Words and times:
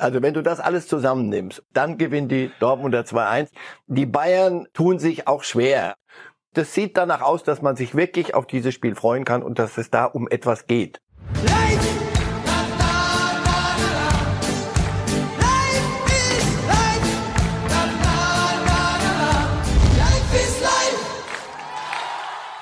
Also 0.00 0.22
wenn 0.22 0.32
du 0.32 0.42
das 0.42 0.60
alles 0.60 0.88
zusammennimmst, 0.88 1.62
dann 1.74 1.98
gewinnt 1.98 2.32
die 2.32 2.50
Dortmunder 2.58 3.02
2-1. 3.02 3.50
Die 3.86 4.06
Bayern 4.06 4.66
tun 4.72 4.98
sich 4.98 5.28
auch 5.28 5.44
schwer. 5.44 5.94
Das 6.54 6.74
sieht 6.74 6.96
danach 6.96 7.20
aus, 7.20 7.44
dass 7.44 7.60
man 7.60 7.76
sich 7.76 7.94
wirklich 7.94 8.34
auf 8.34 8.46
dieses 8.46 8.74
Spiel 8.74 8.94
freuen 8.94 9.24
kann 9.24 9.42
und 9.42 9.58
dass 9.58 9.76
es 9.76 9.90
da 9.90 10.06
um 10.06 10.26
etwas 10.26 10.66
geht. 10.66 11.00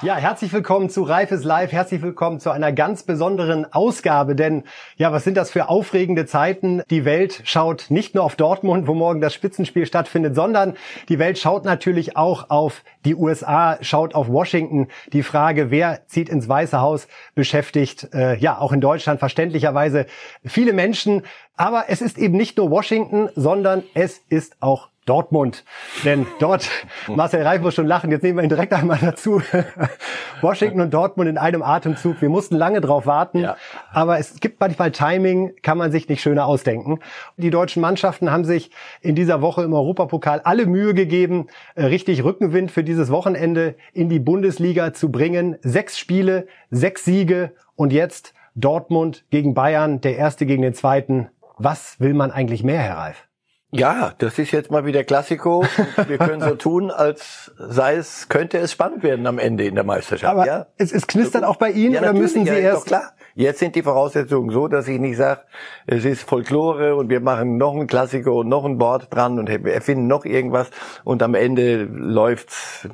Ja, 0.00 0.14
herzlich 0.14 0.52
willkommen 0.52 0.90
zu 0.90 1.02
Reifes 1.02 1.42
Live. 1.42 1.72
Herzlich 1.72 2.02
willkommen 2.02 2.38
zu 2.38 2.52
einer 2.52 2.70
ganz 2.70 3.02
besonderen 3.02 3.72
Ausgabe. 3.72 4.36
Denn, 4.36 4.62
ja, 4.96 5.10
was 5.10 5.24
sind 5.24 5.36
das 5.36 5.50
für 5.50 5.68
aufregende 5.68 6.24
Zeiten? 6.24 6.82
Die 6.88 7.04
Welt 7.04 7.42
schaut 7.42 7.86
nicht 7.88 8.14
nur 8.14 8.22
auf 8.22 8.36
Dortmund, 8.36 8.86
wo 8.86 8.94
morgen 8.94 9.20
das 9.20 9.34
Spitzenspiel 9.34 9.86
stattfindet, 9.86 10.36
sondern 10.36 10.76
die 11.08 11.18
Welt 11.18 11.36
schaut 11.36 11.64
natürlich 11.64 12.16
auch 12.16 12.48
auf 12.48 12.84
die 13.04 13.16
USA, 13.16 13.76
schaut 13.80 14.14
auf 14.14 14.28
Washington. 14.28 14.86
Die 15.12 15.24
Frage, 15.24 15.72
wer 15.72 16.06
zieht 16.06 16.28
ins 16.28 16.48
Weiße 16.48 16.80
Haus, 16.80 17.08
beschäftigt, 17.34 18.14
äh, 18.14 18.36
ja, 18.36 18.56
auch 18.56 18.70
in 18.70 18.80
Deutschland 18.80 19.18
verständlicherweise 19.18 20.06
viele 20.44 20.74
Menschen. 20.74 21.22
Aber 21.56 21.86
es 21.88 22.02
ist 22.02 22.18
eben 22.18 22.36
nicht 22.36 22.56
nur 22.56 22.70
Washington, 22.70 23.30
sondern 23.34 23.82
es 23.94 24.18
ist 24.28 24.58
auch 24.60 24.90
Dortmund. 25.08 25.64
Denn 26.04 26.26
dort, 26.38 26.68
Marcel 27.08 27.42
Reif 27.42 27.62
muss 27.62 27.74
schon 27.74 27.86
lachen, 27.86 28.10
jetzt 28.10 28.22
nehmen 28.22 28.38
wir 28.38 28.42
ihn 28.42 28.48
direkt 28.48 28.72
einmal 28.72 28.98
dazu. 29.00 29.42
Washington 30.40 30.80
und 30.80 30.94
Dortmund 30.94 31.28
in 31.28 31.38
einem 31.38 31.62
Atemzug. 31.62 32.20
Wir 32.20 32.28
mussten 32.28 32.56
lange 32.56 32.80
drauf 32.80 33.06
warten, 33.06 33.40
ja. 33.40 33.56
aber 33.92 34.18
es 34.18 34.40
gibt 34.40 34.60
manchmal 34.60 34.92
Timing, 34.92 35.54
kann 35.62 35.78
man 35.78 35.90
sich 35.90 36.08
nicht 36.08 36.20
schöner 36.20 36.46
ausdenken. 36.46 37.00
Die 37.36 37.50
deutschen 37.50 37.80
Mannschaften 37.80 38.30
haben 38.30 38.44
sich 38.44 38.70
in 39.00 39.14
dieser 39.14 39.40
Woche 39.42 39.62
im 39.62 39.72
Europapokal 39.72 40.40
alle 40.44 40.66
Mühe 40.66 40.94
gegeben, 40.94 41.46
äh, 41.74 41.84
richtig 41.84 42.24
Rückenwind 42.24 42.70
für 42.70 42.84
dieses 42.84 43.10
Wochenende 43.10 43.74
in 43.92 44.08
die 44.08 44.20
Bundesliga 44.20 44.92
zu 44.92 45.10
bringen. 45.10 45.56
Sechs 45.62 45.98
Spiele, 45.98 46.46
sechs 46.70 47.04
Siege 47.04 47.52
und 47.76 47.92
jetzt 47.92 48.34
Dortmund 48.54 49.24
gegen 49.30 49.54
Bayern, 49.54 50.00
der 50.00 50.16
erste 50.16 50.46
gegen 50.46 50.62
den 50.62 50.74
zweiten. 50.74 51.28
Was 51.58 51.98
will 52.00 52.14
man 52.14 52.30
eigentlich 52.30 52.62
mehr, 52.62 52.80
Herr 52.80 52.98
Reif? 52.98 53.27
Ja, 53.70 54.14
das 54.16 54.38
ist 54.38 54.50
jetzt 54.52 54.70
mal 54.70 54.86
wieder 54.86 55.04
Klassiko. 55.04 55.62
Wir 56.06 56.16
können 56.16 56.40
so 56.40 56.54
tun, 56.54 56.90
als 56.90 57.52
sei 57.58 57.96
es, 57.96 58.30
könnte 58.30 58.56
es 58.56 58.72
spannend 58.72 59.02
werden 59.02 59.26
am 59.26 59.38
Ende 59.38 59.64
in 59.64 59.74
der 59.74 59.84
Meisterschaft. 59.84 60.32
Aber 60.32 60.46
ja? 60.46 60.66
es, 60.78 60.90
es 60.90 61.06
knistert 61.06 61.44
auch 61.44 61.56
bei 61.56 61.70
Ihnen 61.70 61.92
ja, 61.92 62.00
oder 62.00 62.14
müssen 62.14 62.46
Sie 62.46 62.50
ja, 62.50 62.56
erst? 62.56 62.82
Doch 62.82 62.86
klar. 62.86 63.12
Jetzt 63.34 63.58
sind 63.58 63.76
die 63.76 63.82
Voraussetzungen 63.82 64.50
so, 64.50 64.68
dass 64.68 64.88
ich 64.88 64.98
nicht 64.98 65.18
sage, 65.18 65.42
es 65.86 66.06
ist 66.06 66.22
Folklore 66.22 66.96
und 66.96 67.10
wir 67.10 67.20
machen 67.20 67.58
noch 67.58 67.74
ein 67.74 67.86
Klassiko 67.86 68.40
und 68.40 68.48
noch 68.48 68.64
ein 68.64 68.78
Board 68.78 69.14
dran 69.14 69.38
und 69.38 69.48
erfinden 69.48 70.06
noch 70.06 70.24
irgendwas 70.24 70.70
und 71.04 71.22
am 71.22 71.34
Ende 71.34 71.84
läuft's 71.84 72.88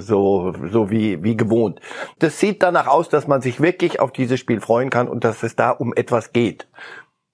so, 0.00 0.52
so 0.70 0.90
wie, 0.90 1.24
wie 1.24 1.36
gewohnt. 1.36 1.80
Das 2.18 2.38
sieht 2.38 2.62
danach 2.62 2.86
aus, 2.86 3.08
dass 3.08 3.26
man 3.26 3.40
sich 3.40 3.60
wirklich 3.60 4.00
auf 4.00 4.12
dieses 4.12 4.38
Spiel 4.38 4.60
freuen 4.60 4.90
kann 4.90 5.08
und 5.08 5.24
dass 5.24 5.42
es 5.42 5.56
da 5.56 5.70
um 5.70 5.94
etwas 5.94 6.32
geht. 6.32 6.68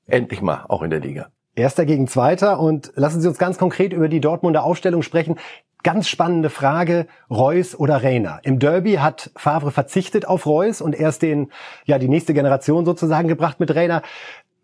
Endlich 0.07 0.41
mal, 0.41 0.65
auch 0.69 0.83
in 0.83 0.91
der 0.91 1.01
Liga. 1.01 1.31
Erster 1.57 1.87
gegen 1.87 2.07
Zweiter. 2.07 2.61
Und 2.61 2.93
lassen 2.95 3.21
Sie 3.21 3.27
uns 3.27 3.39
ganz 3.39 3.59
konkret 3.59 3.93
über 3.93 4.09
die 4.09 4.21
Dortmunder 4.21 4.63
Aufstellung 4.63 5.03
sprechen. 5.03 5.37
Ganz 5.83 6.09
spannende 6.09 6.51
Frage, 6.51 7.07
Reus 7.31 7.75
oder 7.79 8.03
Reiner. 8.03 8.41
Im 8.43 8.59
Derby 8.59 8.95
hat 8.95 9.31
Favre 9.37 9.71
verzichtet 9.71 10.27
auf 10.27 10.47
Reus 10.47 10.81
und 10.81 10.95
erst 10.95 11.23
den, 11.23 11.51
ja, 11.85 11.99
die 11.99 12.09
nächste 12.09 12.35
Generation 12.35 12.85
sozusagen 12.85 13.29
gebracht 13.29 13.61
mit 13.61 13.75
Reiner. 13.75 14.03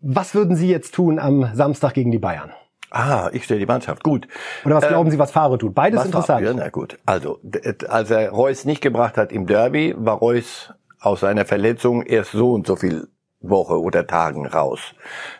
Was 0.01 0.35
würden 0.35 0.55
Sie 0.55 0.69
jetzt 0.69 0.93
tun 0.93 1.19
am 1.19 1.49
Samstag 1.53 1.93
gegen 1.93 2.11
die 2.11 2.19
Bayern? 2.19 2.51
Ah, 2.91 3.29
ich 3.33 3.45
stelle 3.45 3.59
die 3.59 3.65
Mannschaft. 3.65 4.03
Gut. 4.03 4.27
Oder 4.65 4.75
was 4.75 4.87
glauben 4.87 5.09
Sie, 5.09 5.17
was 5.17 5.31
Favre 5.31 5.57
tut? 5.57 5.73
Beides 5.73 5.99
was 5.99 6.05
interessant. 6.05 6.45
Favre, 6.45 6.55
na 6.55 6.69
gut. 6.69 6.99
Also, 7.07 7.39
als 7.87 8.11
er 8.11 8.29
Reus 8.29 8.65
nicht 8.65 8.81
gebracht 8.81 9.17
hat 9.17 9.31
im 9.31 9.47
Derby, 9.47 9.95
war 9.97 10.17
Reus 10.17 10.73
aus 10.99 11.21
seiner 11.21 11.45
Verletzung 11.45 12.03
erst 12.03 12.33
so 12.33 12.53
und 12.53 12.67
so 12.67 12.75
viel 12.75 13.07
Woche 13.43 13.79
oder 13.79 14.07
Tagen 14.07 14.47
raus. 14.47 14.95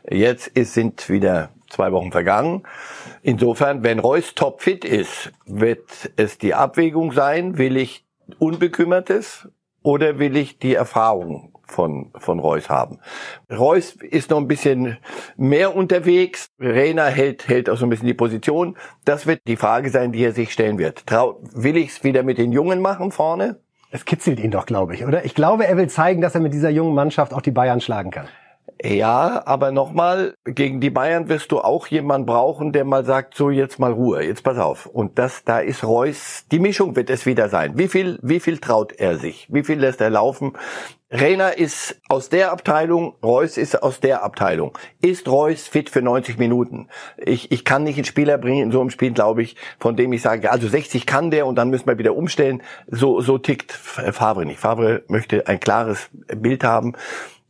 Jetzt 0.08 0.48
ist, 0.48 0.74
sind 0.74 1.10
wieder 1.10 1.50
zwei 1.70 1.92
Wochen 1.92 2.12
vergangen. 2.12 2.64
Insofern, 3.24 3.84
wenn 3.84 4.00
Reus 4.00 4.36
topfit 4.36 4.86
ist, 4.86 5.32
wird 5.46 6.12
es 6.16 6.38
die 6.38 6.54
Abwägung 6.54 7.12
sein, 7.12 7.58
will 7.58 7.78
ich 7.78 8.06
Unbekümmertes 8.40 9.50
oder 9.82 10.20
will 10.20 10.38
ich 10.38 10.60
die 10.60 10.76
Erfahrung 10.76 11.54
von, 11.66 12.12
von 12.16 12.40
Reus 12.40 12.70
haben. 12.70 13.00
Reus 13.52 13.96
ist 13.96 14.30
noch 14.30 14.38
ein 14.38 14.48
bisschen 14.48 14.98
mehr 15.36 15.76
unterwegs. 15.76 16.48
Rena 16.60 17.08
hält, 17.08 17.48
hält 17.48 17.70
auch 17.70 17.78
so 17.78 17.86
ein 17.86 17.90
bisschen 17.90 18.08
die 18.08 18.14
Position. 18.14 18.78
Das 19.06 19.28
wird 19.28 19.42
die 19.48 19.58
Frage 19.58 19.90
sein, 19.90 20.12
die 20.12 20.24
er 20.24 20.32
sich 20.32 20.54
stellen 20.54 20.78
wird. 20.78 21.06
Trau, 21.08 21.40
will 21.54 21.78
ich 21.78 21.90
es 21.90 22.04
wieder 22.04 22.24
mit 22.24 22.38
den 22.38 22.52
Jungen 22.52 22.82
machen 22.82 23.12
vorne? 23.12 23.60
Es 23.96 24.06
kitzelt 24.06 24.40
ihn 24.40 24.50
doch, 24.50 24.66
glaube 24.66 24.96
ich, 24.96 25.06
oder? 25.06 25.24
Ich 25.24 25.36
glaube, 25.36 25.68
er 25.68 25.78
will 25.78 25.88
zeigen, 25.88 26.20
dass 26.20 26.34
er 26.34 26.42
mit 26.42 26.52
dieser 26.52 26.72
jungen 26.72 26.96
Mannschaft 26.96 27.32
auch 27.32 27.42
die 27.42 27.52
Bayern 27.52 27.80
schlagen 27.80 28.10
kann. 28.10 28.28
Ja, 28.86 29.42
aber 29.46 29.72
nochmal, 29.72 30.36
gegen 30.44 30.82
die 30.82 30.90
Bayern 30.90 31.30
wirst 31.30 31.54
du 31.54 31.62
auch 31.62 31.88
jemand 31.88 32.26
brauchen, 32.26 32.74
der 32.74 32.84
mal 32.84 33.06
sagt, 33.06 33.34
so 33.34 33.50
jetzt 33.50 33.80
mal 33.80 33.94
Ruhe, 33.94 34.26
jetzt 34.26 34.44
pass 34.44 34.58
auf. 34.58 34.88
Und 34.88 35.18
das, 35.18 35.46
da 35.46 35.60
ist 35.60 35.86
Reus, 35.86 36.46
die 36.52 36.60
Mischung 36.60 36.94
wird 36.98 37.10
es 37.10 37.26
wieder 37.26 37.48
sein. 37.48 37.78
Wie 37.78 37.88
viel, 37.88 38.20
wie 38.22 38.42
viel 38.42 38.58
traut 38.58 38.92
er 38.92 39.18
sich? 39.18 39.48
Wie 39.50 39.64
viel 39.64 39.80
lässt 39.80 40.02
er 40.02 40.10
laufen? 40.10 40.58
Reiner 41.10 41.58
ist 41.58 42.02
aus 42.10 42.28
der 42.28 42.52
Abteilung, 42.52 43.16
Reus 43.24 43.56
ist 43.56 43.82
aus 43.82 44.02
der 44.02 44.22
Abteilung. 44.22 44.78
Ist 45.00 45.30
Reus 45.30 45.68
fit 45.68 45.90
für 45.90 46.02
90 46.02 46.38
Minuten? 46.38 46.90
Ich, 47.18 47.54
ich 47.54 47.64
kann 47.64 47.84
nicht 47.84 47.96
einen 47.96 48.06
Spieler 48.06 48.38
bringen 48.38 48.64
in 48.64 48.72
so 48.74 48.82
einem 48.82 48.90
Spiel, 48.90 49.14
glaube 49.14 49.44
ich, 49.44 49.56
von 49.80 49.96
dem 49.96 50.12
ich 50.12 50.22
sage, 50.22 50.52
also 50.52 50.68
60 50.68 51.06
kann 51.06 51.32
der 51.32 51.46
und 51.46 51.56
dann 51.56 51.70
müssen 51.70 51.88
wir 51.88 52.00
wieder 52.00 52.18
umstellen. 52.18 52.62
So, 52.88 53.22
so 53.22 53.38
tickt 53.38 53.72
Favre 53.72 54.46
nicht. 54.46 54.60
Favre 54.60 55.04
möchte 55.08 55.48
ein 55.48 55.62
klares 55.62 56.10
Bild 56.36 56.66
haben 56.66 56.96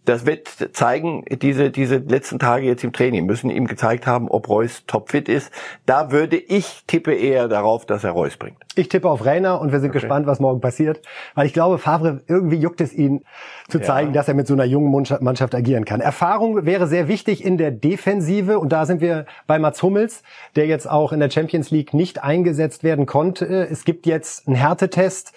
das 0.06 0.26
wird 0.26 0.50
zeigen, 0.74 1.24
diese, 1.30 1.72
diese 1.72 1.98
letzten 1.98 2.40
Tage 2.40 2.66
jetzt 2.66 2.84
im 2.84 2.92
Training 2.92 3.26
müssen 3.26 3.50
ihm 3.50 3.68
gezeigt 3.68 4.06
haben, 4.06 4.28
ob 4.28 4.50
Reus 4.50 4.84
topfit 4.86 5.30
ist. 5.30 5.52
Da 5.86 6.12
würde 6.12 6.38
ich 6.38 6.84
tippe 6.88 7.14
eher 7.14 7.48
darauf, 7.48 7.86
dass 7.86 8.04
er 8.04 8.12
Reus 8.12 8.36
bringt. 8.36 8.58
Ich 8.76 8.90
tippe 8.90 9.10
auf 9.10 9.26
Rainer 9.26 9.62
und 9.62 9.72
wir 9.72 9.80
sind 9.80 9.92
okay. 9.92 10.00
gespannt, 10.00 10.28
was 10.28 10.40
morgen 10.40 10.60
passiert. 10.60 11.02
Weil 11.36 11.46
ich 11.46 11.54
glaube, 11.54 11.78
Favre, 11.78 12.22
irgendwie 12.28 12.58
juckt 12.58 12.82
es 12.82 12.94
ihn 12.94 13.24
zu 13.70 13.80
zeigen, 13.80 14.10
ja. 14.10 14.16
dass 14.16 14.28
er 14.28 14.34
mit 14.34 14.48
so 14.48 14.54
einer 14.54 14.66
jungen 14.66 14.92
Mannschaft 15.22 15.56
agieren 15.56 15.86
kann. 15.86 16.02
Erfahrung 16.02 16.66
wäre 16.66 16.88
sehr 16.88 17.08
wichtig 17.08 17.44
in 17.44 17.58
der 17.58 17.72
Defensive 17.72 18.60
und 18.60 18.74
da 18.74 18.86
sind 18.86 19.00
wir 19.00 19.26
bei 19.48 19.58
Mats 19.60 19.82
Hummels, 19.84 20.24
der 20.56 20.68
jetzt 20.68 20.90
auch 20.90 21.14
in 21.14 21.20
der 21.20 21.30
Champions 21.30 21.72
League 21.72 21.94
nicht 21.94 22.24
eingesetzt 22.24 22.84
werden 22.84 23.06
konnte. 23.06 23.68
Es 23.70 23.86
gibt 23.86 24.06
jetzt 24.06 24.48
einen 24.48 24.56
Härtetest. 24.56 25.34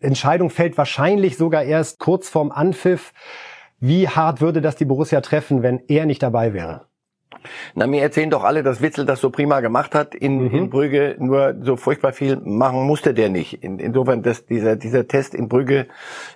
Entscheidung 0.00 0.50
fällt 0.50 0.78
wahrscheinlich 0.78 1.36
sogar 1.36 1.64
erst 1.64 1.98
kurz 1.98 2.28
vorm 2.28 2.52
Anpfiff. 2.52 3.12
Wie 3.80 4.08
hart 4.08 4.40
würde 4.40 4.60
das 4.60 4.76
die 4.76 4.84
Borussia 4.84 5.20
treffen, 5.20 5.62
wenn 5.62 5.80
er 5.88 6.06
nicht 6.06 6.22
dabei 6.22 6.52
wäre? 6.52 6.86
Na, 7.74 7.86
mir 7.86 8.02
erzählen 8.02 8.30
doch 8.30 8.42
alle, 8.42 8.62
dass 8.62 8.80
Witzel 8.80 9.06
das 9.06 9.20
so 9.20 9.30
prima 9.30 9.60
gemacht 9.60 9.94
hat 9.94 10.14
in, 10.14 10.48
mhm. 10.48 10.54
in 10.54 10.70
Brügge, 10.70 11.16
nur 11.18 11.54
so 11.60 11.76
furchtbar 11.76 12.12
viel 12.12 12.36
machen 12.36 12.82
musste 12.82 13.14
der 13.14 13.28
nicht. 13.28 13.62
In, 13.62 13.78
insofern, 13.78 14.22
dass 14.22 14.46
dieser, 14.46 14.76
dieser 14.76 15.06
Test 15.06 15.34
in 15.34 15.48
Brügge 15.48 15.86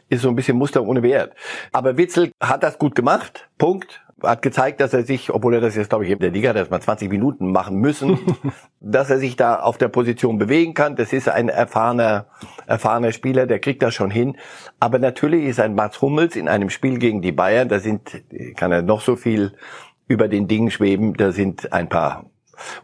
ist 0.09 0.23
so 0.23 0.29
ein 0.29 0.37
bisschen 0.37 0.57
Muster 0.57 0.83
ohne 0.85 1.03
Wert. 1.03 1.35
Aber 1.73 1.97
Witzel 1.97 2.31
hat 2.41 2.63
das 2.63 2.79
gut 2.79 2.95
gemacht, 2.95 3.49
Punkt 3.59 4.02
hat 4.23 4.43
gezeigt, 4.43 4.81
dass 4.81 4.93
er 4.93 5.05
sich, 5.05 5.33
obwohl 5.33 5.55
er 5.55 5.61
das 5.61 5.77
jetzt, 5.77 5.91
glaube 5.91 6.05
ich, 6.05 6.11
in 6.11 6.19
der 6.19 6.31
Liga 6.31 6.53
das 6.53 6.71
mal 6.71 6.81
20 6.81 7.11
Minuten 7.11 7.53
machen 7.53 7.77
müssen, 7.77 8.19
dass 8.81 9.11
er 9.11 9.19
sich 9.19 9.37
da 9.37 9.57
auf 9.61 9.79
der 9.79 9.89
Position 9.89 10.39
bewegen 10.39 10.75
kann. 10.75 10.97
Das 10.97 11.13
ist 11.13 11.29
ein 11.29 11.49
erfahrener, 11.49 12.27
erfahrener 12.67 13.13
Spieler, 13.13 13.47
der 13.47 13.59
kriegt 13.59 13.83
das 13.83 13.95
schon 13.95 14.11
hin. 14.11 14.37
Aber 14.81 14.99
natürlich 14.99 15.45
ist 15.45 15.61
ein 15.61 15.75
Mats 15.75 16.01
Hummels 16.01 16.37
in 16.37 16.49
einem 16.49 16.71
Spiel 16.71 16.99
gegen 16.99 17.23
die 17.23 17.33
Bayern, 17.33 17.69
da 17.69 17.79
sind, 17.79 18.23
kann 18.57 18.73
er 18.73 18.83
noch 18.83 19.01
so 19.01 19.17
viel 19.17 19.53
über 20.09 20.29
den 20.29 20.49
Dingen 20.49 20.71
schweben, 20.71 21.15
da 21.15 21.33
sind 21.33 21.73
ein 21.73 21.89
paar 21.89 22.27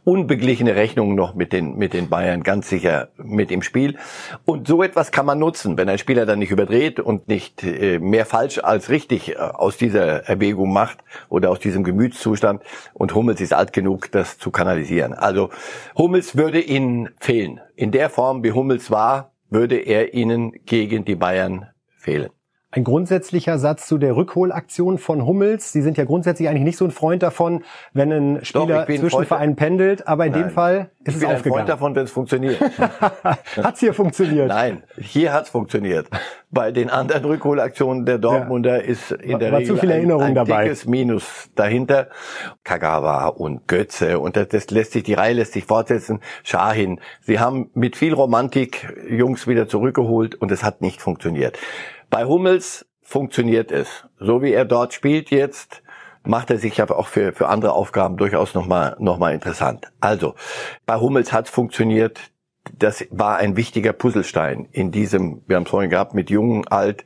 unbeglichene 0.05 0.75
Rechnungen 0.75 1.15
noch 1.15 1.35
mit 1.35 1.53
den, 1.53 1.77
mit 1.77 1.93
den 1.93 2.09
Bayern 2.09 2.43
ganz 2.43 2.69
sicher 2.69 3.09
mit 3.17 3.51
im 3.51 3.63
Spiel. 3.63 3.99
Und 4.45 4.67
so 4.67 4.83
etwas 4.83 5.13
kann 5.13 5.27
man 5.27 5.39
nutzen, 5.39 5.77
wenn 5.77 5.89
ein 5.89 5.99
Spieler 5.99 6.27
dann 6.27 6.39
nicht 6.39 6.51
überdreht 6.51 7.01
und 7.01 7.29
nicht 7.29 7.63
äh, 7.63 7.99
mehr 7.99 8.27
falsch 8.27 8.59
als 8.59 8.89
richtig 8.89 9.31
äh, 9.31 9.37
aus 9.37 9.77
dieser 9.77 10.29
Erwägung 10.29 10.73
macht 10.73 10.99
oder 11.29 11.51
aus 11.51 11.61
diesem 11.61 11.85
Gemütszustand. 11.85 12.63
Und 12.95 13.15
Hummels 13.15 13.41
ist 13.41 13.53
alt 13.53 13.73
genug, 13.73 14.11
das 14.13 14.39
zu 14.39 14.51
kanalisieren. 14.51 15.13
Also 15.13 15.51
Hummels 15.97 16.37
würde 16.37 16.61
ihnen 16.61 17.11
fehlen. 17.21 17.61
In 17.77 17.91
der 17.91 18.11
Form, 18.11 18.43
wie 18.43 18.53
Hummels 18.53 18.91
war, 18.91 19.33
würde 19.51 19.77
er 19.77 20.15
ihnen 20.15 20.53
gegen 20.65 21.05
die 21.05 21.17
Bayern 21.17 21.69
fehlen. 21.97 22.31
Ein 22.71 22.85
grundsätzlicher 22.85 23.59
Satz 23.59 23.87
zu 23.87 23.97
der 23.97 24.15
Rückholaktion 24.15 24.99
von 24.99 25.25
Hummels. 25.25 25.73
Sie 25.73 25.81
sind 25.81 25.97
ja 25.97 26.05
grundsätzlich 26.05 26.51
eigentlich 26.51 26.65
nicht 26.65 26.77
so 26.77 26.85
ein 26.85 26.91
Freund 26.91 27.23
davon, 27.23 27.65
wenn 27.95 28.13
ein 28.13 28.45
Spieler 28.45 28.85
Doch, 28.85 28.95
zwischen 28.95 29.25
Vereinen 29.25 29.57
pendelt, 29.57 30.07
aber 30.07 30.27
in 30.27 30.33
Nein. 30.33 30.43
dem 30.43 30.51
Fall 30.51 30.91
ist 31.03 31.17
ich 31.17 31.23
es 31.23 31.25
aufgegangen. 31.25 31.43
Bin 31.43 31.53
ein 31.53 31.57
Freund 31.57 31.69
davon, 31.71 31.95
wenn 31.95 32.05
es 32.05 32.11
funktioniert. 32.11 32.61
hat's 33.57 33.81
hier 33.81 33.95
funktioniert? 33.95 34.49
Nein, 34.49 34.83
hier 34.99 35.33
hat's 35.33 35.49
funktioniert. 35.49 36.09
Bei 36.51 36.71
den 36.71 36.91
anderen 36.91 37.25
Rückholaktionen 37.25 38.05
der 38.05 38.19
Dortmunder 38.19 38.77
ja. 38.77 38.83
ist 38.83 39.13
in 39.13 39.39
der 39.39 39.51
War 39.51 39.61
Regel 39.61 39.91
ein, 39.91 40.21
ein 40.21 40.35
dabei. 40.35 40.65
dickes 40.65 40.87
Minus 40.87 41.51
dahinter. 41.55 42.09
Kagawa 42.65 43.29
und 43.29 43.67
Götze 43.67 44.19
und 44.19 44.37
das, 44.37 44.49
das 44.49 44.71
lässt 44.71 44.93
sich, 44.93 45.05
die 45.05 45.15
Reihe 45.15 45.33
lässt 45.33 45.55
sich 45.55 45.65
fortsetzen. 45.65 46.21
Schahin. 46.45 47.01
Sie 47.23 47.39
haben 47.39 47.71
mit 47.73 47.97
viel 47.97 48.13
Romantik 48.13 48.95
Jungs 49.09 49.47
wieder 49.47 49.69
zurückgeholt 49.69 50.35
und 50.35 50.53
es 50.53 50.63
hat 50.63 50.83
nicht 50.83 51.01
funktioniert. 51.01 51.59
Bei 52.11 52.25
Hummels 52.25 52.87
funktioniert 53.03 53.71
es. 53.71 54.05
So 54.19 54.43
wie 54.43 54.53
er 54.53 54.65
dort 54.65 54.93
spielt 54.93 55.31
jetzt, 55.31 55.83
macht 56.25 56.51
er 56.51 56.59
sich 56.59 56.81
aber 56.81 56.99
auch 56.99 57.09
für, 57.09 57.33
für 57.33 57.49
andere 57.49 57.73
Aufgaben 57.73 58.17
durchaus 58.17 58.55
nochmal 58.55 58.97
noch 58.99 59.19
mal 59.19 59.35
interessant. 59.35 59.91
Also, 60.01 60.35
bei 60.87 60.97
Hummels 60.97 61.33
hat 61.33 61.47
es 61.47 61.51
funktioniert. 61.51 62.21
Das 62.77 63.07
war 63.11 63.39
ein 63.39 63.57
wichtiger 63.57 63.95
Puzzlestein 63.95 64.69
in 64.73 64.91
diesem, 64.91 65.43
wir 65.47 65.57
haben 65.57 65.63
es 65.63 65.71
vorhin 65.71 65.91
gehabt, 65.91 66.13
mit 66.13 66.29
Jungen, 66.29 66.69
Alt. 66.69 67.05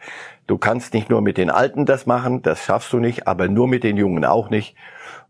Du 0.49 0.59
kannst 0.59 0.93
nicht 0.93 1.09
nur 1.09 1.21
mit 1.21 1.39
den 1.39 1.51
Alten 1.51 1.87
das 1.87 2.05
machen, 2.07 2.43
das 2.43 2.65
schaffst 2.65 2.93
du 2.93 2.99
nicht, 2.99 3.29
aber 3.29 3.47
nur 3.47 3.69
mit 3.69 3.85
den 3.85 3.97
Jungen 3.97 4.25
auch 4.25 4.51
nicht. 4.51 4.75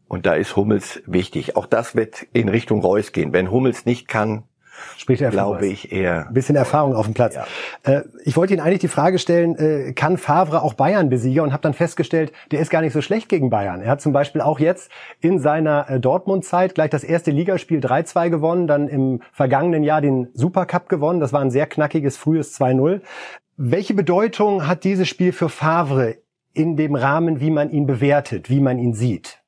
Und 0.08 0.26
da 0.26 0.34
ist 0.34 0.56
Hummels 0.56 1.02
wichtig. 1.06 1.56
Auch 1.56 1.66
das 1.66 1.94
wird 1.94 2.26
in 2.32 2.48
Richtung 2.48 2.80
Reus 2.80 3.12
gehen. 3.12 3.32
Wenn 3.32 3.50
Hummels 3.50 3.84
nicht 3.84 4.08
kann, 4.08 4.44
Spricht 4.96 5.22
er 5.22 5.30
Glaube 5.30 5.66
ich 5.66 5.92
eher. 5.92 6.28
Ein 6.28 6.34
bisschen 6.34 6.56
Erfahrung 6.56 6.94
auf 6.94 7.06
dem 7.06 7.14
Platz. 7.14 7.34
Ja. 7.34 7.46
Äh, 7.82 8.02
ich 8.24 8.36
wollte 8.36 8.54
Ihnen 8.54 8.62
eigentlich 8.62 8.80
die 8.80 8.88
Frage 8.88 9.18
stellen, 9.18 9.56
äh, 9.56 9.92
kann 9.92 10.16
Favre 10.16 10.62
auch 10.62 10.74
Bayern 10.74 11.08
besiegen? 11.08 11.44
Und 11.44 11.52
habe 11.52 11.62
dann 11.62 11.74
festgestellt, 11.74 12.32
der 12.50 12.60
ist 12.60 12.70
gar 12.70 12.80
nicht 12.80 12.92
so 12.92 13.02
schlecht 13.02 13.28
gegen 13.28 13.50
Bayern. 13.50 13.80
Er 13.80 13.90
hat 13.90 14.00
zum 14.00 14.12
Beispiel 14.12 14.40
auch 14.40 14.60
jetzt 14.60 14.90
in 15.20 15.38
seiner 15.38 15.88
äh, 15.88 16.00
Dortmund-Zeit 16.00 16.74
gleich 16.74 16.90
das 16.90 17.04
erste 17.04 17.30
Ligaspiel 17.30 17.80
3-2 17.80 18.30
gewonnen, 18.30 18.66
dann 18.66 18.88
im 18.88 19.22
vergangenen 19.32 19.82
Jahr 19.82 20.00
den 20.00 20.28
Supercup 20.34 20.88
gewonnen. 20.88 21.20
Das 21.20 21.32
war 21.32 21.40
ein 21.40 21.50
sehr 21.50 21.66
knackiges, 21.66 22.16
frühes 22.16 22.58
2-0. 22.58 23.00
Welche 23.56 23.94
Bedeutung 23.94 24.66
hat 24.66 24.84
dieses 24.84 25.08
Spiel 25.08 25.32
für 25.32 25.48
Favre 25.48 26.16
in 26.54 26.76
dem 26.76 26.94
Rahmen, 26.94 27.40
wie 27.40 27.50
man 27.50 27.70
ihn 27.70 27.86
bewertet, 27.86 28.50
wie 28.50 28.60
man 28.60 28.78
ihn 28.78 28.94
sieht? 28.94 29.42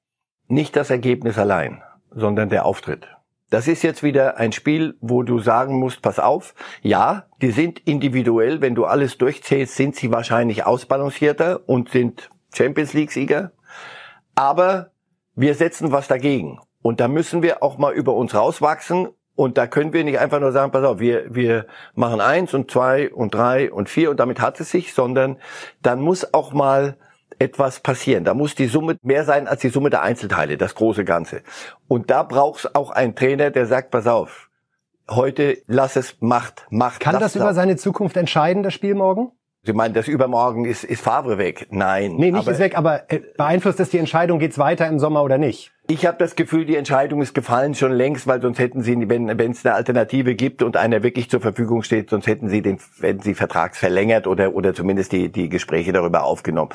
Nicht 0.49 0.77
das 0.77 0.91
Ergebnis 0.91 1.39
allein, 1.39 1.83
sondern 2.11 2.49
der 2.49 2.67
Auftritt. 2.67 3.09
Das 3.55 3.69
ist 3.69 3.85
jetzt 3.85 4.03
wieder 4.03 4.37
ein 4.37 4.51
Spiel, 4.51 4.97
wo 5.01 5.23
du 5.23 5.39
sagen 5.39 5.79
musst, 5.79 6.03
pass 6.03 6.19
auf, 6.19 6.57
ja, 6.83 7.27
die 7.41 7.53
sind 7.53 7.79
individuell, 7.87 8.61
wenn 8.61 8.75
du 8.75 8.85
alles 8.85 9.17
durchzählst, 9.17 9.77
sind 9.77 9.95
sie 9.95 10.11
wahrscheinlich 10.11 10.67
ausbalancierter 10.67 11.61
und 11.69 11.89
sind 11.89 12.31
Champions 12.53 12.95
League-Sieger. 12.95 13.53
Aber 14.35 14.91
wir 15.37 15.55
setzen 15.55 15.93
was 15.93 16.09
dagegen. 16.09 16.59
Und 16.83 16.99
da 16.99 17.07
müssen 17.07 17.45
wir 17.45 17.63
auch 17.63 17.79
mal 17.79 17.93
über 17.93 18.15
uns 18.15 18.35
rauswachsen. 18.35 19.11
Und 19.37 19.57
da 19.57 19.69
können 19.69 19.93
wir 19.93 20.03
nicht 20.03 20.19
einfach 20.19 20.41
nur 20.41 20.51
sagen, 20.51 20.73
pass 20.73 20.83
auf, 20.83 20.99
wir, 20.99 21.33
wir 21.33 21.67
machen 21.95 22.21
eins 22.21 22.55
und 22.55 22.73
zwei 22.73 23.13
und 23.13 23.37
drei 23.37 23.71
und 23.71 23.89
vier 23.89 24.11
und 24.11 24.19
damit 24.19 24.41
hat 24.41 24.59
es 24.59 24.73
sich, 24.73 24.95
sondern 24.95 25.37
dann 25.81 26.01
muss 26.01 26.35
auch 26.35 26.53
mal 26.53 26.97
etwas 27.39 27.81
passieren. 27.81 28.25
Da 28.25 28.35
muss 28.35 28.55
die 28.55 28.67
Summe 28.67 28.97
mehr 29.03 29.25
sein 29.25 29.49
als 29.49 29.61
die 29.61 29.69
Summe 29.69 29.91
der 29.91 30.03
Einzelteile, 30.03 30.57
das 30.57 30.75
große 30.75 31.05
Ganze. 31.05 31.43
Und 31.89 32.11
da 32.11 32.23
braucht 32.23 32.61
es 32.61 32.75
auch 32.75 32.91
einen 32.91 33.15
Trainer, 33.15 33.51
der 33.51 33.67
sagt, 33.67 33.91
pass 33.91 34.07
auf, 34.07 34.51
heute 35.11 35.59
lass 35.67 35.97
es, 35.97 36.17
macht, 36.21 36.67
macht. 36.71 37.01
Kann 37.01 37.19
das 37.21 37.37
über 37.37 37.55
seine 37.55 37.77
Zukunft 37.77 38.17
entscheiden, 38.17 38.63
das 38.63 38.75
Spiel 38.75 38.95
morgen? 38.95 39.33
Sie 39.65 39.73
meinen, 39.73 39.95
das 39.95 40.09
übermorgen 40.09 40.67
ist, 40.67 40.85
ist 40.85 41.03
Favre 41.03 41.39
weg? 41.39 41.69
Nein. 41.71 42.17
Nee, 42.17 42.31
nicht 42.31 42.43
aber, 42.43 42.53
ist 42.53 42.59
weg, 42.59 42.77
aber 42.77 43.11
äh, 43.11 43.21
beeinflusst 43.37 43.81
das 43.81 43.89
die 43.89 43.99
Entscheidung, 43.99 44.39
geht's 44.39 44.59
weiter 44.59 44.87
im 44.87 44.99
Sommer 44.99 45.23
oder 45.23 45.39
nicht? 45.39 45.74
Ich 45.87 46.07
habe 46.07 46.17
das 46.17 46.35
Gefühl, 46.35 46.65
die 46.65 46.77
Entscheidung 46.77 47.21
ist 47.21 47.35
gefallen 47.35 47.75
schon 47.75 47.93
längst, 47.93 48.27
weil 48.27 48.41
sonst 48.41 48.59
hätten 48.59 48.83
sie, 48.83 48.97
wenn 49.09 49.29
es 49.51 49.67
eine 49.67 49.75
Alternative 49.75 50.35
gibt 50.35 50.63
und 50.63 50.79
einer 50.79 51.03
wirklich 51.03 51.29
zur 51.29 51.41
Verfügung 51.41 51.83
steht, 51.83 52.09
sonst 52.09 52.27
hätten 52.27 52.49
sie 52.49 52.63
den, 52.63 52.79
hätten 53.01 53.21
sie 53.21 53.35
vertragsverlängert 53.35 54.27
oder 54.27 54.55
oder 54.55 54.73
zumindest 54.73 55.13
die 55.13 55.31
die 55.31 55.51
Gespräche 55.51 55.93
darüber 55.93 56.25
aufgenommen. 56.25 56.71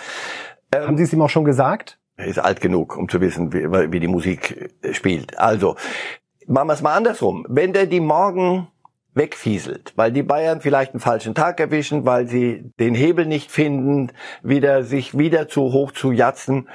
Ähm, 0.71 0.87
Haben 0.87 0.97
Sie 0.97 1.03
es 1.03 1.13
ihm 1.13 1.21
auch 1.23 1.29
schon 1.29 1.45
gesagt? 1.45 1.97
Er 2.17 2.27
ist 2.27 2.37
alt 2.37 2.61
genug, 2.61 2.97
um 2.97 3.09
zu 3.09 3.19
wissen, 3.19 3.51
wie, 3.51 3.63
wie 3.91 3.99
die 3.99 4.07
Musik 4.07 4.75
spielt. 4.91 5.39
Also 5.39 5.75
machen 6.45 6.67
wir 6.67 6.73
es 6.73 6.81
mal 6.83 6.95
andersrum. 6.95 7.47
Wenn 7.49 7.73
der 7.73 7.87
die 7.87 8.01
morgen 8.01 8.67
wegfieselt, 9.15 9.93
weil 9.95 10.11
die 10.11 10.23
Bayern 10.23 10.61
vielleicht 10.61 10.93
einen 10.93 10.99
falschen 10.99 11.33
Tag 11.33 11.59
erwischen, 11.59 12.05
weil 12.05 12.27
sie 12.27 12.71
den 12.79 12.93
Hebel 12.93 13.25
nicht 13.25 13.51
finden, 13.51 14.11
wieder 14.43 14.83
sich 14.83 15.17
wieder 15.17 15.47
zu 15.47 15.73
hoch 15.73 15.91
zu 15.91 16.11
jatzen. 16.11 16.69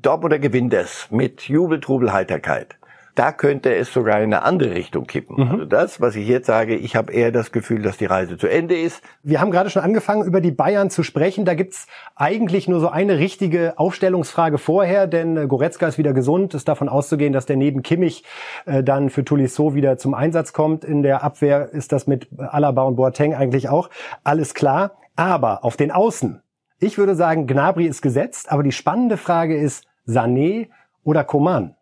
Dortmunder 0.00 0.38
gewinnt 0.38 0.74
es 0.74 1.08
mit 1.10 1.48
Jubel, 1.48 1.80
Trubel, 1.80 2.12
Heiterkeit 2.12 2.78
da 3.18 3.32
könnte 3.32 3.74
es 3.74 3.92
sogar 3.92 4.18
in 4.18 4.32
eine 4.32 4.42
andere 4.42 4.76
Richtung 4.76 5.06
kippen. 5.08 5.36
Mhm. 5.36 5.50
Also 5.50 5.64
das, 5.64 6.00
was 6.00 6.14
ich 6.14 6.28
jetzt 6.28 6.46
sage, 6.46 6.76
ich 6.76 6.94
habe 6.94 7.12
eher 7.12 7.32
das 7.32 7.50
Gefühl, 7.50 7.82
dass 7.82 7.96
die 7.96 8.04
Reise 8.04 8.38
zu 8.38 8.46
Ende 8.46 8.78
ist. 8.78 9.02
Wir 9.24 9.40
haben 9.40 9.50
gerade 9.50 9.70
schon 9.70 9.82
angefangen, 9.82 10.24
über 10.24 10.40
die 10.40 10.52
Bayern 10.52 10.88
zu 10.88 11.02
sprechen. 11.02 11.44
Da 11.44 11.54
gibt's 11.54 11.88
eigentlich 12.14 12.68
nur 12.68 12.78
so 12.78 12.88
eine 12.88 13.18
richtige 13.18 13.76
Aufstellungsfrage 13.76 14.58
vorher, 14.58 15.08
denn 15.08 15.36
äh, 15.36 15.46
Goretzka 15.48 15.88
ist 15.88 15.98
wieder 15.98 16.12
gesund. 16.12 16.54
Ist 16.54 16.68
davon 16.68 16.88
auszugehen, 16.88 17.32
dass 17.32 17.44
der 17.44 17.56
neben 17.56 17.82
Kimmich 17.82 18.22
äh, 18.66 18.84
dann 18.84 19.10
für 19.10 19.24
Tolisso 19.24 19.74
wieder 19.74 19.98
zum 19.98 20.14
Einsatz 20.14 20.52
kommt. 20.52 20.84
In 20.84 21.02
der 21.02 21.24
Abwehr 21.24 21.70
ist 21.72 21.90
das 21.90 22.06
mit 22.06 22.28
Alaba 22.38 22.84
und 22.84 22.94
Boateng 22.94 23.34
eigentlich 23.34 23.68
auch 23.68 23.90
alles 24.22 24.54
klar. 24.54 24.92
Aber 25.16 25.64
auf 25.64 25.76
den 25.76 25.90
Außen, 25.90 26.40
ich 26.78 26.98
würde 26.98 27.16
sagen, 27.16 27.48
Gnabry 27.48 27.86
ist 27.86 28.00
gesetzt. 28.00 28.52
Aber 28.52 28.62
die 28.62 28.70
spannende 28.70 29.16
Frage 29.16 29.56
ist, 29.56 29.87
Sané 30.08 30.70
oder 31.04 31.22
Coman? 31.24 31.76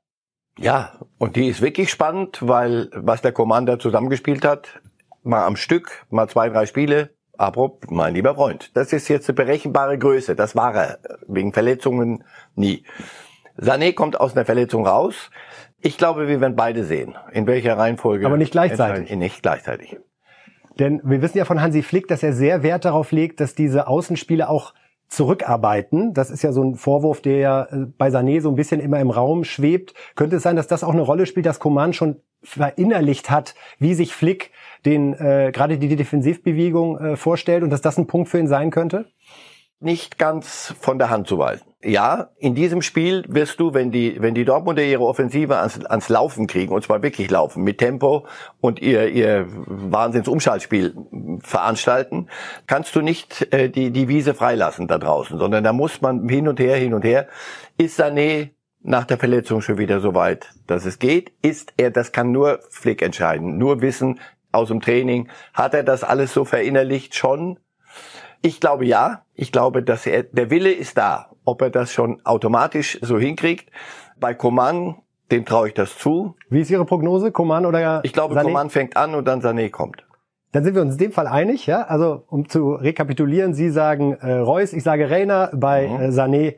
Ja, 0.59 1.01
und 1.19 1.37
die 1.37 1.49
ist 1.49 1.63
wirklich 1.63 1.91
spannend, 1.91 2.39
weil 2.41 2.91
was 2.93 3.23
der 3.23 3.33
Commander 3.33 3.79
zusammengespielt 3.79 4.45
hat, 4.45 4.81
mal 5.23 5.45
am 5.47 5.57
Stück, 5.57 6.07
mal 6.11 6.29
zwei, 6.29 6.49
drei 6.49 6.67
Spiele, 6.67 7.11
aber 7.37 7.73
mein 7.89 8.15
lieber 8.15 8.35
Freund, 8.35 8.75
das 8.75 8.93
ist 8.93 9.09
jetzt 9.09 9.29
eine 9.29 9.37
berechenbare 9.37 9.99
Größe. 9.99 10.35
Das 10.35 10.57
war 10.57 10.75
er 10.75 10.99
wegen 11.29 11.53
Verletzungen 11.53 12.25
nie. 12.55 12.85
Sané 13.59 13.95
kommt 13.95 14.19
aus 14.19 14.35
einer 14.35 14.45
Verletzung 14.45 14.87
raus. 14.87 15.31
Ich 15.81 15.99
glaube, 15.99 16.29
wir 16.29 16.41
werden 16.41 16.57
beide 16.57 16.85
sehen. 16.85 17.15
In 17.33 17.47
welcher 17.47 17.77
Reihenfolge? 17.77 18.27
Aber 18.27 18.37
nicht 18.37 18.53
gleichzeitig. 18.53 19.15
Nicht 19.15 19.43
gleichzeitig. 19.43 19.99
Denn 20.79 21.01
wir 21.05 21.23
wissen 21.23 21.39
ja 21.39 21.45
von 21.45 21.61
Hansi 21.61 21.83
Flick, 21.83 22.09
dass 22.09 22.23
er 22.23 22.33
sehr 22.33 22.63
Wert 22.63 22.85
darauf 22.85 23.13
legt, 23.13 23.41
dass 23.41 23.55
diese 23.55 23.87
Außenspiele 23.87 24.49
auch 24.49 24.75
zurückarbeiten. 25.09 26.15
Das 26.15 26.31
ist 26.31 26.43
ja 26.43 26.53
so 26.53 26.63
ein 26.63 26.75
Vorwurf, 26.75 27.21
der 27.21 27.39
ja 27.39 27.63
äh, 27.65 27.87
bei 27.97 28.09
Sané 28.09 28.41
so 28.41 28.49
ein 28.49 28.57
bisschen 28.57 28.81
immer 28.81 29.01
im 29.01 29.11
Raum 29.11 29.45
schwebt. 29.45 29.95
Könnte 30.15 30.37
es 30.37 30.43
sein, 30.43 30.57
dass 30.57 30.67
das 30.67 30.85
auch 30.85 30.93
eine 30.93 31.03
Rolle 31.03 31.27
spielt, 31.27 31.47
dass 31.47 31.61
Coman 31.61 31.93
schon 31.93 32.17
verinnerlicht 32.43 33.31
hat, 33.31 33.55
wie 33.79 33.95
sich 33.95 34.15
Flick 34.15 34.51
den 34.85 35.15
äh, 35.15 35.51
gerade 35.53 35.79
die 35.79 35.97
Defensivbewegung 35.97 36.99
äh, 36.99 37.17
vorstellt 37.17 37.63
und 37.63 37.71
dass 37.71 37.81
das 37.81 37.99
ein 37.99 38.07
Punkt 38.07 38.29
für 38.29 38.39
ihn 38.39 38.47
sein 38.47 38.71
könnte? 38.71 39.07
Nicht 39.79 40.19
ganz 40.19 40.75
von 40.81 40.99
der 40.99 41.11
Hand 41.11 41.29
zu 41.29 41.39
weisen. 41.39 41.67
Ja, 41.83 42.31
in 42.39 42.55
diesem 42.55 42.83
Spiel 42.83 43.25
wirst 43.29 43.61
du, 43.61 43.75
wenn 43.75 43.91
die, 43.91 44.21
wenn 44.21 44.35
die 44.35 44.45
Dortmunder 44.45 44.83
ihre 44.83 45.05
Offensive 45.05 45.59
ans, 45.59 45.85
ans 45.85 46.09
Laufen 46.09 46.47
kriegen, 46.47 46.75
und 46.75 46.83
zwar 46.83 47.03
wirklich 47.03 47.31
laufen, 47.31 47.63
mit 47.63 47.79
Tempo 47.79 48.27
und 48.61 48.81
ihr, 48.81 49.09
ihr 49.09 49.47
Wahnsinnsumschaltspiel 49.49 50.97
veranstalten, 51.41 52.29
kannst 52.67 52.97
du 52.97 53.03
nicht 53.03 53.53
äh, 53.53 53.69
die, 53.69 53.91
die 53.91 54.09
Wiese 54.09 54.35
freilassen 54.35 54.89
da 54.89 54.99
draußen, 54.99 55.39
sondern 55.39 55.63
da 55.63 55.73
muss 55.73 56.01
man 56.01 56.29
hin 56.29 56.49
und 56.49 56.59
her, 56.59 56.77
hin 56.77 56.95
und 56.95 57.05
her. 57.05 57.29
Ist 57.77 58.01
Sané 58.01 58.51
nach 58.83 59.05
der 59.05 59.19
Verletzung 59.19 59.61
schon 59.61 59.79
wieder 59.79 60.01
so 60.01 60.15
weit, 60.15 60.55
dass 60.67 60.87
es 60.87 60.99
geht? 60.99 61.33
Ist 61.43 61.75
er, 61.77 61.91
das 61.91 62.13
kann 62.13 62.33
nur 62.33 62.61
Flick 62.71 63.03
entscheiden, 63.03 63.59
nur 63.59 63.83
wissen 63.83 64.19
aus 64.53 64.69
dem 64.69 64.81
Training, 64.81 65.29
hat 65.53 65.75
er 65.75 65.83
das 65.83 66.03
alles 66.03 66.33
so 66.33 66.45
verinnerlicht 66.45 67.15
schon? 67.15 67.59
Ich 68.47 68.61
glaube 68.61 68.87
ja. 68.87 69.23
Ich 69.35 69.51
glaube, 69.51 69.83
dass 69.83 70.07
er, 70.07 70.23
der 70.23 70.51
Wille 70.51 70.71
ist 70.71 70.97
da. 70.97 71.31
Ob 71.45 71.63
er 71.63 71.71
das 71.71 71.93
schon 71.93 72.25
automatisch 72.25 72.97
so 73.03 73.19
hinkriegt. 73.19 73.71
Bei 74.21 74.35
Coman, 74.35 74.95
dem 75.33 75.45
traue 75.45 75.67
ich 75.67 75.75
das 75.75 75.99
zu. 75.99 76.37
Wie 76.49 76.61
ist 76.61 76.71
Ihre 76.71 76.85
Prognose? 76.85 77.33
Coman 77.33 77.67
oder 77.67 78.05
Ich 78.05 78.13
glaube, 78.13 78.37
Sané? 78.37 78.45
Coman 78.45 78.71
fängt 78.71 78.97
an 78.97 79.17
und 79.17 79.27
dann 79.27 79.43
Sané 79.43 79.69
kommt. 79.69 80.06
Dann 80.57 80.65
sind 80.65 80.75
wir 80.75 80.81
uns 80.81 80.95
in 80.95 80.99
dem 80.99 81.13
Fall 81.13 81.27
einig, 81.27 81.67
ja. 81.67 81.83
Also 81.83 82.25
um 82.29 82.49
zu 82.49 82.73
rekapitulieren, 82.73 83.53
Sie 83.53 83.69
sagen 83.69 84.15
äh, 84.15 84.37
Reus, 84.37 84.73
ich 84.73 84.83
sage 84.83 85.11
Reiner. 85.11 85.51
Bei 85.53 85.87
mhm. 85.87 86.01
äh, 86.01 86.09
Sané 86.09 86.55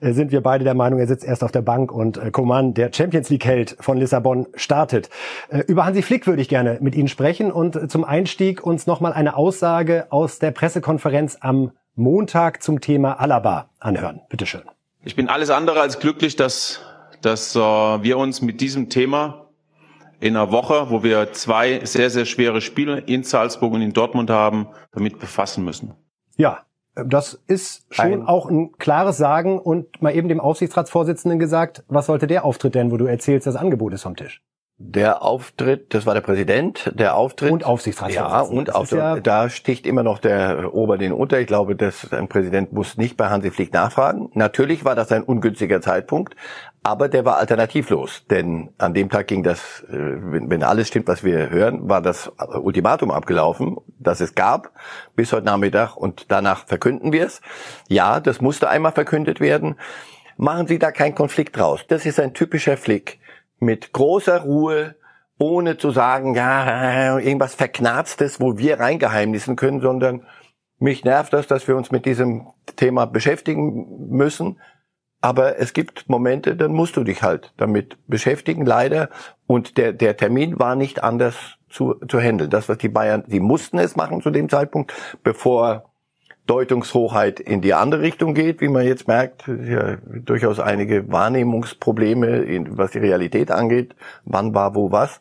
äh, 0.00 0.12
sind 0.14 0.32
wir 0.32 0.40
beide 0.40 0.64
der 0.64 0.74
Meinung, 0.74 0.98
er 0.98 1.06
sitzt 1.06 1.24
erst 1.24 1.44
auf 1.44 1.52
der 1.52 1.62
Bank 1.62 1.92
und 1.92 2.16
äh, 2.16 2.32
Coman, 2.32 2.74
der 2.74 2.92
Champions 2.92 3.30
League 3.30 3.44
Held 3.44 3.76
von 3.78 3.98
Lissabon, 3.98 4.48
startet. 4.56 5.10
Äh, 5.48 5.60
über 5.68 5.84
Hansi 5.84 6.02
Flick 6.02 6.26
würde 6.26 6.42
ich 6.42 6.48
gerne 6.48 6.78
mit 6.80 6.96
Ihnen 6.96 7.06
sprechen 7.06 7.52
und 7.52 7.76
äh, 7.76 7.86
zum 7.86 8.02
Einstieg 8.02 8.66
uns 8.66 8.88
nochmal 8.88 9.12
eine 9.12 9.36
Aussage 9.36 10.08
aus 10.10 10.40
der 10.40 10.50
Pressekonferenz 10.50 11.38
am 11.38 11.70
Montag 11.94 12.64
zum 12.64 12.80
Thema 12.80 13.20
Alaba 13.20 13.70
anhören. 13.78 14.22
Bitte 14.28 14.46
schön. 14.46 14.62
Ich 15.04 15.14
bin 15.14 15.28
alles 15.28 15.50
andere 15.50 15.80
als 15.80 16.00
glücklich, 16.00 16.34
dass 16.34 16.80
dass 17.22 17.54
äh, 17.54 17.58
wir 17.60 18.18
uns 18.18 18.42
mit 18.42 18.60
diesem 18.60 18.88
Thema 18.88 19.45
in 20.20 20.36
einer 20.36 20.50
Woche, 20.52 20.90
wo 20.90 21.02
wir 21.02 21.32
zwei 21.32 21.84
sehr, 21.84 22.10
sehr 22.10 22.24
schwere 22.24 22.60
Spiele 22.60 22.98
in 23.00 23.22
Salzburg 23.22 23.72
und 23.72 23.82
in 23.82 23.92
Dortmund 23.92 24.30
haben, 24.30 24.68
damit 24.92 25.18
befassen 25.18 25.64
müssen. 25.64 25.94
Ja, 26.36 26.64
Das 26.94 27.42
ist 27.46 27.84
schon 27.90 28.06
ein 28.06 28.22
auch 28.22 28.48
ein 28.48 28.72
klares 28.78 29.18
Sagen 29.18 29.58
und 29.58 30.00
mal 30.00 30.14
eben 30.14 30.28
dem 30.28 30.40
Aufsichtsratsvorsitzenden 30.40 31.38
gesagt, 31.38 31.84
was 31.88 32.06
sollte 32.06 32.26
der 32.26 32.44
Auftritt 32.46 32.74
denn, 32.74 32.90
wo 32.90 32.96
du 32.96 33.04
erzählst, 33.04 33.46
das 33.46 33.54
Angebot 33.56 33.92
ist 33.92 34.02
vom 34.02 34.16
Tisch? 34.16 34.42
Der 34.78 35.22
Auftritt, 35.22 35.94
das 35.94 36.04
war 36.04 36.12
der 36.12 36.20
Präsident, 36.20 36.92
der 36.94 37.16
Auftritt. 37.16 37.50
Und 37.50 37.64
Aufsichtsratsvorsitzender. 37.64 38.52
Ja, 38.52 38.58
und 38.60 38.74
Auftritt, 38.74 38.98
ja 38.98 39.20
da 39.20 39.48
sticht 39.48 39.86
immer 39.86 40.02
noch 40.02 40.18
der 40.18 40.74
Ober 40.74 40.98
den 40.98 41.12
unter. 41.12 41.40
Ich 41.40 41.46
glaube, 41.46 41.76
dass 41.76 42.12
ein 42.12 42.28
Präsident 42.28 42.74
muss 42.74 42.98
nicht 42.98 43.16
bei 43.16 43.30
Hansi 43.30 43.50
Flick 43.50 43.72
nachfragen. 43.72 44.30
Natürlich 44.34 44.84
war 44.84 44.94
das 44.94 45.10
ein 45.12 45.22
ungünstiger 45.22 45.80
Zeitpunkt, 45.80 46.36
aber 46.86 47.08
der 47.08 47.24
war 47.24 47.38
alternativlos. 47.38 48.26
Denn 48.30 48.70
an 48.78 48.94
dem 48.94 49.10
Tag 49.10 49.26
ging 49.26 49.42
das, 49.42 49.84
äh, 49.90 49.96
wenn 49.96 50.62
alles 50.62 50.86
stimmt, 50.86 51.08
was 51.08 51.24
wir 51.24 51.50
hören, 51.50 51.88
war 51.88 52.00
das 52.00 52.30
Ultimatum 52.62 53.10
abgelaufen, 53.10 53.76
das 53.98 54.20
es 54.20 54.36
gab, 54.36 54.70
bis 55.16 55.32
heute 55.32 55.46
Nachmittag 55.46 55.96
und 55.96 56.30
danach 56.30 56.64
verkünden 56.66 57.12
wir 57.12 57.26
es. 57.26 57.40
Ja, 57.88 58.20
das 58.20 58.40
musste 58.40 58.68
einmal 58.68 58.92
verkündet 58.92 59.40
werden. 59.40 59.74
Machen 60.36 60.68
Sie 60.68 60.78
da 60.78 60.92
keinen 60.92 61.16
Konflikt 61.16 61.56
draus. 61.56 61.84
Das 61.88 62.06
ist 62.06 62.20
ein 62.20 62.34
typischer 62.34 62.76
Flick 62.76 63.18
mit 63.58 63.92
großer 63.92 64.42
Ruhe, 64.42 64.94
ohne 65.38 65.78
zu 65.78 65.90
sagen, 65.90 66.36
ja, 66.36 67.18
irgendwas 67.18 67.56
Verknarztes, 67.56 68.40
wo 68.40 68.58
wir 68.58 68.78
reingeheimnissen 68.78 69.56
können, 69.56 69.80
sondern 69.80 70.22
mich 70.78 71.04
nervt 71.04 71.32
das, 71.32 71.48
dass 71.48 71.66
wir 71.66 71.76
uns 71.76 71.90
mit 71.90 72.06
diesem 72.06 72.46
Thema 72.76 73.06
beschäftigen 73.06 74.08
müssen. 74.08 74.60
Aber 75.20 75.58
es 75.58 75.72
gibt 75.72 76.08
Momente, 76.08 76.56
dann 76.56 76.72
musst 76.72 76.96
du 76.96 77.04
dich 77.04 77.22
halt 77.22 77.52
damit 77.56 77.96
beschäftigen, 78.06 78.64
leider. 78.64 79.08
Und 79.46 79.76
der, 79.76 79.92
der 79.92 80.16
Termin 80.16 80.58
war 80.58 80.76
nicht 80.76 81.02
anders 81.02 81.36
zu, 81.68 81.94
zu 82.08 82.20
handeln. 82.20 82.50
Das, 82.50 82.68
was 82.68 82.78
die 82.78 82.88
Bayern, 82.88 83.24
sie 83.26 83.40
mussten 83.40 83.78
es 83.78 83.96
machen 83.96 84.20
zu 84.22 84.30
dem 84.30 84.48
Zeitpunkt, 84.48 84.92
bevor 85.22 85.84
Deutungshochheit 86.46 87.40
in 87.40 87.60
die 87.60 87.74
andere 87.74 88.02
Richtung 88.02 88.34
geht, 88.34 88.60
wie 88.60 88.68
man 88.68 88.86
jetzt 88.86 89.08
merkt, 89.08 89.48
ja, 89.48 89.96
durchaus 90.06 90.60
einige 90.60 91.10
Wahrnehmungsprobleme, 91.10 92.66
was 92.70 92.92
die 92.92 92.98
Realität 92.98 93.50
angeht, 93.50 93.96
wann 94.24 94.54
war 94.54 94.74
wo 94.74 94.92
was. 94.92 95.20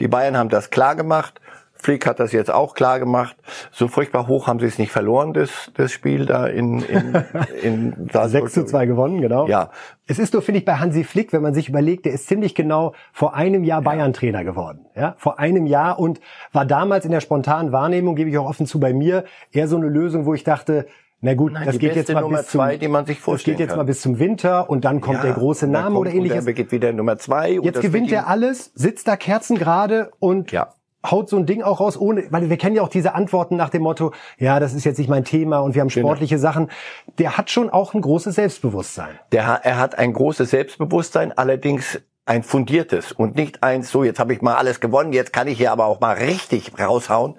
Die 0.00 0.08
Bayern 0.08 0.36
haben 0.36 0.48
das 0.48 0.70
klar 0.70 0.94
gemacht. 0.94 1.40
Flick 1.82 2.06
hat 2.06 2.20
das 2.20 2.30
jetzt 2.30 2.50
auch 2.50 2.74
klar 2.74 3.00
gemacht. 3.00 3.36
So 3.72 3.88
furchtbar 3.88 4.28
hoch 4.28 4.46
haben 4.46 4.60
sie 4.60 4.66
es 4.66 4.78
nicht 4.78 4.92
verloren, 4.92 5.32
das, 5.32 5.72
das 5.74 5.90
Spiel 5.90 6.26
da 6.26 6.46
in, 6.46 6.80
in, 6.80 7.24
in 7.62 8.08
6 8.12 8.52
zu 8.52 8.64
2 8.64 8.86
gewonnen, 8.86 9.20
genau. 9.20 9.48
Ja. 9.48 9.70
Es 10.06 10.20
ist 10.20 10.32
nur, 10.32 10.42
finde 10.42 10.60
ich, 10.60 10.64
bei 10.64 10.74
Hansi 10.74 11.02
Flick, 11.02 11.32
wenn 11.32 11.42
man 11.42 11.54
sich 11.54 11.68
überlegt, 11.68 12.04
der 12.04 12.12
ist 12.12 12.28
ziemlich 12.28 12.54
genau 12.54 12.94
vor 13.12 13.34
einem 13.34 13.64
Jahr 13.64 13.82
Bayern-Trainer 13.82 14.44
geworden. 14.44 14.86
Ja, 14.94 15.16
vor 15.18 15.40
einem 15.40 15.66
Jahr 15.66 15.98
und 15.98 16.20
war 16.52 16.64
damals 16.66 17.04
in 17.04 17.10
der 17.10 17.20
spontanen 17.20 17.72
Wahrnehmung, 17.72 18.14
gebe 18.14 18.30
ich 18.30 18.38
auch 18.38 18.48
offen 18.48 18.66
zu 18.66 18.78
bei 18.78 18.92
mir, 18.92 19.24
eher 19.50 19.66
so 19.66 19.76
eine 19.76 19.88
Lösung, 19.88 20.24
wo 20.24 20.34
ich 20.34 20.44
dachte, 20.44 20.86
na 21.20 21.34
gut, 21.34 21.52
Nein, 21.52 21.66
das 21.66 21.80
geht 21.80 21.96
jetzt 21.96 22.12
mal 22.12 22.20
Nummer 22.20 22.38
bis 22.38 22.48
zum, 22.48 22.60
zwei, 22.60 22.76
die 22.76 22.88
man 22.88 23.06
sich 23.06 23.18
vorstellen 23.18 23.54
das 23.54 23.58
geht 23.58 23.60
jetzt 23.60 23.70
kann. 23.70 23.78
mal 23.78 23.84
bis 23.84 24.00
zum 24.00 24.20
Winter 24.20 24.70
und 24.70 24.84
dann 24.84 25.00
kommt 25.00 25.18
ja, 25.18 25.22
der 25.22 25.32
große 25.34 25.66
Name 25.66 25.98
oder 25.98 26.10
ähnliches. 26.10 26.30
Und 26.30 26.36
dann 26.38 26.44
beginnt 26.46 26.72
wieder 26.72 26.92
Nummer 26.92 27.18
zwei. 27.18 27.58
Jetzt 27.60 27.80
gewinnt 27.80 28.12
er 28.12 28.28
alles, 28.28 28.72
sitzt 28.74 29.08
da 29.08 29.16
kerzengerade 29.16 30.12
und 30.20 30.52
ja 30.52 30.74
haut 31.04 31.28
so 31.28 31.36
ein 31.36 31.46
Ding 31.46 31.62
auch 31.62 31.80
raus, 31.80 31.98
ohne, 31.98 32.26
weil 32.30 32.48
wir 32.48 32.56
kennen 32.56 32.76
ja 32.76 32.82
auch 32.82 32.88
diese 32.88 33.14
Antworten 33.14 33.56
nach 33.56 33.70
dem 33.70 33.82
Motto, 33.82 34.12
ja, 34.38 34.60
das 34.60 34.74
ist 34.74 34.84
jetzt 34.84 34.98
nicht 34.98 35.08
mein 35.08 35.24
Thema 35.24 35.58
und 35.60 35.74
wir 35.74 35.80
haben 35.80 35.88
genau. 35.88 36.08
sportliche 36.08 36.36
genau. 36.36 36.48
Sachen. 36.48 36.70
Der 37.18 37.36
hat 37.36 37.50
schon 37.50 37.70
auch 37.70 37.94
ein 37.94 38.00
großes 38.00 38.34
Selbstbewusstsein. 38.34 39.18
Der, 39.32 39.60
er 39.62 39.78
hat 39.78 39.98
ein 39.98 40.12
großes 40.12 40.50
Selbstbewusstsein, 40.50 41.36
allerdings 41.36 42.00
ein 42.24 42.42
fundiertes 42.42 43.12
und 43.12 43.34
nicht 43.34 43.62
eins, 43.62 43.90
so 43.90 44.04
jetzt 44.04 44.20
habe 44.20 44.32
ich 44.32 44.42
mal 44.42 44.54
alles 44.54 44.80
gewonnen, 44.80 45.12
jetzt 45.12 45.32
kann 45.32 45.48
ich 45.48 45.58
hier 45.58 45.72
aber 45.72 45.86
auch 45.86 46.00
mal 46.00 46.14
richtig 46.14 46.72
raushauen. 46.78 47.36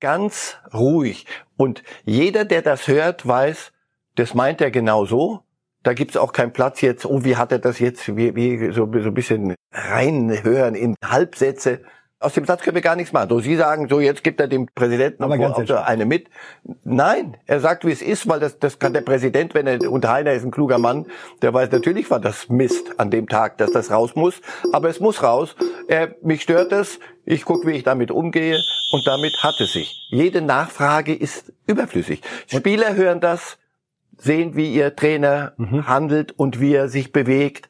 Ganz 0.00 0.58
ruhig. 0.72 1.26
Und 1.56 1.82
jeder, 2.04 2.44
der 2.44 2.62
das 2.62 2.86
hört, 2.86 3.26
weiß, 3.26 3.72
das 4.14 4.34
meint 4.34 4.60
er 4.60 4.70
genau 4.70 5.06
so. 5.06 5.40
Da 5.82 5.94
gibt's 5.94 6.16
auch 6.16 6.32
keinen 6.32 6.52
Platz 6.52 6.80
jetzt, 6.82 7.06
oh, 7.06 7.24
wie 7.24 7.36
hat 7.36 7.52
er 7.52 7.58
das 7.58 7.78
jetzt, 7.78 8.16
wie, 8.16 8.34
wie 8.36 8.72
so, 8.72 8.88
so 8.92 9.08
ein 9.08 9.14
bisschen 9.14 9.54
reinhören 9.72 10.74
in 10.74 10.94
Halbsätze. 11.04 11.80
Aus 12.20 12.32
dem 12.32 12.44
Satz 12.46 12.62
können 12.62 12.74
wir 12.74 12.82
gar 12.82 12.96
nichts 12.96 13.12
machen. 13.12 13.28
So, 13.28 13.38
Sie 13.38 13.54
sagen, 13.54 13.88
so 13.88 14.00
jetzt 14.00 14.24
gibt 14.24 14.40
er 14.40 14.48
dem 14.48 14.66
Präsidenten 14.66 15.22
Aber 15.22 15.38
ganz 15.38 15.68
so 15.68 15.76
eine 15.76 16.04
mit. 16.04 16.28
Nein, 16.82 17.36
er 17.46 17.60
sagt, 17.60 17.84
wie 17.84 17.92
es 17.92 18.02
ist, 18.02 18.28
weil 18.28 18.40
das, 18.40 18.58
das 18.58 18.80
kann 18.80 18.92
der 18.92 19.02
Präsident, 19.02 19.54
wenn 19.54 19.68
er, 19.68 19.88
und 19.88 20.04
Heiner 20.06 20.32
ist 20.32 20.44
ein 20.44 20.50
kluger 20.50 20.78
Mann, 20.78 21.06
der 21.42 21.54
weiß, 21.54 21.70
natürlich 21.70 22.10
war 22.10 22.18
das 22.18 22.48
Mist 22.48 22.98
an 22.98 23.12
dem 23.12 23.28
Tag, 23.28 23.58
dass 23.58 23.70
das 23.70 23.92
raus 23.92 24.16
muss. 24.16 24.40
Aber 24.72 24.88
es 24.88 24.98
muss 24.98 25.22
raus. 25.22 25.54
Er, 25.86 26.16
mich 26.20 26.42
stört 26.42 26.72
es. 26.72 26.98
Ich 27.24 27.44
gucke, 27.44 27.68
wie 27.68 27.72
ich 27.72 27.84
damit 27.84 28.10
umgehe. 28.10 28.60
Und 28.90 29.06
damit 29.06 29.40
hat 29.44 29.60
es 29.60 29.74
sich. 29.74 30.08
Jede 30.08 30.42
Nachfrage 30.42 31.14
ist 31.14 31.52
überflüssig. 31.68 32.22
Spieler 32.48 32.96
hören 32.96 33.20
das, 33.20 33.58
sehen, 34.16 34.56
wie 34.56 34.74
ihr 34.74 34.96
Trainer 34.96 35.52
mhm. 35.56 35.86
handelt 35.86 36.32
und 36.32 36.58
wie 36.58 36.74
er 36.74 36.88
sich 36.88 37.12
bewegt 37.12 37.68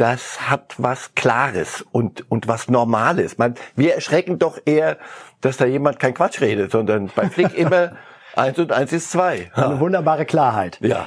das 0.00 0.48
hat 0.48 0.74
was 0.78 1.14
Klares 1.14 1.84
und, 1.92 2.24
und 2.30 2.48
was 2.48 2.68
Normales. 2.68 3.36
Man, 3.36 3.54
wir 3.76 3.94
erschrecken 3.94 4.38
doch 4.38 4.58
eher, 4.64 4.96
dass 5.42 5.58
da 5.58 5.66
jemand 5.66 5.98
kein 5.98 6.14
Quatsch 6.14 6.40
redet, 6.40 6.72
sondern 6.72 7.10
bei 7.14 7.28
Flick 7.28 7.54
immer 7.56 7.92
eins 8.34 8.58
und 8.58 8.72
eins 8.72 8.92
ist 8.92 9.10
zwei. 9.10 9.50
Eine 9.54 9.78
wunderbare 9.78 10.24
Klarheit. 10.24 10.78
Ja. 10.80 11.06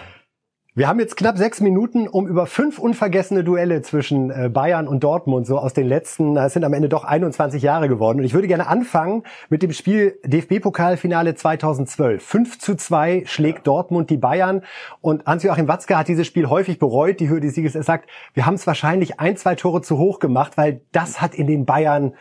Wir 0.76 0.88
haben 0.88 1.00
jetzt 1.00 1.18
knapp 1.18 1.38
sechs 1.38 1.62
Minuten, 1.62 2.08
um 2.08 2.26
über 2.26 2.48
fünf 2.48 2.80
unvergessene 2.80 3.44
Duelle 3.44 3.84
zwischen 3.84 4.32
äh, 4.32 4.50
Bayern 4.50 4.88
und 4.88 5.04
Dortmund, 5.04 5.46
so 5.46 5.60
aus 5.60 5.74
den 5.74 5.86
letzten, 5.86 6.36
es 6.36 6.54
sind 6.54 6.64
am 6.64 6.74
Ende 6.74 6.90
doch 6.90 7.04
21 7.04 7.62
Jahre 7.62 7.88
geworden. 7.88 8.18
Und 8.18 8.26
ich 8.26 8.34
würde 8.34 8.48
gerne 8.48 8.66
anfangen 8.66 9.22
mit 9.50 9.62
dem 9.62 9.72
Spiel 9.72 10.18
DFB-Pokalfinale 10.26 11.36
2012. 11.36 12.26
5 12.26 12.58
zu 12.58 12.74
2 12.74 13.22
schlägt 13.28 13.68
Dortmund 13.68 14.10
die 14.10 14.18
Bayern. 14.18 14.64
Und 15.00 15.28
Hans-Joachim 15.28 15.68
Watzke 15.68 15.96
hat 15.96 16.08
dieses 16.08 16.26
Spiel 16.26 16.48
häufig 16.50 16.80
bereut, 16.80 17.20
die 17.20 17.30
Höhe 17.30 17.40
des 17.40 17.54
Sieges. 17.54 17.76
Er 17.76 17.84
sagt, 17.84 18.10
wir 18.34 18.48
haben 18.48 18.56
es 18.56 18.66
wahrscheinlich 18.66 19.20
ein, 19.20 19.38
zwei 19.38 19.54
Tore 19.54 19.84
zu 19.84 20.00
hoch 20.00 20.18
gemacht, 20.18 20.54
weil 20.56 20.82
das 20.92 21.22
hat 21.22 21.36
in 21.36 21.46
den 21.46 21.68
Bayern 21.68 22.16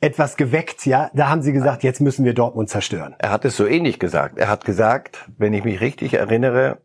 etwas 0.00 0.36
geweckt, 0.36 0.86
ja. 0.86 1.08
Da 1.14 1.28
haben 1.28 1.42
sie 1.42 1.52
gesagt, 1.52 1.84
jetzt 1.84 2.00
müssen 2.00 2.24
wir 2.24 2.34
Dortmund 2.34 2.68
zerstören. 2.68 3.14
Er 3.18 3.30
hat 3.30 3.44
es 3.44 3.56
so 3.56 3.64
ähnlich 3.64 4.00
gesagt. 4.00 4.38
Er 4.38 4.48
hat 4.48 4.64
gesagt, 4.64 5.30
wenn 5.38 5.52
ich 5.52 5.62
mich 5.62 5.80
richtig 5.80 6.14
erinnere, 6.14 6.78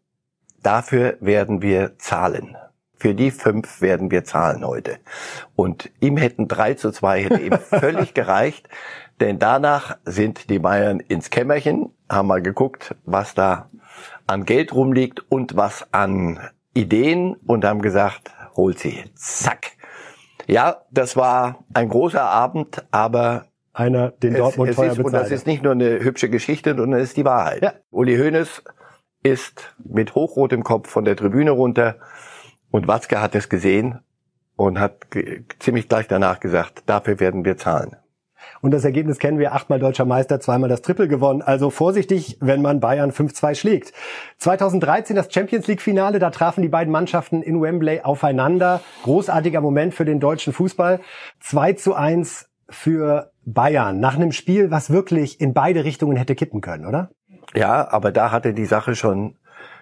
Dafür 0.64 1.18
werden 1.20 1.62
wir 1.62 1.98
zahlen. 2.00 2.56
Für 2.96 3.14
die 3.14 3.30
fünf 3.32 3.82
werden 3.82 4.10
wir 4.10 4.24
zahlen 4.24 4.66
heute. 4.66 4.98
Und 5.56 5.92
ihm 6.00 6.18
hätten 6.18 6.48
drei 6.48 6.74
zu 6.74 6.92
zwei 6.92 7.24
hätte 7.24 7.40
ihm 7.40 7.58
völlig 7.60 8.14
gereicht, 8.14 8.68
denn 9.20 9.40
danach 9.40 9.98
sind 10.06 10.50
die 10.50 10.60
Bayern 10.60 11.00
ins 11.00 11.30
Kämmerchen, 11.30 11.92
haben 12.10 12.28
mal 12.28 12.42
geguckt, 12.42 12.96
was 13.06 13.34
da 13.34 13.70
an 14.26 14.46
Geld 14.46 14.74
rumliegt 14.74 15.26
und 15.30 15.56
was 15.56 15.92
an 15.92 16.40
Ideen 16.74 17.36
und 17.46 17.66
haben 17.66 17.82
gesagt, 17.82 18.32
holt 18.56 18.80
sie, 18.80 19.04
zack. 19.16 19.72
Ja, 20.48 20.84
das 20.92 21.16
war 21.16 21.64
ein 21.74 21.90
großer 21.90 22.22
Abend, 22.22 22.86
aber 22.92 23.46
einer, 23.74 24.12
den 24.12 24.34
Dortmund 24.36 24.72
es, 24.72 24.78
es 24.78 24.94
ist, 24.94 25.00
Und 25.00 25.14
das 25.14 25.32
ist 25.32 25.46
nicht 25.46 25.62
nur 25.62 25.74
eine 25.74 26.00
hübsche 26.00 26.30
Geschichte, 26.30 26.76
sondern 26.76 27.00
es 27.00 27.10
ist 27.10 27.18
die 27.18 27.26
Wahrheit. 27.26 27.62
Ja. 27.62 27.74
Uli 27.92 28.18
Hoeneß 28.18 28.64
ist 29.28 29.76
mit 29.84 30.16
hochrotem 30.16 30.64
Kopf 30.64 30.90
von 30.90 31.06
der 31.06 31.16
Tribüne 31.16 31.52
runter 31.52 31.98
und 32.72 32.88
Watzke 32.88 33.22
hat 33.22 33.36
es 33.36 33.50
gesehen 33.50 34.00
und 34.56 34.80
hat 34.80 35.08
ziemlich 35.60 35.90
gleich 35.90 36.08
danach 36.08 36.40
gesagt, 36.40 36.84
dafür 36.86 37.20
werden 37.20 37.46
wir 37.46 37.58
zahlen. 37.58 37.96
Und 38.62 38.72
das 38.72 38.86
Ergebnis 38.86 39.20
kennen 39.20 39.40
wir, 39.40 39.54
achtmal 39.54 39.80
deutscher 39.80 40.06
Meister, 40.06 40.40
zweimal 40.40 40.70
das 40.70 40.82
Triple 40.82 41.08
gewonnen. 41.08 41.42
Also 41.42 41.70
vorsichtig, 41.70 42.38
wenn 42.40 42.62
man 42.62 42.80
Bayern 42.80 43.12
5-2 43.12 43.56
schlägt. 43.56 43.94
2013 44.38 45.16
das 45.16 45.32
Champions 45.32 45.68
League 45.68 45.82
Finale, 45.82 46.20
da 46.20 46.30
trafen 46.30 46.62
die 46.62 46.70
beiden 46.70 46.92
Mannschaften 46.92 47.42
in 47.42 47.62
Wembley 47.62 48.02
aufeinander. 48.02 48.82
Großartiger 49.04 49.62
Moment 49.62 49.94
für 49.94 50.06
den 50.06 50.20
deutschen 50.20 50.54
Fußball. 50.54 51.02
2 51.42 51.74
zu 51.74 51.94
1 51.94 52.50
für 52.70 53.32
Bayern. 53.46 54.00
Nach 54.00 54.16
einem 54.16 54.32
Spiel, 54.32 54.72
was 54.72 54.90
wirklich 54.90 55.40
in 55.40 55.54
beide 55.54 55.84
Richtungen 55.84 56.18
hätte 56.18 56.36
kippen 56.36 56.62
können, 56.62 56.86
oder? 56.86 57.10
Ja, 57.56 57.92
aber 57.92 58.12
da 58.12 58.32
hatte 58.32 58.54
die 58.54 58.66
Sache 58.66 58.96
schon 58.96 59.36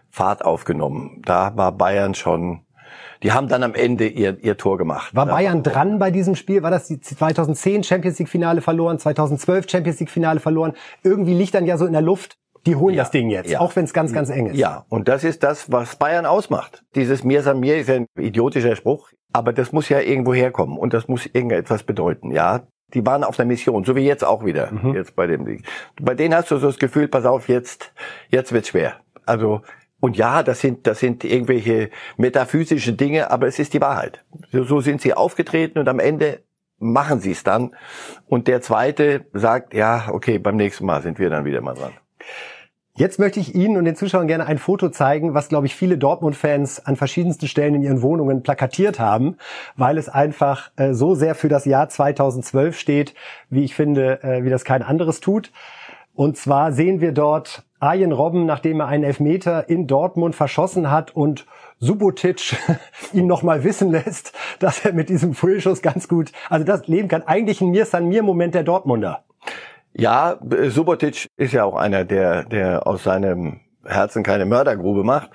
Fahrt 0.10 0.46
aufgenommen. 0.46 1.22
Da 1.26 1.56
war 1.56 1.72
Bayern 1.72 2.14
schon 2.14 2.66
die 3.24 3.32
haben 3.32 3.48
dann 3.48 3.64
am 3.64 3.74
Ende 3.74 4.08
ihr, 4.08 4.38
ihr 4.44 4.58
Tor 4.58 4.78
gemacht. 4.78 5.16
War 5.16 5.26
Bayern 5.26 5.64
dran 5.64 6.00
bei 6.00 6.12
diesem 6.12 6.36
Spiel? 6.36 6.64
War 6.64 6.72
das 6.72 6.88
die 6.88 7.00
2010 7.00 7.84
Champions 7.84 8.20
League 8.20 8.30
Finale 8.30 8.62
verloren, 8.62 9.00
2012 9.00 9.70
Champions 9.70 10.00
League 10.00 10.12
Finale 10.12 10.40
verloren? 10.40 10.74
Irgendwie 11.04 11.34
liegt 11.34 11.56
dann 11.56 11.66
ja 11.66 11.78
so 11.78 11.86
in 11.86 11.94
der 11.94 12.02
Luft, 12.02 12.38
die 12.66 12.76
holen 12.76 12.96
ja, 12.96 13.04
das 13.04 13.12
Ding 13.12 13.30
jetzt, 13.30 13.50
ja. 13.50 13.60
auch 13.60 13.76
wenn 13.76 13.86
es 13.86 13.94
ganz, 13.94 14.12
ganz 14.12 14.30
eng 14.30 14.48
ist. 14.48 14.58
Ja, 14.58 14.86
und 14.90 15.08
das 15.08 15.24
ist 15.24 15.44
das, 15.44 15.72
was 15.72 15.96
Bayern 15.98 16.26
ausmacht. 16.26 16.84
Dieses 16.96 17.24
Mir 17.24 17.44
san 17.44 17.60
mir 17.60 17.78
ist 17.78 17.90
ein 17.90 18.08
idiotischer 18.20 18.76
Spruch, 18.76 19.10
aber 19.34 19.54
das 19.54 19.72
muss 19.72 19.90
ja 19.90 20.00
irgendwo 20.00 20.34
herkommen 20.34 20.78
und 20.78 20.94
das 20.94 21.08
muss 21.08 21.26
irgendetwas 21.28 21.84
bedeuten. 21.84 22.32
Ja, 22.32 22.64
die 22.96 23.06
waren 23.06 23.24
auf 23.24 23.36
der 23.36 23.46
Mission, 23.46 23.84
so 23.84 23.96
wie 23.96 24.06
jetzt 24.06 24.24
auch 24.24 24.44
wieder, 24.46 24.72
mhm. 24.72 24.96
jetzt 24.96 25.16
bei 25.16 25.28
dem 25.28 25.46
Ding. 25.46 25.64
Bei 26.02 26.16
denen 26.16 26.34
hast 26.34 26.50
du 26.50 26.58
so 26.58 26.68
das 26.68 26.80
Gefühl, 26.80 27.08
pass 27.08 27.26
auf, 27.26 27.50
jetzt, 27.50 27.92
jetzt 28.30 28.52
wird's 28.52 28.70
schwer. 28.70 28.96
Also, 29.26 29.62
und 30.00 30.18
ja, 30.18 30.44
das 30.44 30.62
sind, 30.62 30.88
das 30.88 31.00
sind 31.00 31.24
irgendwelche 31.24 31.90
metaphysische 32.18 32.94
Dinge, 32.94 33.32
aber 33.32 33.48
es 33.48 33.60
ist 33.60 33.74
die 33.74 33.82
Wahrheit. 33.82 34.24
So, 34.52 34.64
so 34.64 34.80
sind 34.80 35.02
sie 35.02 35.14
aufgetreten 35.14 35.80
und 35.80 35.88
am 35.88 36.00
Ende 36.00 36.42
machen 36.80 37.20
sie 37.20 37.32
es 37.32 37.44
dann. 37.44 37.76
Und 38.28 38.48
der 38.48 38.62
zweite 38.62 39.26
sagt, 39.34 39.74
ja, 39.74 40.10
okay, 40.12 40.40
beim 40.40 40.56
nächsten 40.56 40.86
Mal 40.86 41.02
sind 41.02 41.20
wir 41.20 41.30
dann 41.30 41.46
wieder 41.46 41.62
mal 41.62 41.74
dran. 41.74 41.94
Jetzt 42.98 43.20
möchte 43.20 43.42
ich 43.42 43.54
Ihnen 43.54 43.76
und 43.76 43.84
den 43.84 43.98
Zuschauern 43.98 44.26
gerne 44.26 44.46
ein 44.46 44.58
Foto 44.58 44.88
zeigen, 44.88 45.34
was, 45.34 45.50
glaube 45.50 45.66
ich, 45.66 45.76
viele 45.76 45.98
Dortmund-Fans 45.98 46.86
an 46.86 46.96
verschiedensten 46.96 47.50
Stellen 47.50 47.76
in 47.76 47.84
ihren 47.84 48.02
Wohnungen 48.02 48.42
plakatiert 48.42 49.02
haben, 49.02 49.36
weil 49.76 49.98
es 49.98 50.08
einfach 50.08 50.72
äh, 50.78 50.94
so 50.94 51.14
sehr 51.14 51.36
für 51.36 51.50
das 51.50 51.66
Jahr 51.66 51.90
2012 51.90 52.80
steht, 52.80 53.14
wie 53.50 53.66
ich 53.66 53.76
finde, 53.76 54.24
äh, 54.24 54.46
wie 54.46 54.50
das 54.50 54.64
kein 54.64 54.82
anderes 54.82 55.20
tut. 55.20 55.52
Und 56.14 56.38
zwar 56.38 56.72
sehen 56.72 57.02
wir 57.02 57.12
dort 57.12 57.66
Arjen 57.82 58.14
Robben, 58.14 58.46
nachdem 58.46 58.80
er 58.80 58.88
einen 58.88 59.04
Elfmeter 59.04 59.68
in 59.68 59.88
Dortmund 59.88 60.34
verschossen 60.34 60.90
hat 60.90 61.14
und 61.14 61.46
Subotic 61.80 62.56
ihn 63.14 63.28
nochmal 63.28 63.66
wissen 63.66 63.92
lässt, 63.92 64.32
dass 64.60 64.86
er 64.86 64.94
mit 64.94 65.10
diesem 65.10 65.34
Frühschuss 65.34 65.82
ganz 65.82 66.08
gut, 66.08 66.32
also 66.50 66.64
das 66.66 66.88
leben 66.88 67.10
kann. 67.10 67.24
Eigentlich 67.24 67.60
ein 67.60 67.72
Mir-San-Mir-Moment 67.72 68.56
der 68.56 68.64
Dortmunder. 68.64 69.26
Ja, 69.98 70.38
Subotic 70.68 71.28
ist 71.38 71.54
ja 71.54 71.64
auch 71.64 71.76
einer, 71.76 72.04
der, 72.04 72.44
der 72.44 72.86
aus 72.86 73.04
seinem 73.04 73.62
Herzen 73.86 74.24
keine 74.24 74.46
Mördergrube 74.46 75.04
macht. 75.04 75.30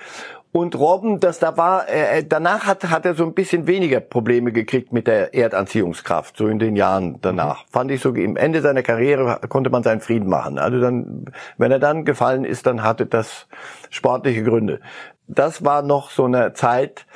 Und 0.52 0.76
Robben, 0.76 1.20
das 1.20 1.38
da 1.38 1.56
war, 1.56 1.88
äh, 1.88 2.24
danach 2.24 2.66
hat, 2.66 2.90
hat 2.90 3.06
er 3.06 3.14
so 3.14 3.24
ein 3.24 3.34
bisschen 3.34 3.68
weniger 3.68 4.00
Probleme 4.00 4.52
gekriegt 4.52 4.92
mit 4.92 5.06
der 5.06 5.32
Erdanziehungskraft, 5.32 6.36
so 6.36 6.48
in 6.48 6.58
den 6.58 6.74
Jahren 6.74 7.20
danach. 7.20 7.64
Mhm. 7.64 7.70
Fand 7.70 7.90
ich 7.92 8.00
so, 8.00 8.12
im 8.12 8.36
Ende 8.36 8.60
seiner 8.60 8.82
Karriere 8.82 9.40
konnte 9.48 9.70
man 9.70 9.84
seinen 9.84 10.00
Frieden 10.00 10.28
machen. 10.28 10.58
Also 10.58 10.80
dann, 10.80 11.26
wenn 11.56 11.70
er 11.70 11.78
dann 11.78 12.04
gefallen 12.04 12.44
ist, 12.44 12.66
dann 12.66 12.82
hatte 12.82 13.06
das 13.06 13.46
sportliche 13.90 14.42
Gründe. 14.42 14.80
Das 15.28 15.64
war 15.64 15.82
noch 15.82 16.10
so 16.10 16.24
eine 16.24 16.52
Zeit, 16.52 17.06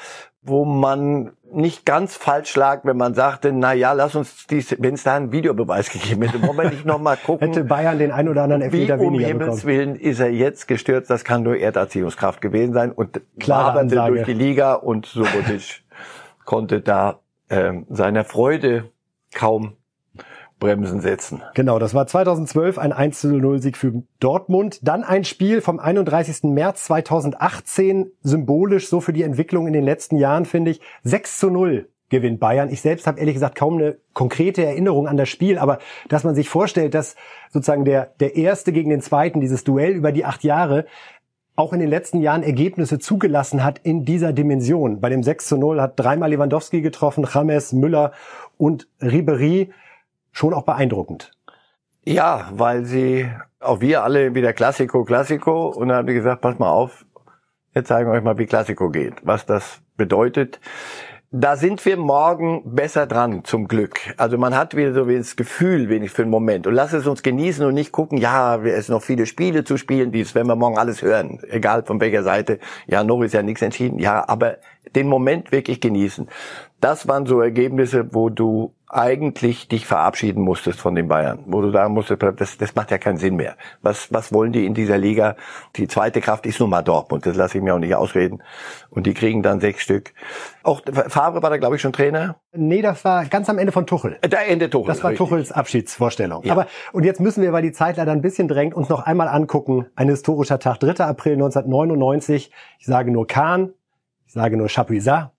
wo 0.40 0.64
man 0.64 1.32
nicht 1.54 1.86
ganz 1.86 2.16
falsch 2.16 2.54
lag, 2.56 2.84
wenn 2.84 2.96
man 2.96 3.14
sagte, 3.14 3.52
na 3.52 3.72
ja, 3.72 3.92
lass 3.92 4.14
uns 4.14 4.46
dies, 4.46 4.76
wenn 4.78 4.94
es 4.94 5.02
da 5.02 5.16
einen 5.16 5.32
Videobeweis 5.32 5.90
gegeben 5.92 6.22
hätte, 6.22 6.42
wollen 6.42 6.56
wir 6.56 6.70
nicht 6.70 6.84
nochmal 6.84 7.16
gucken. 7.16 7.48
hätte 7.48 7.64
Bayern 7.64 7.98
den 7.98 8.12
ein 8.12 8.28
oder 8.28 8.42
anderen 8.42 8.62
Elfmeter 8.62 8.98
weniger 8.98 9.06
um 9.06 9.18
Himmels 9.18 9.62
bekommen. 9.62 9.66
Willen 9.66 9.96
ist 9.96 10.20
er 10.20 10.30
jetzt 10.30 10.68
gestürzt, 10.68 11.10
das 11.10 11.24
kann 11.24 11.42
nur 11.42 11.56
Erderziehungskraft 11.56 12.40
gewesen 12.40 12.72
sein 12.72 12.92
und 12.92 13.20
Klare 13.38 13.86
durch 13.86 14.24
die 14.24 14.34
Liga 14.34 14.74
und 14.74 15.06
Subotic 15.06 15.82
konnte 16.44 16.80
da 16.80 17.20
ähm, 17.50 17.86
seiner 17.88 18.24
Freude 18.24 18.90
kaum 19.34 19.76
Bremsen 20.64 21.00
setzen. 21.02 21.42
Genau, 21.52 21.78
das 21.78 21.92
war 21.92 22.06
2012 22.06 22.78
ein 22.78 22.94
1-0-Sieg 22.94 23.76
für 23.76 24.02
Dortmund. 24.18 24.80
Dann 24.82 25.04
ein 25.04 25.24
Spiel 25.24 25.60
vom 25.60 25.78
31. 25.78 26.44
März 26.44 26.84
2018, 26.84 28.10
symbolisch 28.22 28.88
so 28.88 29.02
für 29.02 29.12
die 29.12 29.24
Entwicklung 29.24 29.66
in 29.66 29.74
den 29.74 29.84
letzten 29.84 30.16
Jahren, 30.16 30.46
finde 30.46 30.70
ich. 30.70 30.80
6 31.02 31.38
zu 31.38 31.50
0 31.50 31.88
gewinnt 32.08 32.40
Bayern. 32.40 32.70
Ich 32.70 32.80
selbst 32.80 33.06
habe 33.06 33.18
ehrlich 33.18 33.34
gesagt 33.34 33.56
kaum 33.56 33.76
eine 33.76 33.98
konkrete 34.14 34.64
Erinnerung 34.64 35.06
an 35.06 35.18
das 35.18 35.28
Spiel, 35.28 35.58
aber 35.58 35.80
dass 36.08 36.24
man 36.24 36.34
sich 36.34 36.48
vorstellt, 36.48 36.94
dass 36.94 37.14
sozusagen 37.50 37.84
der, 37.84 38.12
der 38.20 38.34
Erste 38.36 38.72
gegen 38.72 38.88
den 38.88 39.02
Zweiten, 39.02 39.42
dieses 39.42 39.64
Duell 39.64 39.92
über 39.92 40.12
die 40.12 40.24
acht 40.24 40.44
Jahre, 40.44 40.86
auch 41.56 41.74
in 41.74 41.80
den 41.80 41.90
letzten 41.90 42.20
Jahren 42.20 42.42
Ergebnisse 42.42 42.98
zugelassen 42.98 43.62
hat 43.62 43.80
in 43.82 44.06
dieser 44.06 44.32
Dimension. 44.32 45.00
Bei 45.00 45.10
dem 45.10 45.22
6 45.22 45.46
zu 45.46 45.58
0 45.58 45.80
hat 45.80 46.00
dreimal 46.00 46.30
Lewandowski 46.30 46.80
getroffen, 46.80 47.28
James, 47.32 47.74
Müller 47.74 48.12
und 48.56 48.88
Ribery 49.02 49.70
schon 50.34 50.52
auch 50.52 50.64
beeindruckend. 50.64 51.30
Ja, 52.04 52.50
weil 52.52 52.84
sie, 52.84 53.30
auch 53.60 53.80
wir 53.80 54.02
alle 54.04 54.34
wieder 54.34 54.52
Klassiko, 54.52 55.04
Klassiko, 55.04 55.68
und 55.68 55.88
dann 55.88 55.98
haben 55.98 56.06
die 56.06 56.14
gesagt, 56.14 56.42
pass 56.42 56.58
mal 56.58 56.70
auf, 56.70 57.06
jetzt 57.74 57.88
zeigen 57.88 58.10
wir 58.10 58.14
euch 58.14 58.22
mal, 58.22 58.36
wie 58.36 58.44
Klassiko 58.44 58.90
geht, 58.90 59.14
was 59.22 59.46
das 59.46 59.80
bedeutet. 59.96 60.60
Da 61.36 61.56
sind 61.56 61.84
wir 61.84 61.96
morgen 61.96 62.62
besser 62.76 63.06
dran, 63.06 63.42
zum 63.42 63.66
Glück. 63.66 63.98
Also 64.18 64.38
man 64.38 64.54
hat 64.54 64.76
wieder 64.76 64.92
so 64.92 65.04
das 65.06 65.34
Gefühl, 65.34 65.88
wenig 65.88 66.12
für 66.12 66.22
einen 66.22 66.30
Moment. 66.30 66.68
Und 66.68 66.74
lass 66.74 66.92
es 66.92 67.08
uns 67.08 67.24
genießen 67.24 67.66
und 67.66 67.74
nicht 67.74 67.90
gucken, 67.90 68.18
ja, 68.18 68.56
es 68.62 68.86
sind 68.86 68.94
noch 68.94 69.02
viele 69.02 69.26
Spiele 69.26 69.64
zu 69.64 69.76
spielen, 69.76 70.12
dies 70.12 70.36
werden 70.36 70.46
wir 70.46 70.54
morgen 70.54 70.78
alles 70.78 71.02
hören. 71.02 71.40
Egal 71.48 71.82
von 71.82 72.00
welcher 72.00 72.22
Seite. 72.22 72.60
Ja, 72.86 73.02
noch 73.02 73.20
ist 73.22 73.34
ja 73.34 73.42
nichts 73.42 73.62
entschieden. 73.62 73.98
Ja, 73.98 74.28
aber 74.28 74.58
den 74.94 75.08
Moment 75.08 75.50
wirklich 75.50 75.80
genießen. 75.80 76.28
Das 76.80 77.08
waren 77.08 77.26
so 77.26 77.40
Ergebnisse, 77.40 78.14
wo 78.14 78.28
du 78.28 78.72
eigentlich 78.94 79.68
dich 79.68 79.86
verabschieden 79.86 80.42
musstest 80.42 80.80
von 80.80 80.94
den 80.94 81.08
Bayern, 81.08 81.40
wo 81.46 81.60
du 81.60 81.70
sagen 81.70 81.94
musstest, 81.94 82.22
das, 82.36 82.56
das 82.58 82.74
macht 82.74 82.92
ja 82.92 82.98
keinen 82.98 83.16
Sinn 83.16 83.34
mehr. 83.34 83.56
Was, 83.82 84.12
was 84.12 84.32
wollen 84.32 84.52
die 84.52 84.66
in 84.66 84.74
dieser 84.74 84.98
Liga? 84.98 85.36
Die 85.76 85.88
zweite 85.88 86.20
Kraft 86.20 86.46
ist 86.46 86.60
nun 86.60 86.70
mal 86.70 86.82
Dortmund, 86.82 87.26
das 87.26 87.36
lasse 87.36 87.58
ich 87.58 87.64
mir 87.64 87.74
auch 87.74 87.78
nicht 87.80 87.94
ausreden. 87.94 88.42
Und 88.90 89.06
die 89.06 89.14
kriegen 89.14 89.42
dann 89.42 89.60
sechs 89.60 89.82
Stück. 89.82 90.14
Auch 90.62 90.80
Favre 91.08 91.42
war 91.42 91.50
da, 91.50 91.56
glaube 91.56 91.76
ich, 91.76 91.82
schon 91.82 91.92
Trainer? 91.92 92.36
Nee, 92.52 92.82
das 92.82 93.04
war 93.04 93.24
ganz 93.24 93.50
am 93.50 93.58
Ende 93.58 93.72
von 93.72 93.86
Tuchel. 93.86 94.16
Da 94.22 94.38
Ende 94.38 94.70
Tuchel. 94.70 94.86
Das 94.86 95.02
war 95.02 95.10
richtig. 95.10 95.26
Tuchels 95.26 95.50
Abschiedsvorstellung. 95.50 96.44
Ja. 96.44 96.52
Aber, 96.52 96.66
und 96.92 97.04
jetzt 97.04 97.20
müssen 97.20 97.42
wir, 97.42 97.52
weil 97.52 97.62
die 97.62 97.72
Zeit 97.72 97.96
leider 97.96 98.12
ein 98.12 98.22
bisschen 98.22 98.46
drängt, 98.46 98.74
uns 98.74 98.88
noch 98.88 99.02
einmal 99.02 99.26
angucken. 99.26 99.86
Ein 99.96 100.08
historischer 100.08 100.60
Tag, 100.60 100.78
3. 100.78 101.04
April 101.04 101.32
1999. 101.34 102.52
Ich 102.78 102.86
sage 102.86 103.10
nur 103.10 103.26
Kahn, 103.26 103.72
ich 104.24 104.32
sage 104.32 104.56
nur 104.56 104.68
Chapuisat, 104.68 105.32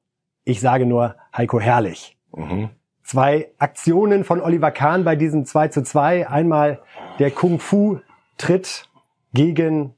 ich 0.43 0.59
sage 0.59 0.85
nur 0.85 1.15
Heiko 1.35 1.59
Herrlich. 1.59 2.17
Mhm 2.35 2.69
zwei 3.05 3.51
Aktionen 3.59 4.23
von 4.23 4.41
Oliver 4.41 4.71
Kahn 4.71 5.03
bei 5.03 5.15
diesem 5.15 5.45
2 5.45 5.69
zu 5.69 5.83
2. 5.83 6.27
Einmal 6.27 6.79
der 7.19 7.31
Kung-Fu-Tritt 7.31 8.89
gegen 9.33 9.93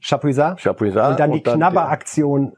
Chapuisat. 0.00 0.60
Chapuisat. 0.60 1.10
Und 1.10 1.20
dann 1.20 1.32
die 1.32 1.42
Knabberaktion 1.42 2.56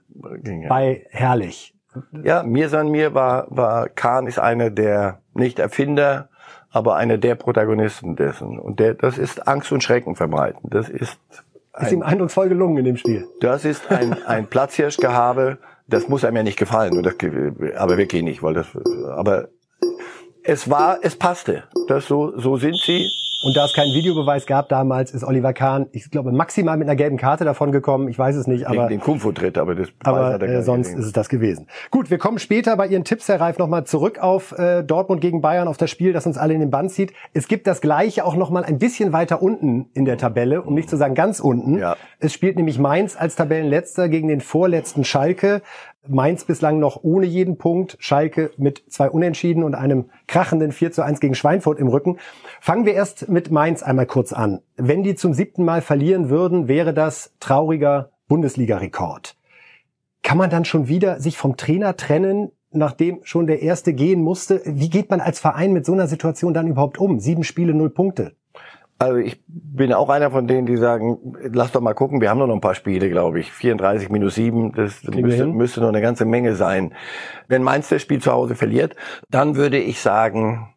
bei 0.68 1.06
Herrlich. 1.10 1.74
Ja, 2.22 2.42
mir 2.42 2.68
san 2.68 2.88
mir 2.88 3.14
war, 3.14 3.46
war 3.50 3.88
Kahn 3.88 4.26
ist 4.26 4.38
einer 4.38 4.70
der, 4.70 5.20
nicht 5.32 5.58
Erfinder, 5.58 6.28
aber 6.70 6.96
einer 6.96 7.18
der 7.18 7.36
Protagonisten 7.36 8.16
dessen. 8.16 8.58
Und 8.58 8.80
der, 8.80 8.94
das 8.94 9.16
ist 9.16 9.46
Angst 9.46 9.70
und 9.72 9.82
Schrecken 9.82 10.16
verbreiten. 10.16 10.68
Das 10.70 10.88
ist, 10.88 11.18
ein, 11.72 11.86
ist 11.86 11.92
ihm 11.92 12.02
eindrucksvoll 12.02 12.48
gelungen 12.48 12.78
in 12.78 12.84
dem 12.84 12.96
Spiel. 12.96 13.28
Das 13.40 13.64
ist 13.64 13.90
ein, 13.90 14.16
ein 14.26 14.46
Platzhirschgehabe 14.46 15.58
das 15.86 16.08
muss 16.08 16.24
einem 16.24 16.36
ja 16.38 16.42
nicht 16.42 16.58
gefallen, 16.58 17.02
das, 17.02 17.14
aber 17.76 17.98
wirklich 17.98 18.22
nicht, 18.22 18.42
weil 18.42 18.54
das, 18.54 18.66
aber 19.10 19.48
es 20.44 20.70
war, 20.70 20.98
es 21.02 21.16
passte. 21.16 21.64
Das 21.88 22.06
so, 22.06 22.38
so 22.38 22.56
sind 22.56 22.76
sie. 22.76 23.10
Und 23.44 23.54
da 23.54 23.66
es 23.66 23.74
keinen 23.74 23.92
Videobeweis 23.92 24.46
gab 24.46 24.70
damals, 24.70 25.10
ist 25.10 25.22
Oliver 25.22 25.52
Kahn, 25.52 25.86
ich 25.92 26.10
glaube, 26.10 26.32
maximal 26.32 26.78
mit 26.78 26.88
einer 26.88 26.96
gelben 26.96 27.18
Karte 27.18 27.44
davon 27.44 27.72
gekommen. 27.72 28.08
Ich 28.08 28.18
weiß 28.18 28.36
es 28.36 28.46
nicht, 28.46 28.66
aber. 28.66 28.84
Den, 28.84 28.88
den 28.88 29.00
Kung-Fu-Tritt, 29.00 29.58
aber 29.58 29.74
das 29.74 29.88
aber, 30.02 30.40
äh, 30.40 30.62
sonst 30.62 30.86
gesehen. 30.86 31.00
ist 31.00 31.06
es 31.06 31.12
das 31.12 31.28
gewesen. 31.28 31.66
Gut, 31.90 32.10
wir 32.10 32.16
kommen 32.16 32.38
später 32.38 32.74
bei 32.78 32.86
Ihren 32.86 33.04
Tipps, 33.04 33.28
Herr 33.28 33.40
Reif, 33.40 33.58
nochmal 33.58 33.84
zurück 33.84 34.18
auf 34.18 34.52
äh, 34.52 34.82
Dortmund 34.82 35.20
gegen 35.20 35.42
Bayern, 35.42 35.68
auf 35.68 35.76
das 35.76 35.90
Spiel, 35.90 36.14
das 36.14 36.24
uns 36.24 36.38
alle 36.38 36.54
in 36.54 36.60
den 36.60 36.70
Bann 36.70 36.88
zieht. 36.88 37.12
Es 37.34 37.46
gibt 37.46 37.66
das 37.66 37.82
Gleiche 37.82 38.24
auch 38.24 38.34
nochmal 38.34 38.64
ein 38.64 38.78
bisschen 38.78 39.12
weiter 39.12 39.42
unten 39.42 39.90
in 39.92 40.06
der 40.06 40.16
Tabelle, 40.16 40.62
um 40.62 40.72
nicht 40.72 40.88
zu 40.88 40.96
sagen 40.96 41.14
ganz 41.14 41.38
unten. 41.38 41.78
Ja. 41.78 41.96
Es 42.20 42.32
spielt 42.32 42.56
nämlich 42.56 42.78
Mainz 42.78 43.14
als 43.14 43.36
Tabellenletzter 43.36 44.08
gegen 44.08 44.28
den 44.28 44.40
vorletzten 44.40 45.04
Schalke. 45.04 45.60
Mainz 46.06 46.44
bislang 46.44 46.78
noch 46.78 47.02
ohne 47.02 47.26
jeden 47.26 47.56
Punkt, 47.56 47.96
Schalke 47.98 48.50
mit 48.56 48.84
zwei 48.88 49.08
Unentschieden 49.08 49.62
und 49.62 49.74
einem 49.74 50.10
krachenden 50.26 50.72
4 50.72 50.92
zu 50.92 51.02
1 51.02 51.20
gegen 51.20 51.34
Schweinfurt 51.34 51.78
im 51.78 51.88
Rücken. 51.88 52.18
Fangen 52.60 52.84
wir 52.84 52.94
erst 52.94 53.28
mit 53.28 53.50
Mainz 53.50 53.82
einmal 53.82 54.06
kurz 54.06 54.32
an. 54.32 54.60
Wenn 54.76 55.02
die 55.02 55.14
zum 55.14 55.32
siebten 55.32 55.64
Mal 55.64 55.80
verlieren 55.80 56.28
würden, 56.28 56.68
wäre 56.68 56.92
das 56.92 57.32
trauriger 57.40 58.10
Bundesliga-Rekord. 58.28 59.36
Kann 60.22 60.38
man 60.38 60.50
dann 60.50 60.64
schon 60.64 60.88
wieder 60.88 61.20
sich 61.20 61.38
vom 61.38 61.56
Trainer 61.56 61.96
trennen, 61.96 62.50
nachdem 62.70 63.20
schon 63.22 63.46
der 63.46 63.62
erste 63.62 63.94
gehen 63.94 64.22
musste? 64.22 64.62
Wie 64.64 64.90
geht 64.90 65.10
man 65.10 65.20
als 65.20 65.38
Verein 65.38 65.72
mit 65.72 65.86
so 65.86 65.92
einer 65.92 66.06
Situation 66.06 66.54
dann 66.54 66.68
überhaupt 66.68 66.98
um? 66.98 67.20
Sieben 67.20 67.44
Spiele, 67.44 67.74
null 67.74 67.90
Punkte. 67.90 68.34
Also 68.98 69.16
ich 69.18 69.42
bin 69.46 69.92
auch 69.92 70.08
einer 70.08 70.30
von 70.30 70.46
denen, 70.46 70.66
die 70.66 70.76
sagen, 70.76 71.34
lass 71.52 71.72
doch 71.72 71.80
mal 71.80 71.94
gucken, 71.94 72.20
wir 72.20 72.30
haben 72.30 72.38
noch 72.38 72.48
ein 72.48 72.60
paar 72.60 72.76
Spiele, 72.76 73.10
glaube 73.10 73.40
ich. 73.40 73.52
34 73.52 74.08
minus 74.08 74.36
7, 74.36 74.72
das 74.72 75.02
müsste, 75.04 75.46
müsste 75.46 75.80
noch 75.80 75.88
eine 75.88 76.00
ganze 76.00 76.24
Menge 76.24 76.54
sein. 76.54 76.94
Wenn 77.48 77.62
Mainz 77.62 77.88
das 77.88 78.02
Spiel 78.02 78.22
zu 78.22 78.32
Hause 78.32 78.54
verliert, 78.54 78.94
dann 79.30 79.56
würde 79.56 79.78
ich 79.78 80.00
sagen, 80.00 80.74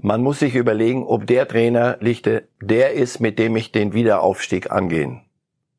man 0.00 0.22
muss 0.22 0.40
sich 0.40 0.54
überlegen, 0.54 1.04
ob 1.04 1.26
der 1.26 1.48
Trainer 1.48 1.96
Lichte 2.00 2.48
der 2.60 2.92
ist, 2.92 3.18
mit 3.18 3.38
dem 3.38 3.56
ich 3.56 3.72
den 3.72 3.94
Wiederaufstieg 3.94 4.70
angehen 4.70 5.22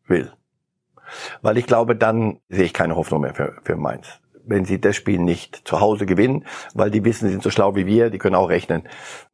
will. 0.07 0.31
Weil 1.41 1.57
ich 1.57 1.67
glaube, 1.67 1.95
dann 1.95 2.39
sehe 2.49 2.65
ich 2.65 2.73
keine 2.73 2.95
Hoffnung 2.95 3.21
mehr 3.21 3.33
für, 3.33 3.57
für 3.63 3.77
Mainz 3.77 4.19
wenn 4.49 4.65
sie 4.65 4.81
das 4.81 4.95
Spiel 4.95 5.19
nicht 5.19 5.61
zu 5.65 5.79
Hause 5.79 6.05
gewinnen, 6.05 6.45
weil 6.73 6.91
die 6.91 7.05
wissen, 7.05 7.27
sie 7.27 7.31
sind 7.31 7.43
so 7.43 7.49
schlau 7.49 7.75
wie 7.75 7.85
wir, 7.85 8.09
die 8.09 8.17
können 8.17 8.35
auch 8.35 8.49
rechnen. 8.49 8.83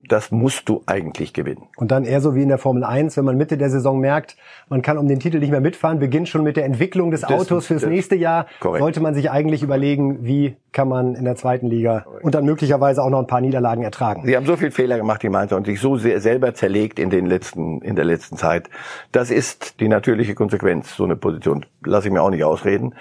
Das 0.07 0.29
musst 0.29 0.69
du 0.69 0.83
eigentlich 0.85 1.33
gewinnen. 1.33 1.63
Und 1.77 1.89
dann 1.89 2.05
eher 2.05 2.21
so 2.21 2.35
wie 2.35 2.43
in 2.43 2.49
der 2.49 2.59
Formel 2.59 2.83
1, 2.83 3.17
wenn 3.17 3.25
man 3.25 3.37
Mitte 3.37 3.57
der 3.57 3.71
Saison 3.71 3.99
merkt, 3.99 4.37
man 4.69 4.83
kann 4.83 4.99
um 4.99 5.07
den 5.07 5.19
Titel 5.19 5.39
nicht 5.39 5.49
mehr 5.49 5.61
mitfahren, 5.61 5.97
beginnt 5.97 6.29
schon 6.29 6.43
mit 6.43 6.57
der 6.57 6.65
Entwicklung 6.65 7.09
des 7.09 7.23
Autos 7.23 7.47
das, 7.47 7.65
fürs 7.65 7.81
das, 7.81 7.89
nächste 7.89 8.15
Jahr, 8.15 8.45
korrekt. 8.59 8.83
sollte 8.83 8.99
man 8.99 9.15
sich 9.15 9.31
eigentlich 9.31 9.63
überlegen, 9.63 10.23
wie 10.23 10.57
kann 10.73 10.89
man 10.89 11.15
in 11.15 11.25
der 11.25 11.35
zweiten 11.35 11.67
Liga 11.67 12.01
korrekt. 12.01 12.23
und 12.23 12.35
dann 12.35 12.45
möglicherweise 12.45 13.01
auch 13.01 13.09
noch 13.09 13.19
ein 13.19 13.27
paar 13.27 13.41
Niederlagen 13.41 13.83
ertragen. 13.83 14.23
Sie 14.25 14.35
haben 14.35 14.45
so 14.45 14.57
viel 14.57 14.71
Fehler 14.71 14.97
gemacht, 14.97 15.23
die 15.23 15.29
Mainzer, 15.29 15.57
und 15.57 15.65
sich 15.65 15.79
so 15.79 15.97
sehr 15.97 16.19
selber 16.21 16.53
zerlegt 16.53 16.99
in 16.99 17.09
den 17.09 17.25
letzten, 17.25 17.81
in 17.81 17.95
der 17.95 18.05
letzten 18.05 18.37
Zeit. 18.37 18.69
Das 19.11 19.31
ist 19.31 19.79
die 19.79 19.87
natürliche 19.87 20.35
Konsequenz, 20.35 20.95
so 20.95 21.05
eine 21.05 21.15
Position. 21.15 21.65
Lasse 21.83 22.07
ich 22.07 22.13
mir 22.13 22.21
auch 22.21 22.29
nicht 22.29 22.43
ausreden. 22.43 22.93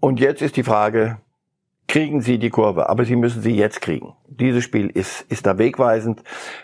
Und 0.00 0.20
jetzt 0.20 0.40
ist 0.40 0.56
die 0.56 0.62
Frage, 0.62 1.18
kriegen 1.88 2.20
sie 2.20 2.38
die 2.38 2.50
Kurve, 2.50 2.88
aber 2.90 3.04
sie 3.06 3.16
müssen 3.16 3.40
sie 3.42 3.56
jetzt 3.56 3.80
kriegen. 3.80 4.14
Dieses 4.28 4.62
Spiel 4.62 4.88
ist, 4.88 5.22
ist 5.30 5.46
da 5.46 5.56
wegweisend. 5.56 6.22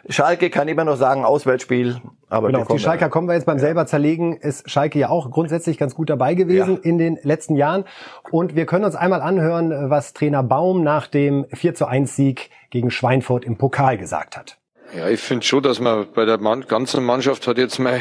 Schalke 0.08 0.50
kann 0.50 0.68
immer 0.68 0.84
noch 0.84 0.96
sagen, 0.96 1.24
Auswärtsspiel, 1.24 1.96
aber 2.28 2.48
genau, 2.48 2.60
auf 2.60 2.68
die 2.68 2.78
Schalker 2.78 3.08
kommen 3.08 3.26
wir 3.26 3.34
jetzt 3.34 3.46
beim 3.46 3.56
ja. 3.56 3.62
selber 3.62 3.87
zerlegen. 3.87 4.37
Ist 4.37 4.70
Schalke 4.70 4.98
ja 4.98 5.08
auch 5.08 5.30
grundsätzlich 5.30 5.78
ganz 5.78 5.94
gut 5.94 6.10
dabei 6.10 6.34
gewesen 6.34 6.74
ja. 6.74 6.80
in 6.82 6.98
den 6.98 7.18
letzten 7.22 7.56
Jahren. 7.56 7.84
Und 8.30 8.54
wir 8.54 8.66
können 8.66 8.84
uns 8.84 8.94
einmal 8.94 9.22
anhören, 9.22 9.90
was 9.90 10.12
Trainer 10.12 10.42
Baum 10.42 10.82
nach 10.82 11.06
dem 11.06 11.46
4 11.52 11.74
zu 11.74 11.87
1 11.87 12.14
Sieg 12.14 12.50
gegen 12.70 12.90
Schweinfurt 12.90 13.44
im 13.44 13.56
Pokal 13.56 13.96
gesagt 13.96 14.37
hat. 14.37 14.58
Ja, 14.94 15.08
ich 15.08 15.20
finde 15.20 15.44
schon, 15.44 15.62
dass 15.62 15.80
man 15.80 16.06
bei 16.14 16.26
der 16.26 16.38
Mann, 16.38 16.66
ganzen 16.68 17.02
Mannschaft 17.02 17.48
hat 17.48 17.56
jetzt 17.56 17.78
mal, 17.78 18.00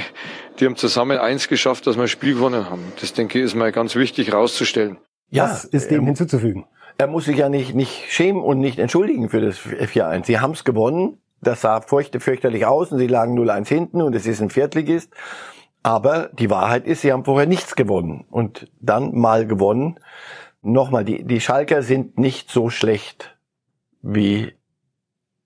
die 0.60 0.66
haben 0.66 0.76
zusammen 0.76 1.18
eins 1.18 1.48
geschafft, 1.48 1.88
dass 1.88 1.96
wir 1.96 2.04
ein 2.04 2.08
Spiel 2.10 2.36
gewonnen 2.36 2.70
haben. 2.70 2.84
Das 3.00 3.14
denke 3.14 3.40
ich 3.40 3.46
ist 3.46 3.56
mal 3.56 3.72
ganz 3.72 3.96
wichtig 3.96 4.34
rauszustellen. 4.34 4.98
Ja, 5.30 5.46
was 5.46 5.64
ist 5.64 5.90
dem 5.90 6.02
ähm, 6.02 6.08
hinzuzufügen? 6.08 6.66
Er 6.98 7.08
muss 7.08 7.26
sich 7.26 7.38
ja 7.38 7.50
nicht, 7.50 7.76
nicht 7.76 8.12
schämen 8.12 8.42
und 8.42 8.60
nicht 8.60 8.80
entschuldigen 8.80 9.30
für 9.30 9.42
das 9.42 9.58
4-1. 9.60 10.26
Sie 10.26 10.40
haben 10.40 10.52
es 10.52 10.64
gewonnen. 10.64 11.18
Das 11.42 11.62
sah 11.62 11.82
furcht, 11.82 12.16
fürchterlich 12.22 12.66
aus 12.66 12.92
und 12.92 13.00
sie 13.00 13.08
lagen 13.08 13.38
0-1 13.38 13.68
hinten 13.68 14.02
und 14.02 14.16
es 14.16 14.26
ist 14.26 14.42
ein 14.42 14.50
Viertligist. 14.50 15.14
Aber 15.82 16.30
die 16.32 16.50
Wahrheit 16.50 16.88
ist, 16.88 17.02
sie 17.02 17.12
haben 17.12 17.26
vorher 17.26 17.48
nichts 17.48 17.76
gewonnen 17.76 18.26
und 18.30 18.72
dann 18.80 19.14
mal 19.14 19.46
gewonnen. 19.46 20.00
Nochmal, 20.62 21.04
die, 21.04 21.26
die 21.26 21.42
Schalker 21.42 21.82
sind 21.82 22.18
nicht 22.18 22.50
so 22.50 22.70
schlecht, 22.70 23.38
wie 24.02 24.54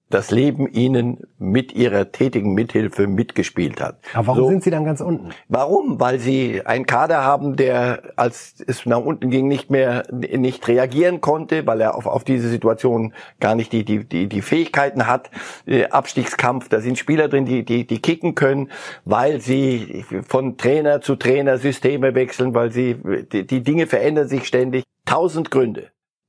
das 0.10 0.32
Leben 0.32 0.68
ihnen 0.72 1.28
mit 1.38 1.74
ihrer 1.74 2.12
tätigen 2.12 2.54
Mithilfe 2.54 3.08
mitgespielt 3.08 3.82
hat. 3.82 4.00
Aber 4.14 4.28
warum 4.28 4.44
so, 4.44 4.50
sind 4.50 4.64
sie 4.64 4.72
dann 4.72 4.86
ganz 4.86 5.02
unten? 5.02 5.32
Warum? 5.50 6.00
Weil 6.00 6.20
sie 6.20 6.62
einen 6.66 6.86
Kader 6.86 7.24
haben, 7.24 7.58
der, 7.58 8.14
als 8.16 8.56
es 8.66 8.86
nach 8.86 9.02
unten 9.02 9.30
ging, 9.30 9.48
nicht 9.48 9.70
mehr 9.70 10.04
nicht 10.12 10.68
reagieren 10.68 11.20
konnte, 11.20 11.68
weil 11.68 11.82
er 11.82 11.96
auf, 11.96 12.06
auf 12.06 12.24
diese 12.24 12.48
Situation 12.48 13.14
gar 13.42 13.56
nicht 13.56 13.74
die, 13.74 13.84
die, 13.84 14.06
die, 14.06 14.28
die 14.28 14.42
Fähigkeiten 14.42 15.08
hat. 15.08 15.30
Äh, 15.66 15.88
Abstiegskampf, 15.88 16.70
da 16.70 16.80
sind 16.80 16.98
Spieler 16.98 17.28
drin, 17.28 17.46
die, 17.46 17.66
die, 17.66 17.86
die 17.86 18.00
kicken 18.00 18.34
können, 18.34 18.72
weil 19.04 19.42
sie 19.42 20.06
von 20.26 20.58
Trainer 20.58 21.02
zu 21.02 21.18
Trainer 21.18 21.58
Systeme 21.58 22.16
wechseln, 22.16 22.56
weil 22.56 22.72
sie, 22.72 22.96
die, 23.32 23.46
die 23.46 23.62
Dinge 23.62 23.88
verändern 23.88 24.30
sich 24.30 24.46
ständig. 24.46 24.84
Tausend 25.06 25.52
Gründe. 25.52 25.88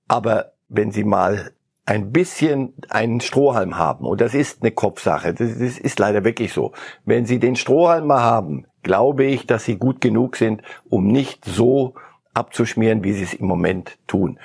Aber 0.08 0.52
wenn 0.68 0.90
sie 0.90 1.04
mal 1.04 1.52
ein 1.88 2.12
bisschen 2.12 2.74
einen 2.90 3.22
Strohhalm 3.22 3.78
haben, 3.78 4.04
und 4.04 4.20
das 4.20 4.34
ist 4.34 4.62
eine 4.62 4.72
Kopfsache, 4.72 5.32
das, 5.32 5.58
das 5.58 5.78
ist 5.78 5.98
leider 5.98 6.22
wirklich 6.22 6.52
so. 6.52 6.72
Wenn 7.06 7.24
Sie 7.24 7.38
den 7.38 7.56
Strohhalm 7.56 8.08
mal 8.08 8.20
haben, 8.20 8.66
glaube 8.82 9.24
ich, 9.24 9.46
dass 9.46 9.64
Sie 9.64 9.76
gut 9.76 10.02
genug 10.02 10.36
sind, 10.36 10.60
um 10.90 11.06
nicht 11.06 11.46
so 11.46 11.94
abzuschmieren, 12.34 13.04
wie 13.04 13.14
Sie 13.14 13.22
es 13.22 13.32
im 13.32 13.46
Moment 13.46 13.96
tun. 14.06 14.38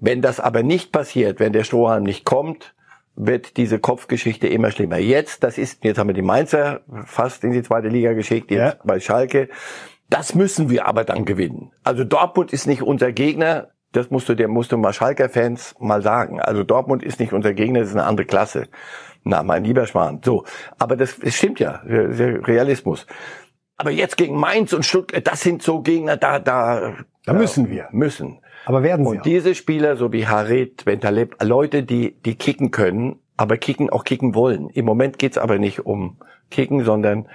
Wenn 0.00 0.22
das 0.22 0.40
aber 0.40 0.62
nicht 0.62 0.92
passiert, 0.92 1.40
wenn 1.40 1.52
der 1.52 1.64
Strohhalm 1.64 2.04
nicht 2.04 2.24
kommt, 2.24 2.74
wird 3.16 3.58
diese 3.58 3.78
Kopfgeschichte 3.78 4.48
immer 4.48 4.70
schlimmer. 4.70 4.96
Jetzt, 4.96 5.44
das 5.44 5.58
ist, 5.58 5.84
jetzt 5.84 5.98
haben 5.98 6.08
wir 6.08 6.14
die 6.14 6.22
Mainzer 6.22 6.80
fast 7.04 7.44
in 7.44 7.52
die 7.52 7.62
zweite 7.62 7.88
Liga 7.88 8.14
geschickt, 8.14 8.50
jetzt 8.50 8.76
ja. 8.78 8.80
bei 8.82 8.98
Schalke. 8.98 9.50
Das 10.08 10.34
müssen 10.34 10.70
wir 10.70 10.86
aber 10.86 11.04
dann 11.04 11.26
gewinnen. 11.26 11.70
Also 11.84 12.04
Dortmund 12.04 12.50
ist 12.54 12.66
nicht 12.66 12.80
unser 12.80 13.12
Gegner. 13.12 13.71
Das 13.92 14.10
musst 14.10 14.28
du, 14.28 14.34
der 14.34 14.48
musst 14.48 14.72
du 14.72 14.78
mal 14.78 14.92
Schalker-Fans 14.92 15.74
mal 15.78 16.02
sagen. 16.02 16.40
Also 16.40 16.64
Dortmund 16.64 17.02
ist 17.02 17.20
nicht 17.20 17.32
unser 17.32 17.54
Gegner, 17.54 17.80
das 17.80 17.90
ist 17.90 17.94
eine 17.94 18.04
andere 18.04 18.26
Klasse. 18.26 18.68
Na, 19.24 19.42
mein 19.42 19.64
lieber 19.64 19.86
Schwan. 19.86 20.20
So. 20.24 20.44
Aber 20.78 20.96
das, 20.96 21.18
das 21.18 21.34
stimmt 21.34 21.60
ja. 21.60 21.82
Realismus. 21.84 23.06
Aber 23.76 23.90
jetzt 23.90 24.16
gegen 24.16 24.36
Mainz 24.36 24.72
und 24.72 24.84
Stuttgart, 24.84 25.26
das 25.26 25.40
sind 25.40 25.62
so 25.62 25.80
Gegner, 25.80 26.16
da, 26.16 26.38
da. 26.38 26.94
Da 27.24 27.32
müssen 27.32 27.70
wir. 27.70 27.88
Müssen. 27.92 28.40
Aber 28.64 28.82
werden 28.82 29.04
sie. 29.04 29.10
Und 29.10 29.18
auch. 29.18 29.22
diese 29.22 29.54
Spieler, 29.54 29.96
so 29.96 30.12
wie 30.12 30.26
Harit, 30.26 30.84
Bentaleb, 30.84 31.36
Leute, 31.42 31.82
die, 31.82 32.20
die 32.22 32.34
kicken 32.34 32.70
können, 32.70 33.20
aber 33.36 33.56
kicken, 33.56 33.90
auch 33.90 34.04
kicken 34.04 34.34
wollen. 34.34 34.68
Im 34.70 34.84
Moment 34.84 35.18
geht's 35.18 35.38
aber 35.38 35.58
nicht 35.58 35.84
um 35.86 36.18
kicken, 36.50 36.84
sondern 36.84 37.28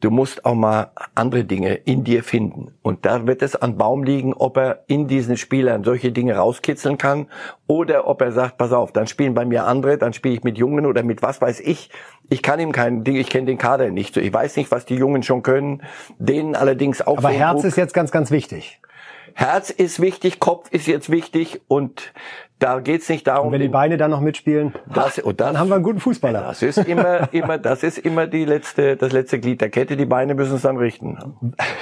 Du 0.00 0.10
musst 0.10 0.46
auch 0.46 0.54
mal 0.54 0.92
andere 1.14 1.44
Dinge 1.44 1.74
in 1.74 2.04
dir 2.04 2.24
finden. 2.24 2.72
Und 2.80 3.04
da 3.04 3.26
wird 3.26 3.42
es 3.42 3.54
an 3.54 3.76
Baum 3.76 4.02
liegen, 4.02 4.32
ob 4.32 4.56
er 4.56 4.84
in 4.86 5.08
diesen 5.08 5.36
Spielern 5.36 5.84
solche 5.84 6.10
Dinge 6.10 6.36
rauskitzeln 6.36 6.96
kann 6.96 7.26
oder 7.66 8.06
ob 8.06 8.22
er 8.22 8.32
sagt, 8.32 8.56
pass 8.56 8.72
auf, 8.72 8.92
dann 8.92 9.06
spielen 9.06 9.34
bei 9.34 9.44
mir 9.44 9.66
andere, 9.66 9.98
dann 9.98 10.14
spiele 10.14 10.34
ich 10.34 10.42
mit 10.42 10.56
Jungen 10.56 10.86
oder 10.86 11.02
mit 11.02 11.22
was 11.22 11.42
weiß 11.42 11.60
ich. 11.60 11.90
Ich 12.30 12.42
kann 12.42 12.60
ihm 12.60 12.72
kein 12.72 13.04
Ding, 13.04 13.16
ich 13.16 13.28
kenne 13.28 13.46
den 13.46 13.58
Kader 13.58 13.90
nicht 13.90 14.14
so. 14.14 14.20
Ich 14.20 14.32
weiß 14.32 14.56
nicht, 14.56 14.70
was 14.70 14.86
die 14.86 14.96
Jungen 14.96 15.22
schon 15.22 15.42
können. 15.42 15.82
Denen 16.18 16.56
allerdings 16.56 17.02
auch. 17.02 17.18
Aber 17.18 17.30
so 17.30 17.34
Herz 17.34 17.56
Druck. 17.56 17.64
ist 17.66 17.76
jetzt 17.76 17.92
ganz, 17.92 18.10
ganz 18.10 18.30
wichtig. 18.30 18.80
Herz 19.40 19.70
ist 19.70 20.00
wichtig, 20.00 20.38
Kopf 20.38 20.70
ist 20.70 20.86
jetzt 20.86 21.10
wichtig 21.10 21.62
und 21.66 22.12
da 22.58 22.80
geht's 22.80 23.08
nicht 23.08 23.26
darum. 23.26 23.46
Und 23.46 23.52
wenn 23.54 23.62
die 23.62 23.68
Beine 23.68 23.96
dann 23.96 24.10
noch 24.10 24.20
mitspielen, 24.20 24.74
das, 24.92 25.18
und 25.18 25.40
das, 25.40 25.46
dann 25.46 25.58
haben 25.58 25.70
wir 25.70 25.76
einen 25.76 25.82
guten 25.82 25.98
Fußballer. 25.98 26.42
Das 26.42 26.60
ist 26.60 26.76
immer, 26.76 27.32
immer, 27.32 27.56
das 27.56 27.82
ist 27.82 27.96
immer 27.96 28.26
die 28.26 28.44
letzte, 28.44 28.98
das 28.98 29.12
letzte 29.12 29.40
Glied 29.40 29.62
der 29.62 29.70
Kette. 29.70 29.96
Die 29.96 30.04
Beine 30.04 30.34
müssen 30.34 30.56
es 30.56 30.62
dann 30.62 30.76
richten. 30.76 31.16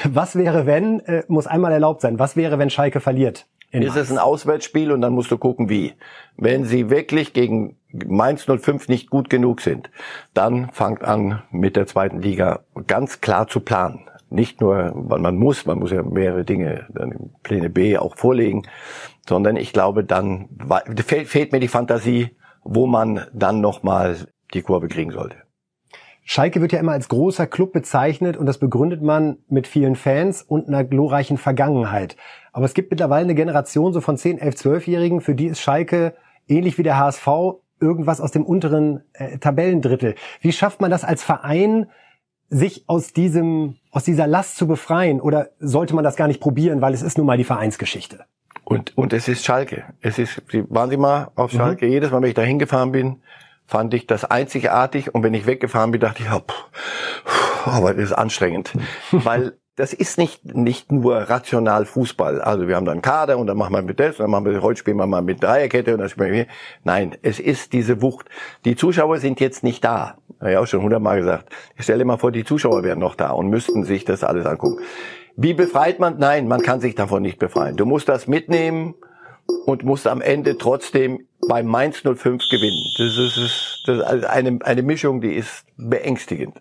Was 0.05 0.37
wäre, 0.37 0.67
wenn, 0.67 1.01
äh, 1.01 1.25
muss 1.27 1.49
einmal 1.49 1.73
erlaubt 1.73 2.01
sein, 2.01 2.21
was 2.21 2.37
wäre, 2.37 2.61
wenn 2.61 2.71
Schalke 2.71 3.01
verliert? 3.01 3.47
Ist 3.73 3.97
es 3.97 4.11
ein 4.13 4.19
Auswärtsspiel 4.19 4.93
und 4.93 5.01
dann 5.01 5.13
musst 5.13 5.33
du 5.33 5.37
gucken, 5.37 5.69
wie. 5.69 5.95
Wenn 6.37 6.65
sie 6.65 6.91
wirklich 6.91 7.33
gegen 7.33 7.77
Mainz 7.93 8.45
05 8.45 8.87
nicht 8.87 9.11
gut 9.11 9.29
genug 9.29 9.63
sind, 9.63 9.91
dann 10.33 10.71
fangt 10.71 11.03
an 11.03 11.43
mit 11.51 11.75
der 11.75 11.89
zweiten 11.89 12.23
Liga 12.23 12.61
ganz 12.87 13.21
klar 13.21 13.49
zu 13.49 13.59
planen. 13.59 14.08
Nicht 14.31 14.61
nur, 14.61 14.93
weil 14.95 15.21
man 15.21 15.37
muss, 15.37 15.65
man 15.65 15.79
muss 15.79 15.91
ja 15.91 16.03
mehrere 16.03 16.45
Dinge, 16.45 16.87
dann 16.91 17.31
Pläne 17.43 17.71
B 17.71 17.97
auch 17.97 18.17
vorlegen, 18.17 18.65
sondern 19.27 19.57
ich 19.57 19.73
glaube, 19.73 20.05
dann 20.05 20.49
fehlt 21.05 21.53
mir 21.53 21.61
die 21.61 21.69
Fantasie, 21.69 22.37
wo 22.63 22.87
man 22.87 23.27
dann 23.33 23.61
nochmal 23.61 24.17
die 24.53 24.63
Kurve 24.63 24.89
kriegen 24.89 25.13
sollte. 25.13 25.37
Schalke 26.25 26.61
wird 26.61 26.73
ja 26.73 26.79
immer 26.79 26.93
als 26.93 27.09
großer 27.09 27.47
Club 27.47 27.73
bezeichnet 27.73 28.37
und 28.37 28.45
das 28.45 28.59
begründet 28.59 29.01
man 29.01 29.39
mit 29.49 29.67
vielen 29.67 29.97
Fans 29.97 30.43
und 30.43 30.69
einer 30.69 30.85
glorreichen 30.85 31.39
Vergangenheit. 31.39 32.17
Aber 32.53 32.67
es 32.67 32.75
gibt 32.75 32.91
mittlerweile 32.91 33.25
eine 33.25 33.35
Generation 33.35 33.95
so 33.95 34.03
von 34.03 34.19
10, 34.19 34.39
11, 34.39 34.55
12-Jährigen, 34.57 35.21
für 35.23 35.35
die 35.35 35.47
ist 35.47 35.61
Schalke 35.61 36.13
ähnlich 36.47 36.77
wie 36.77 36.83
der 36.83 36.99
HSV 36.99 37.27
irgendwas 37.81 38.21
aus 38.21 38.31
dem 38.31 38.45
unteren 38.45 39.05
äh, 39.15 39.39
Tabellendrittel. 39.39 40.17
Wie 40.43 40.53
schafft 40.53 40.83
man 40.83 40.91
das 40.91 41.03
als 41.03 41.23
Verein, 41.23 41.87
sich 42.51 42.85
aus 42.87 43.13
diesem, 43.13 43.77
aus 43.91 44.05
dieser 44.05 44.27
Last 44.27 44.57
zu 44.57 44.67
befreien? 44.67 45.21
Oder 45.21 45.51
sollte 45.59 45.95
man 45.95 46.05
das 46.05 46.17
gar 46.17 46.29
nicht 46.29 46.41
probieren, 46.41 46.81
weil 46.81 46.95
es 46.95 47.03
ist 47.03 47.19
nun 47.19 47.27
mal 47.27 47.37
die 47.37 47.45
Vereinsgeschichte? 47.45 48.25
Und, 48.65 48.97
und 48.99 49.13
es 49.13 49.29
ist 49.29 49.45
Schalke. 49.45 49.85
Es 50.01 50.19
ist, 50.19 50.43
waren 50.69 50.91
Sie 50.91 50.97
mal 50.97 51.31
auf 51.35 51.53
mhm. 51.53 51.57
Schalke? 51.57 51.87
Mhm. 51.87 51.93
Jedes 51.93 52.11
Mal, 52.11 52.23
wenn 52.23 52.29
ich 52.29 52.35
da 52.35 52.43
hingefahren 52.43 52.93
bin, 52.93 53.23
fand 53.67 53.95
ich 53.95 54.07
das 54.07 54.25
einzigartig. 54.25 55.15
Und 55.15 55.23
wenn 55.23 55.35
ich 55.35 55.47
weggefahren 55.47 55.91
bin, 55.91 56.01
dachte 56.01 56.23
ich, 56.23 56.31
oh, 56.31 56.41
pff, 56.41 57.67
aber 57.67 57.95
das 57.95 58.05
ist 58.05 58.13
anstrengend. 58.13 58.73
weil 59.11 59.59
das 59.79 59.93
ist 59.93 60.19
nicht, 60.19 60.45
nicht 60.57 60.91
nur 60.91 61.17
rational 61.17 61.87
Fußball. 61.87 62.41
Also 62.41 62.67
wir 62.67 62.75
haben 62.75 62.85
dann 62.85 63.01
Kader 63.01 63.39
und 63.39 63.47
dann 63.47 63.57
machen 63.57 63.73
wir 63.73 63.83
mit 63.83 64.01
das 64.01 64.17
und 64.17 64.25
dann 64.25 64.31
machen 64.31 64.45
wir, 64.45 64.61
heute 64.61 64.81
spielen 64.81 64.97
wir 64.97 65.07
mal 65.07 65.23
mit 65.23 65.41
Dreierkette 65.41 65.93
und 65.95 66.01
dann 66.01 66.09
spielen 66.09 66.33
wir, 66.33 66.47
nein, 66.83 67.17
es 67.23 67.39
ist 67.39 67.73
diese 67.73 68.03
Wucht. 68.03 68.27
Die 68.65 68.75
Zuschauer 68.75 69.19
sind 69.19 69.39
jetzt 69.39 69.63
nicht 69.63 69.85
da. 69.85 70.19
Habe 70.41 70.51
ich 70.51 70.57
auch 70.57 70.67
schon 70.67 70.83
hundertmal 70.83 71.19
gesagt. 71.19 71.51
Ich 71.77 71.85
stelle 71.85 72.05
mal 72.05 72.17
vor, 72.17 72.33
die 72.33 72.45
Zuschauer 72.45 72.83
wären 72.83 72.99
noch 72.99 73.15
da 73.15 73.31
und 73.31 73.51
müssten 73.51 73.85
sich 73.85 74.05
das 74.05 74.25
alles 74.25 74.47
angucken. 74.47 74.83
Wie 75.37 75.55
befreit 75.55 76.01
man? 76.01 76.19
Nein, 76.19 76.49
man 76.49 76.61
kann 76.63 76.81
sich 76.81 76.97
davon 76.97 77.23
nicht 77.23 77.39
befreien. 77.39 77.77
Du 77.77 77.87
musst 77.87 78.09
das 78.09 78.27
mitnehmen 78.27 78.97
und 79.65 79.85
musst 79.85 80.09
am 80.09 80.21
Ende 80.21 80.59
trotzdem 80.59 81.27
bei 81.49 81.63
Mainz 81.63 81.99
05 81.99 82.49
gewinnen. 82.51 82.83
Das 82.99 83.17
ist, 83.17 83.85
das 83.87 84.15
ist 84.15 84.25
eine, 84.25 84.59
eine 84.63 84.83
Mischung, 84.83 85.21
die 85.21 85.35
ist 85.35 85.65
beängstigend. 85.77 86.61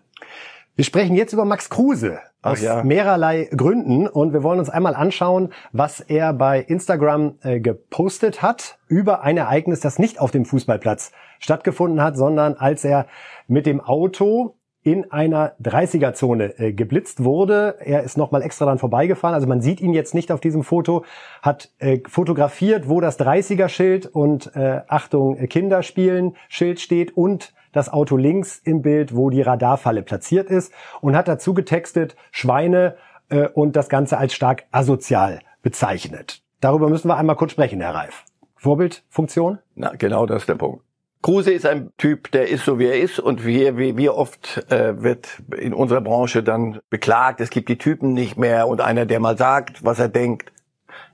Wir 0.78 0.84
sprechen 0.84 1.16
jetzt 1.16 1.32
über 1.32 1.44
Max 1.44 1.70
Kruse 1.70 2.20
aus 2.40 2.62
ja. 2.62 2.84
mehrerlei 2.84 3.48
Gründen 3.50 4.06
und 4.06 4.32
wir 4.32 4.44
wollen 4.44 4.60
uns 4.60 4.70
einmal 4.70 4.94
anschauen, 4.94 5.52
was 5.72 5.98
er 5.98 6.32
bei 6.32 6.60
Instagram 6.60 7.34
äh, 7.42 7.58
gepostet 7.58 8.42
hat 8.42 8.78
über 8.86 9.22
ein 9.22 9.36
Ereignis, 9.36 9.80
das 9.80 9.98
nicht 9.98 10.20
auf 10.20 10.30
dem 10.30 10.44
Fußballplatz 10.44 11.10
stattgefunden 11.40 12.00
hat, 12.00 12.16
sondern 12.16 12.54
als 12.54 12.84
er 12.84 13.06
mit 13.48 13.66
dem 13.66 13.80
Auto 13.80 14.54
in 14.84 15.10
einer 15.10 15.56
30er-Zone 15.60 16.56
äh, 16.60 16.72
geblitzt 16.72 17.24
wurde. 17.24 17.78
Er 17.80 18.04
ist 18.04 18.16
nochmal 18.16 18.42
extra 18.42 18.64
dann 18.64 18.78
vorbeigefahren. 18.78 19.34
Also 19.34 19.48
man 19.48 19.60
sieht 19.60 19.80
ihn 19.80 19.92
jetzt 19.92 20.14
nicht 20.14 20.30
auf 20.30 20.38
diesem 20.38 20.62
Foto. 20.62 21.04
Hat 21.42 21.72
äh, 21.80 21.98
fotografiert, 22.06 22.88
wo 22.88 23.00
das 23.00 23.18
30er-Schild 23.18 24.06
und 24.06 24.54
äh, 24.54 24.82
Achtung, 24.86 25.38
Kinder 25.48 25.82
spielen 25.82 26.36
Schild 26.48 26.78
steht 26.78 27.16
und 27.16 27.52
das 27.72 27.92
Auto 27.92 28.16
links 28.16 28.58
im 28.58 28.82
Bild, 28.82 29.14
wo 29.14 29.30
die 29.30 29.42
Radarfalle 29.42 30.02
platziert 30.02 30.50
ist 30.50 30.72
und 31.00 31.16
hat 31.16 31.28
dazu 31.28 31.54
getextet 31.54 32.16
Schweine 32.30 32.96
äh, 33.28 33.48
und 33.48 33.76
das 33.76 33.88
Ganze 33.88 34.18
als 34.18 34.34
stark 34.34 34.64
asozial 34.70 35.40
bezeichnet. 35.62 36.42
Darüber 36.60 36.88
müssen 36.88 37.08
wir 37.08 37.16
einmal 37.16 37.36
kurz 37.36 37.52
sprechen, 37.52 37.80
Herr 37.80 37.94
Reif. 37.94 38.24
Vorbildfunktion? 38.56 39.58
Na, 39.74 39.92
genau 39.96 40.26
das 40.26 40.42
ist 40.42 40.48
der 40.48 40.56
Punkt. 40.56 40.82
Kruse 41.22 41.52
ist 41.52 41.66
ein 41.66 41.90
Typ, 41.98 42.30
der 42.30 42.48
ist 42.48 42.64
so 42.64 42.78
wie 42.78 42.86
er 42.86 43.00
ist 43.00 43.18
und 43.18 43.44
wie, 43.44 43.76
wie, 43.76 43.96
wie 43.96 44.08
oft 44.08 44.64
äh, 44.70 45.02
wird 45.02 45.42
in 45.56 45.74
unserer 45.74 46.00
Branche 46.00 46.44
dann 46.44 46.78
beklagt, 46.90 47.40
es 47.40 47.50
gibt 47.50 47.68
die 47.68 47.78
Typen 47.78 48.12
nicht 48.12 48.36
mehr 48.36 48.68
und 48.68 48.80
einer, 48.80 49.04
der 49.04 49.18
mal 49.18 49.36
sagt, 49.36 49.84
was 49.84 49.98
er 49.98 50.08
denkt. 50.08 50.52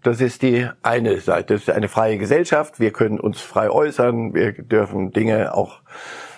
Das 0.03 0.21
ist 0.21 0.43
die 0.43 0.69
eine 0.83 1.21
Seite. 1.21 1.55
Das 1.55 1.63
ist 1.63 1.71
eine 1.71 1.89
freie 1.89 2.19
Gesellschaft. 2.19 2.79
Wir 2.79 2.91
können 2.91 3.19
uns 3.19 3.41
frei 3.41 3.71
äußern. 3.71 4.35
Wir 4.35 4.53
dürfen 4.53 5.13
Dinge 5.13 5.55
auch 5.55 5.81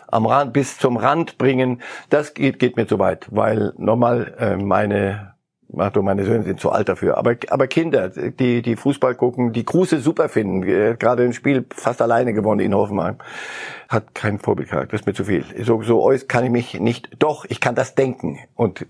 am 0.08 0.26
Rand 0.26 0.52
bis 0.52 0.78
zum 0.78 0.96
Rand 0.96 1.38
bringen. 1.38 1.82
Das 2.10 2.34
geht, 2.34 2.58
geht 2.58 2.76
mir 2.76 2.86
zu 2.86 2.98
weit, 2.98 3.26
weil 3.30 3.72
nochmal 3.76 4.34
äh, 4.38 4.56
meine 4.56 5.36
Ach 5.76 5.90
du, 5.90 6.00
meine 6.02 6.24
Söhne 6.24 6.44
sind 6.44 6.60
zu 6.60 6.70
alt 6.70 6.88
dafür. 6.88 7.18
Aber, 7.18 7.34
aber 7.48 7.66
Kinder, 7.66 8.08
die, 8.08 8.62
die 8.62 8.76
Fußball 8.76 9.14
gucken, 9.16 9.52
die 9.52 9.64
Kruse 9.64 9.98
super 9.98 10.28
finden, 10.28 10.62
äh, 10.62 10.96
gerade 10.96 11.24
im 11.24 11.32
Spiel 11.32 11.66
fast 11.70 12.00
alleine 12.00 12.32
gewonnen 12.32 12.60
in 12.60 12.74
Hoffenheim, 12.74 13.16
hat 13.88 14.14
keinen 14.14 14.38
Vorbildcharakter, 14.38 14.92
das 14.92 15.00
ist 15.00 15.06
mir 15.06 15.14
zu 15.14 15.24
viel. 15.24 15.44
So, 15.64 15.82
so 15.82 16.12
kann 16.28 16.44
ich 16.44 16.50
mich 16.50 16.80
nicht, 16.80 17.10
doch, 17.18 17.44
ich 17.48 17.60
kann 17.60 17.74
das 17.74 17.94
denken. 17.94 18.38
Und 18.54 18.86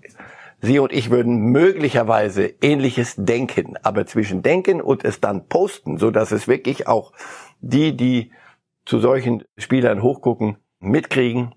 Sie 0.61 0.79
und 0.79 0.93
ich 0.93 1.11
würden 1.11 1.37
möglicherweise 1.53 2.47
ähnliches 2.63 3.15
denken, 3.17 3.75
aber 3.83 4.07
zwischen 4.07 4.43
denken 4.43 4.81
und 4.81 5.05
es 5.05 5.21
dann 5.21 5.49
posten, 5.49 5.99
so 5.99 6.11
dass 6.11 6.33
es 6.33 6.49
wirklich 6.49 6.89
auch 6.89 7.13
die, 7.61 7.97
die 7.97 8.33
zu 8.87 8.99
solchen 8.99 9.45
Spielern 9.59 10.03
hochgucken, 10.03 10.57
mitkriegen. 10.91 11.55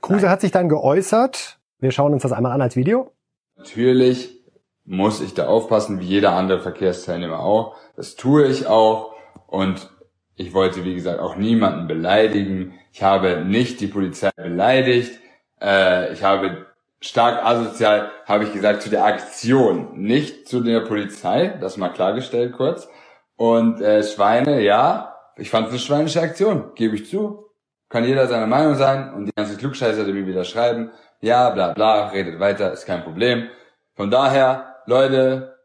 Kruse 0.00 0.22
Nein. 0.22 0.30
hat 0.30 0.40
sich 0.40 0.50
dann 0.50 0.68
geäußert. 0.68 1.58
Wir 1.78 1.90
schauen 1.90 2.12
uns 2.12 2.22
das 2.22 2.32
einmal 2.32 2.52
an 2.52 2.62
als 2.62 2.76
Video. 2.76 3.12
Natürlich 3.56 4.40
muss 4.84 5.20
ich 5.20 5.34
da 5.34 5.46
aufpassen, 5.46 6.00
wie 6.00 6.06
jeder 6.06 6.32
andere 6.32 6.60
Verkehrsteilnehmer 6.60 7.40
auch. 7.40 7.76
Das 7.96 8.16
tue 8.16 8.46
ich 8.46 8.66
auch 8.66 9.14
und 9.46 9.90
ich 10.34 10.54
wollte, 10.54 10.84
wie 10.84 10.94
gesagt, 10.94 11.20
auch 11.20 11.36
niemanden 11.36 11.86
beleidigen. 11.86 12.74
Ich 12.92 13.02
habe 13.02 13.44
nicht 13.44 13.80
die 13.80 13.86
Polizei 13.86 14.30
beleidigt. 14.34 15.12
Äh, 15.60 16.12
ich 16.12 16.22
habe 16.22 16.66
stark 17.00 17.44
asozial, 17.44 18.10
habe 18.24 18.44
ich 18.44 18.52
gesagt, 18.52 18.82
zu 18.82 18.90
der 18.90 19.04
Aktion, 19.04 20.00
nicht 20.00 20.48
zu 20.48 20.60
der 20.60 20.80
Polizei. 20.80 21.58
Das 21.60 21.76
mal 21.76 21.90
klargestellt 21.90 22.54
kurz. 22.54 22.88
Und 23.36 23.80
äh, 23.80 24.02
Schweine, 24.02 24.62
ja, 24.62 25.14
ich 25.36 25.50
fand 25.50 25.66
es 25.66 25.72
eine 25.72 25.80
schweinische 25.80 26.20
Aktion, 26.20 26.72
gebe 26.74 26.96
ich 26.96 27.08
zu. 27.08 27.49
Kann 27.90 28.04
jeder 28.04 28.26
seiner 28.26 28.46
Meinung 28.46 28.76
sein 28.76 29.12
und 29.12 29.26
die 29.26 29.32
ganze 29.36 29.56
Klugscheißer, 29.56 30.04
die 30.04 30.12
mir 30.12 30.26
wieder 30.26 30.44
schreiben, 30.44 30.92
ja, 31.20 31.50
bla 31.50 31.74
bla, 31.74 32.08
redet 32.08 32.40
weiter, 32.40 32.72
ist 32.72 32.86
kein 32.86 33.02
Problem. 33.02 33.48
Von 33.94 34.10
daher 34.10 34.76
Leute, 34.86 35.58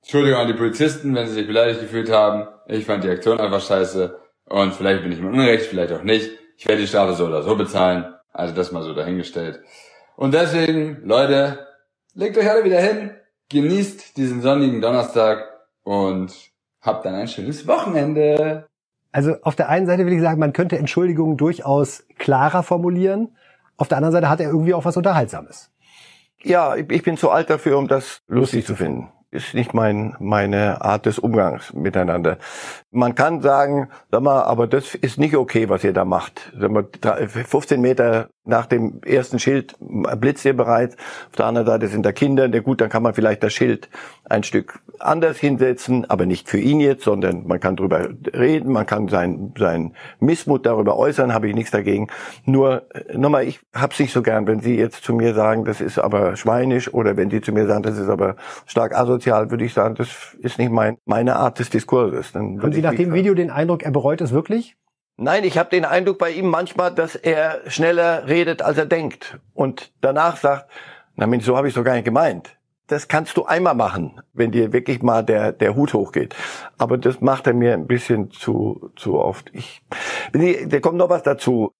Entschuldigung 0.00 0.40
an 0.40 0.46
die 0.46 0.54
Polizisten, 0.54 1.14
wenn 1.14 1.26
sie 1.26 1.34
sich 1.34 1.46
beleidigt 1.46 1.80
gefühlt 1.80 2.10
haben. 2.10 2.48
Ich 2.66 2.86
fand 2.86 3.04
die 3.04 3.10
Aktion 3.10 3.38
einfach 3.38 3.60
scheiße. 3.60 4.18
Und 4.46 4.74
vielleicht 4.74 5.02
bin 5.02 5.12
ich 5.12 5.20
mir 5.20 5.28
unrecht, 5.28 5.66
vielleicht 5.66 5.92
auch 5.92 6.02
nicht. 6.02 6.30
Ich 6.56 6.66
werde 6.66 6.80
die 6.80 6.86
Strafe 6.86 7.14
so 7.14 7.26
oder 7.26 7.42
so 7.42 7.56
bezahlen. 7.56 8.14
Also 8.32 8.54
das 8.54 8.72
mal 8.72 8.82
so 8.82 8.94
dahingestellt. 8.94 9.60
Und 10.16 10.34
deswegen, 10.34 11.02
Leute, 11.04 11.66
legt 12.14 12.38
euch 12.38 12.50
alle 12.50 12.64
wieder 12.64 12.80
hin, 12.80 13.10
genießt 13.50 14.16
diesen 14.16 14.40
sonnigen 14.40 14.80
Donnerstag 14.80 15.48
und 15.82 16.32
habt 16.80 17.04
dann 17.04 17.14
ein 17.14 17.28
schönes 17.28 17.66
Wochenende. 17.66 18.66
Also 19.12 19.36
auf 19.42 19.54
der 19.54 19.68
einen 19.68 19.86
Seite 19.86 20.06
will 20.06 20.14
ich 20.14 20.22
sagen, 20.22 20.40
man 20.40 20.54
könnte 20.54 20.78
Entschuldigungen 20.78 21.36
durchaus 21.36 22.04
klarer 22.18 22.62
formulieren. 22.62 23.36
Auf 23.76 23.88
der 23.88 23.98
anderen 23.98 24.12
Seite 24.12 24.28
hat 24.28 24.40
er 24.40 24.48
irgendwie 24.48 24.74
auch 24.74 24.84
was 24.84 24.96
Unterhaltsames. 24.96 25.70
Ja, 26.42 26.74
ich 26.74 27.02
bin 27.02 27.16
zu 27.16 27.30
alt 27.30 27.50
dafür, 27.50 27.78
um 27.78 27.88
das 27.88 28.22
lustig 28.26 28.66
zu 28.66 28.74
finden. 28.74 29.12
Ist 29.30 29.54
nicht 29.54 29.72
mein, 29.72 30.14
meine 30.18 30.82
Art 30.82 31.06
des 31.06 31.18
Umgangs 31.18 31.72
miteinander. 31.72 32.36
Man 32.90 33.14
kann 33.14 33.40
sagen, 33.40 33.88
sag 34.10 34.22
mal, 34.22 34.42
aber 34.42 34.66
das 34.66 34.94
ist 34.94 35.18
nicht 35.18 35.36
okay, 35.36 35.68
was 35.68 35.84
ihr 35.84 35.94
da 35.94 36.04
macht. 36.04 36.52
Sag 36.58 36.70
mal, 36.70 36.86
15 37.26 37.80
Meter 37.80 38.28
nach 38.44 38.66
dem 38.66 39.00
ersten 39.04 39.38
Schild 39.38 39.76
blitzt 39.80 40.44
ihr 40.44 40.56
bereits. 40.56 40.96
Auf 41.30 41.36
der 41.36 41.46
anderen 41.46 41.66
Seite 41.66 41.88
sind 41.88 42.04
da 42.04 42.12
Kinder. 42.12 42.48
Na 42.48 42.58
gut, 42.58 42.80
dann 42.80 42.88
kann 42.88 43.02
man 43.02 43.14
vielleicht 43.14 43.42
das 43.42 43.52
Schild 43.52 43.88
ein 44.24 44.42
Stück 44.42 44.80
anders 44.98 45.38
hinsetzen, 45.38 46.08
aber 46.08 46.26
nicht 46.26 46.48
für 46.48 46.58
ihn 46.58 46.80
jetzt, 46.80 47.04
sondern 47.04 47.46
man 47.46 47.60
kann 47.60 47.76
darüber 47.76 48.08
reden, 48.34 48.72
man 48.72 48.86
kann 48.86 49.08
sein, 49.08 49.52
sein 49.58 49.94
Missmut 50.20 50.66
darüber 50.66 50.96
äußern, 50.96 51.32
habe 51.32 51.48
ich 51.48 51.54
nichts 51.54 51.70
dagegen. 51.70 52.08
Nur, 52.44 52.86
äh, 52.94 53.16
nochmal, 53.16 53.44
ich 53.44 53.60
hab's 53.74 53.98
nicht 53.98 54.12
so 54.12 54.22
gern, 54.22 54.46
wenn 54.46 54.60
Sie 54.60 54.76
jetzt 54.76 55.04
zu 55.04 55.14
mir 55.14 55.34
sagen, 55.34 55.64
das 55.64 55.80
ist 55.80 55.98
aber 55.98 56.36
schweinisch, 56.36 56.92
oder 56.92 57.16
wenn 57.16 57.30
Sie 57.30 57.40
zu 57.40 57.52
mir 57.52 57.66
sagen, 57.66 57.82
das 57.82 57.98
ist 57.98 58.08
aber 58.08 58.36
stark 58.66 58.96
asozial, 58.96 59.50
würde 59.50 59.64
ich 59.64 59.74
sagen, 59.74 59.94
das 59.94 60.36
ist 60.40 60.58
nicht 60.58 60.70
mein, 60.70 60.98
meine 61.04 61.36
Art 61.36 61.58
des 61.58 61.70
Diskurses. 61.70 62.32
Dann 62.32 62.62
Haben 62.62 62.72
Sie 62.72 62.82
nach 62.82 62.94
dem 62.94 63.12
Video 63.12 63.34
den 63.34 63.50
Eindruck, 63.50 63.82
er 63.82 63.90
bereut 63.90 64.20
es 64.20 64.32
wirklich? 64.32 64.76
Nein, 65.22 65.44
ich 65.44 65.56
habe 65.56 65.70
den 65.70 65.84
Eindruck 65.84 66.18
bei 66.18 66.30
ihm 66.30 66.48
manchmal, 66.48 66.92
dass 66.92 67.14
er 67.14 67.60
schneller 67.68 68.26
redet, 68.26 68.60
als 68.60 68.76
er 68.76 68.86
denkt. 68.86 69.38
Und 69.54 69.92
danach 70.00 70.36
sagt, 70.36 70.70
na 71.16 71.26
Mensch, 71.26 71.44
so 71.44 71.56
habe 71.56 71.68
ich 71.68 71.72
es 71.72 71.76
doch 71.76 71.84
gar 71.84 71.94
nicht 71.94 72.04
gemeint 72.04 72.56
das 72.92 73.08
kannst 73.08 73.38
du 73.38 73.46
einmal 73.46 73.74
machen, 73.74 74.20
wenn 74.34 74.50
dir 74.50 74.72
wirklich 74.72 75.02
mal 75.02 75.22
der, 75.22 75.52
der 75.52 75.74
Hut 75.74 75.94
hochgeht. 75.94 76.36
Aber 76.76 76.98
das 76.98 77.22
macht 77.22 77.46
er 77.46 77.54
mir 77.54 77.72
ein 77.72 77.86
bisschen 77.86 78.30
zu, 78.30 78.90
zu 78.96 79.18
oft. 79.18 79.50
Ich, 79.54 79.82
da 80.32 80.80
kommt 80.80 80.98
noch 80.98 81.08
was 81.08 81.22
dazu. 81.22 81.72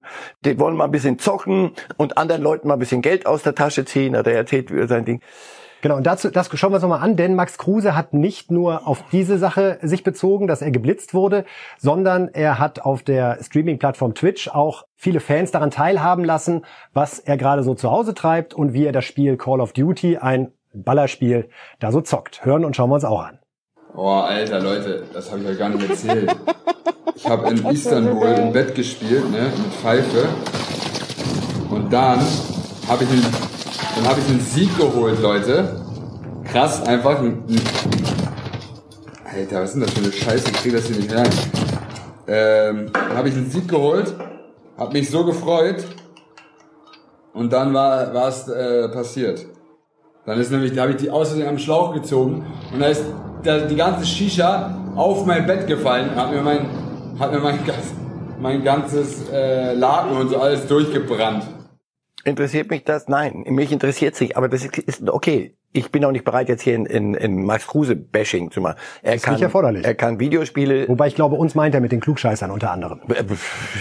Die 0.44 0.58
wollen 0.58 0.74
mal 0.74 0.86
ein 0.86 0.90
bisschen 0.90 1.18
zocken 1.18 1.72
und 1.98 2.16
anderen 2.16 2.42
Leuten 2.42 2.66
mal 2.66 2.74
ein 2.74 2.80
bisschen 2.80 3.02
Geld 3.02 3.26
aus 3.26 3.42
der 3.42 3.54
Tasche 3.54 3.84
ziehen 3.84 4.16
oder 4.16 4.30
er 4.30 4.38
erzählt 4.38 4.70
über 4.70 4.88
sein 4.88 5.04
Ding. 5.04 5.20
Genau, 5.82 5.96
und 5.96 6.06
dazu, 6.06 6.30
das 6.30 6.48
schauen 6.54 6.70
wir 6.70 6.76
uns 6.76 6.82
nochmal 6.82 7.00
an, 7.00 7.16
denn 7.16 7.34
Max 7.34 7.58
Kruse 7.58 7.96
hat 7.96 8.14
nicht 8.14 8.52
nur 8.52 8.86
auf 8.86 9.04
diese 9.10 9.36
Sache 9.36 9.78
sich 9.82 10.04
bezogen, 10.04 10.46
dass 10.46 10.62
er 10.62 10.70
geblitzt 10.70 11.12
wurde, 11.12 11.44
sondern 11.76 12.28
er 12.28 12.60
hat 12.60 12.80
auf 12.80 13.02
der 13.02 13.38
Streaming-Plattform 13.42 14.14
Twitch 14.14 14.48
auch 14.48 14.84
viele 14.94 15.18
Fans 15.18 15.50
daran 15.50 15.72
teilhaben 15.72 16.24
lassen, 16.24 16.64
was 16.94 17.18
er 17.18 17.36
gerade 17.36 17.64
so 17.64 17.74
zu 17.74 17.90
Hause 17.90 18.14
treibt 18.14 18.54
und 18.54 18.72
wie 18.72 18.86
er 18.86 18.92
das 18.92 19.04
Spiel 19.04 19.36
Call 19.36 19.60
of 19.60 19.72
Duty, 19.72 20.18
ein 20.18 20.52
Ballerspiel 20.72 21.48
da 21.80 21.90
so 21.90 22.00
zockt. 22.00 22.44
Hören 22.44 22.64
und 22.64 22.76
schauen 22.76 22.88
wir 22.88 22.94
uns 22.94 23.04
auch 23.04 23.24
an. 23.24 23.40
Oh, 23.94 24.08
Alter, 24.08 24.60
Leute, 24.60 25.02
das 25.12 25.30
habe 25.32 25.42
ich 25.42 25.48
euch 25.48 25.58
gar 25.58 25.68
nicht 25.68 25.90
erzählt. 25.90 26.34
Ich 27.16 27.28
habe 27.28 27.50
in 27.50 27.66
Istanbul 27.66 28.28
im 28.28 28.52
Bett 28.52 28.74
gespielt, 28.74 29.30
ne, 29.30 29.50
mit 29.56 29.72
Pfeife. 29.74 30.28
Und 31.68 31.92
dann 31.92 32.20
habe 32.88 33.04
ich 33.04 33.10
einen, 33.10 33.26
dann 33.94 34.08
habe 34.08 34.20
ich 34.20 34.28
einen 34.28 34.40
Sieg 34.40 34.76
geholt, 34.78 35.20
Leute. 35.20 35.80
Krass, 36.44 36.82
einfach 36.86 37.18
ein, 37.18 37.44
ein 37.48 37.60
Alter, 39.24 39.62
was 39.62 39.70
ist 39.70 39.74
denn 39.74 39.82
das 39.82 39.92
für 39.92 40.00
eine 40.00 40.12
Scheiße? 40.12 40.50
Ich 40.50 40.56
krieg 40.56 40.72
das 40.72 40.86
hier 40.86 40.96
nicht 40.96 41.14
rein. 41.14 41.30
Ähm, 42.26 42.92
habe 43.14 43.28
ich 43.28 43.34
einen 43.34 43.50
Sieg 43.50 43.68
geholt, 43.68 44.14
habe 44.76 44.92
mich 44.92 45.10
so 45.10 45.24
gefreut 45.24 45.84
und 47.32 47.52
dann 47.52 47.72
war 47.72 48.12
was 48.14 48.48
äh, 48.48 48.88
passiert. 48.88 49.46
Dann 50.26 50.38
ist 50.38 50.50
nämlich, 50.50 50.72
da 50.74 50.82
habe 50.82 50.92
ich 50.92 50.98
die 50.98 51.10
außerdem 51.10 51.48
am 51.48 51.58
Schlauch 51.58 51.94
gezogen 51.94 52.46
und 52.72 52.80
da 52.80 52.86
ist 52.86 53.04
da, 53.42 53.58
die 53.58 53.76
ganze 53.76 54.06
Shisha 54.06 54.78
auf 54.94 55.26
mein 55.26 55.46
Bett 55.46 55.66
gefallen, 55.66 56.14
hat 56.14 56.32
mir 56.32 56.42
mein, 56.42 56.68
hat 57.18 57.32
mir 57.32 57.40
mein, 57.40 57.58
mein 58.40 58.62
ganzes 58.62 59.28
äh, 59.30 59.74
Laken 59.74 60.16
und 60.16 60.28
so 60.28 60.38
alles 60.38 60.66
durchgebrannt. 60.66 61.44
Interessiert 62.24 62.70
mich 62.70 62.84
das? 62.84 63.08
Nein, 63.08 63.44
mich 63.48 63.72
interessiert 63.72 64.14
sich, 64.14 64.36
aber 64.36 64.48
das 64.48 64.64
ist 64.64 65.08
okay. 65.08 65.56
Ich 65.74 65.90
bin 65.90 66.04
auch 66.04 66.12
nicht 66.12 66.24
bereit, 66.24 66.50
jetzt 66.50 66.60
hier 66.60 66.74
in, 66.74 66.84
in, 66.84 67.14
in 67.14 67.46
Max 67.46 67.66
Kruse-Bashing 67.66 68.50
zu 68.50 68.60
machen. 68.60 68.76
Er 69.02 69.14
ist 69.14 69.22
kann, 69.22 69.34
nicht 69.34 69.42
erforderlich. 69.42 69.86
Er 69.86 69.94
kann 69.94 70.20
Videospiele. 70.20 70.86
Wobei 70.86 71.06
ich 71.06 71.14
glaube, 71.14 71.36
uns 71.36 71.54
meint 71.54 71.74
er 71.74 71.80
mit 71.80 71.92
den 71.92 72.00
Klugscheißern 72.00 72.50
unter 72.50 72.70
anderem. 72.70 73.00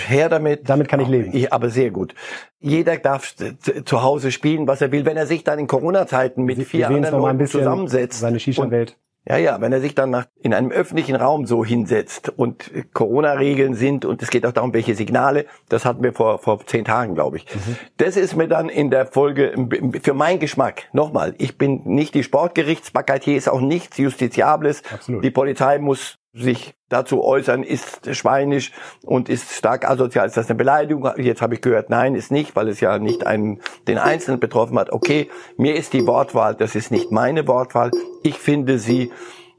Her 0.07 0.29
damit. 0.29 0.69
Damit 0.69 0.87
kann 0.87 1.01
ich 1.01 1.09
leben. 1.09 1.31
Ich, 1.33 1.51
aber 1.51 1.69
sehr 1.69 1.91
gut. 1.91 2.15
Jeder 2.59 2.97
darf 2.97 3.35
zu 3.83 4.01
Hause 4.03 4.31
spielen, 4.31 4.67
was 4.67 4.81
er 4.81 4.93
will. 4.93 5.05
Wenn 5.05 5.17
er 5.17 5.27
sich 5.27 5.43
dann 5.43 5.59
in 5.59 5.67
Corona-Zeiten 5.67 6.43
mit 6.43 6.57
Sie, 6.57 6.65
vier 6.65 6.87
anderen 6.87 7.19
Leuten 7.19 7.45
zusammensetzt. 7.45 8.21
Seine 8.21 8.39
Shisha-Welt. 8.39 8.97
Ja, 9.27 9.37
ja, 9.37 9.61
wenn 9.61 9.71
er 9.71 9.81
sich 9.81 9.93
dann 9.93 10.09
nach, 10.09 10.25
in 10.41 10.51
einem 10.53 10.71
öffentlichen 10.71 11.15
Raum 11.15 11.45
so 11.45 11.63
hinsetzt 11.63 12.29
und 12.29 12.71
Corona-Regeln 12.93 13.75
sind 13.75 14.03
und 14.03 14.23
es 14.23 14.31
geht 14.31 14.47
auch 14.47 14.51
darum, 14.51 14.73
welche 14.73 14.95
Signale, 14.95 15.45
das 15.69 15.85
hatten 15.85 16.01
wir 16.01 16.11
vor, 16.11 16.39
vor 16.39 16.65
zehn 16.65 16.85
Tagen, 16.85 17.13
glaube 17.13 17.37
ich. 17.37 17.45
Mhm. 17.53 17.77
Das 17.97 18.17
ist 18.17 18.35
mir 18.35 18.47
dann 18.47 18.67
in 18.67 18.89
der 18.89 19.05
Folge 19.05 19.53
für 20.01 20.15
meinen 20.15 20.39
Geschmack, 20.39 20.87
nochmal, 20.91 21.35
ich 21.37 21.59
bin 21.59 21.81
nicht 21.85 22.15
die 22.15 22.23
Sportgerichtsbarkeit, 22.23 23.23
hier 23.23 23.37
ist 23.37 23.47
auch 23.47 23.61
nichts 23.61 23.97
Justiziables. 23.99 24.81
Absolut. 24.91 25.23
Die 25.23 25.31
Polizei 25.31 25.77
muss 25.77 26.17
sich 26.33 26.75
dazu 26.87 27.23
äußern, 27.23 27.63
ist 27.63 28.15
schweinisch 28.15 28.71
und 29.03 29.27
ist 29.27 29.51
stark 29.51 29.89
asozial. 29.89 30.27
Ist 30.27 30.37
das 30.37 30.49
eine 30.49 30.57
Beleidigung? 30.57 31.09
Jetzt 31.17 31.41
habe 31.41 31.55
ich 31.55 31.61
gehört, 31.61 31.89
nein, 31.89 32.15
ist 32.15 32.31
nicht, 32.31 32.55
weil 32.55 32.69
es 32.69 32.79
ja 32.79 32.99
nicht 32.99 33.25
einen, 33.25 33.59
den 33.87 33.97
Einzelnen 33.97 34.39
betroffen 34.39 34.79
hat. 34.79 34.91
Okay, 34.91 35.29
mir 35.57 35.75
ist 35.75 35.93
die 35.93 36.07
Wortwahl, 36.07 36.55
das 36.55 36.75
ist 36.75 36.91
nicht 36.91 37.11
meine 37.11 37.47
Wortwahl. 37.47 37.91
Ich 38.23 38.37
finde 38.37 38.79
sie 38.79 39.11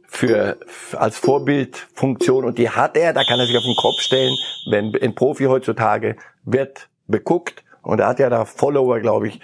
für, 0.06 0.58
als 0.92 1.18
Vorbildfunktion 1.18 2.44
und 2.44 2.58
die 2.58 2.70
hat 2.70 2.96
er, 2.96 3.12
da 3.12 3.24
kann 3.24 3.40
er 3.40 3.46
sich 3.46 3.56
auf 3.56 3.64
den 3.64 3.76
Kopf 3.76 4.00
stellen, 4.00 4.34
wenn 4.70 4.94
ein 4.94 5.14
Profi 5.14 5.44
heutzutage 5.44 6.16
wird 6.44 6.88
beguckt 7.06 7.64
und 7.82 8.00
er 8.00 8.08
hat 8.08 8.18
ja 8.18 8.30
da 8.30 8.44
Follower, 8.44 9.00
glaube 9.00 9.28
ich, 9.28 9.40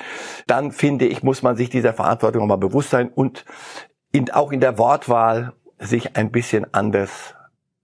dann 0.47 0.73
finde 0.73 1.07
ich, 1.07 1.23
muss 1.23 1.43
man 1.43 1.57
sich 1.57 1.71
dieser 1.71 1.93
Verantwortung 1.93 2.47
mal 2.47 2.57
bewusst 2.57 2.91
sein 2.91 3.11
und 3.15 3.45
in, 4.13 4.31
auch 4.31 4.53
in 4.53 4.61
der 4.61 4.79
Wortwahl 4.79 5.53
sich 5.79 6.17
ein 6.17 6.31
bisschen 6.31 6.73
anders 6.73 7.35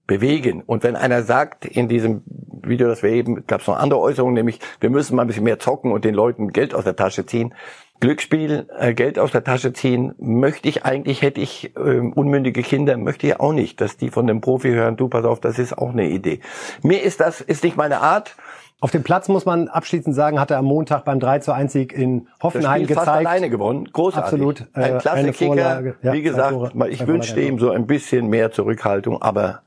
bewegen. 0.07 0.63
Und 0.63 0.83
wenn 0.83 0.97
einer 0.97 1.23
sagt 1.23 1.65
in 1.65 1.89
diesem 1.89 2.23
Video, 2.63 2.89
das 2.89 3.03
wir 3.03 3.11
eben, 3.11 3.47
gab 3.47 3.61
es 3.61 3.67
noch 3.67 3.79
andere 3.79 4.01
Äußerungen, 4.01 4.35
nämlich 4.35 4.61
wir 4.81 4.91
müssen 4.91 5.17
mal 5.17 5.23
ein 5.23 5.29
bisschen 5.29 5.45
mehr 5.45 5.59
zocken 5.59 5.93
und 5.93 6.05
den 6.05 6.15
Leuten 6.15 6.53
Geld 6.53 6.75
aus 6.75 6.85
der 6.85 6.97
Tasche 6.97 7.27
ziehen. 7.27 7.55
Glücksspiel, 8.01 8.67
äh, 8.79 8.93
Geld 8.93 9.19
aus 9.19 9.31
der 9.31 9.45
Tasche 9.45 9.73
ziehen, 9.73 10.15
möchte 10.19 10.69
ich 10.69 10.85
eigentlich, 10.85 11.23
hätte 11.23 11.41
ich 11.41 11.75
äh, 11.77 12.01
unmündige 12.01 12.63
Kinder, 12.63 12.97
möchte 12.97 13.27
ich 13.27 13.41
auch 13.41 13.53
nicht, 13.53 13.81
dass 13.81 13.97
die 13.97 14.11
von 14.11 14.27
dem 14.27 14.41
Profi 14.41 14.71
hören, 14.71 14.97
du 14.97 15.09
pass 15.09 15.25
auf, 15.25 15.41
das 15.41 15.59
ist 15.59 15.79
auch 15.79 15.91
eine 15.91 16.09
Idee. 16.09 16.41
Mir 16.83 17.03
ist 17.03 17.21
das, 17.21 17.41
ist 17.41 17.65
nicht 17.65 17.77
meine 17.77 18.01
Art. 18.01 18.37
Auf 18.85 18.91
dem 18.91 19.03
Platz 19.03 19.29
muss 19.29 19.47
man 19.47 19.69
abschließend 19.69 20.15
sagen, 20.15 20.39
hat 20.39 20.51
er 20.51 20.59
am 20.59 20.67
Montag 20.67 21.07
beim 21.07 21.19
3 21.19 21.39
zu 21.39 21.55
1 21.55 21.73
Sieg 21.73 21.95
in 21.95 22.29
Hoffenheim 22.43 22.83
das 22.83 22.85
Spiel 22.85 22.87
gezeigt. 22.89 23.07
Fast 23.07 23.19
alleine 23.19 23.49
gewonnen. 23.49 23.89
Großartig. 23.91 24.25
Absolut. 24.25 24.61
Äh, 24.75 24.81
ein 24.81 24.99
klasse 24.99 25.33
Kicker. 25.33 25.95
Ja, 26.03 26.13
Wie 26.13 26.21
gesagt, 26.21 26.51
Tore, 26.51 26.91
ich 26.91 27.07
wünschte 27.07 27.41
ihm 27.41 27.59
so 27.59 27.71
ein 27.71 27.87
bisschen 27.87 28.27
mehr 28.27 28.53
Zurückhaltung, 28.53 29.23
aber 29.23 29.63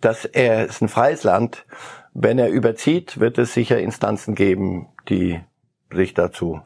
dass 0.00 0.24
er 0.24 0.64
ist 0.66 0.82
ein 0.82 0.88
freies 0.88 1.22
Land. 1.22 1.64
Wenn 2.12 2.40
er 2.40 2.48
überzieht, 2.48 3.20
wird 3.20 3.38
es 3.38 3.54
sicher 3.54 3.78
Instanzen 3.78 4.34
geben, 4.34 4.88
die 5.08 5.38
sich 5.92 6.12
dazu 6.14 6.60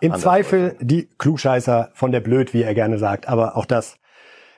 im 0.00 0.14
Zweifel 0.14 0.74
die 0.80 1.06
Klugscheißer 1.18 1.90
von 1.92 2.12
der 2.12 2.20
Blöd, 2.20 2.54
wie 2.54 2.62
er 2.62 2.72
gerne 2.72 2.98
sagt. 2.98 3.28
Aber 3.28 3.58
auch 3.58 3.66
das 3.66 3.98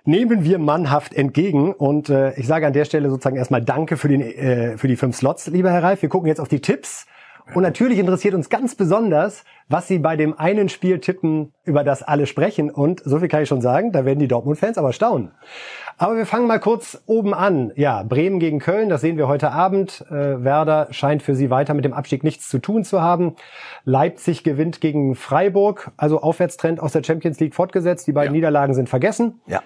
nehmen 0.09 0.43
wir 0.43 0.59
mannhaft 0.59 1.15
entgegen. 1.15 1.73
Und 1.73 2.09
äh, 2.09 2.33
ich 2.35 2.47
sage 2.47 2.67
an 2.67 2.73
der 2.73 2.87
Stelle 2.87 3.11
sozusagen 3.11 3.37
erstmal 3.37 3.63
Danke 3.63 3.97
für, 3.97 4.09
den, 4.09 4.23
äh, 4.23 4.79
für 4.79 4.89
die 4.89 4.97
fünf 4.97 5.15
Slots, 5.17 5.47
lieber 5.49 5.71
Herr 5.71 5.83
Reif. 5.83 6.03
Wir 6.03 6.09
gucken 6.09 6.29
jetzt 6.29 6.41
auf 6.41 6.49
die 6.49 6.61
Tipps. 6.61 7.07
Und 7.55 7.63
natürlich 7.63 7.99
interessiert 7.99 8.35
uns 8.35 8.51
ganz 8.51 8.75
besonders, 8.75 9.45
was 9.69 9.89
Sie 9.89 9.99
bei 9.99 10.17
dem 10.17 10.39
einen 10.39 10.69
Spiel 10.69 10.99
tippen, 10.99 11.55
über 11.65 11.83
das 11.83 12.03
alle 12.03 12.27
sprechen. 12.27 12.71
Und 12.71 13.01
so 13.05 13.19
viel 13.21 13.29
kann 13.29 13.43
ich 13.43 13.49
schon 13.49 13.63
sagen, 13.63 13.91
da 13.91 14.05
werden 14.05 14.19
die 14.19 14.29
Dortmund-Fans 14.29 14.77
aber 14.77 14.93
staunen. 14.93 15.31
Aber 15.97 16.17
wir 16.17 16.27
fangen 16.27 16.47
mal 16.47 16.61
kurz 16.61 17.03
oben 17.07 17.33
an. 17.33 17.73
Ja, 17.75 18.03
Bremen 18.03 18.39
gegen 18.39 18.59
Köln, 18.59 18.91
das 18.91 19.01
sehen 19.01 19.17
wir 19.17 19.29
heute 19.29 19.51
Abend. 19.51 20.05
Äh, 20.11 20.45
Werder 20.45 20.89
scheint 20.91 21.23
für 21.23 21.35
sie 21.35 21.49
weiter 21.49 21.73
mit 21.73 21.87
dem 21.87 21.95
Abstieg 21.95 22.23
nichts 22.23 22.49
zu 22.49 22.59
tun 22.59 22.85
zu 22.85 23.01
haben. 23.01 23.35
Leipzig 23.85 24.45
gewinnt 24.45 24.83
gegen 24.83 25.15
Freiburg, 25.15 25.91
also 25.97 26.21
Aufwärtstrend 26.21 26.81
aus 26.81 26.93
der 26.93 27.03
Champions 27.03 27.41
League 27.41 27.55
fortgesetzt. 27.55 28.07
Die 28.07 28.13
beiden 28.13 28.35
ja. 28.35 28.39
Niederlagen 28.39 28.75
sind 28.75 28.91
vergessen. 28.91 29.41
Ja. 29.47 29.63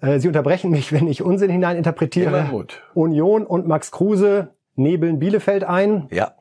Äh, 0.00 0.18
sie 0.18 0.28
unterbrechen 0.28 0.70
mich, 0.70 0.92
wenn 0.92 1.08
ich 1.08 1.22
Unsinn 1.22 1.50
hineininterpretiere. 1.50 2.66
Union 2.94 3.46
und 3.46 3.66
Max 3.66 3.90
Kruse 3.90 4.54
nebeln 4.74 5.18
Bielefeld 5.18 5.64
ein. 5.64 6.08
Ja. 6.10 6.32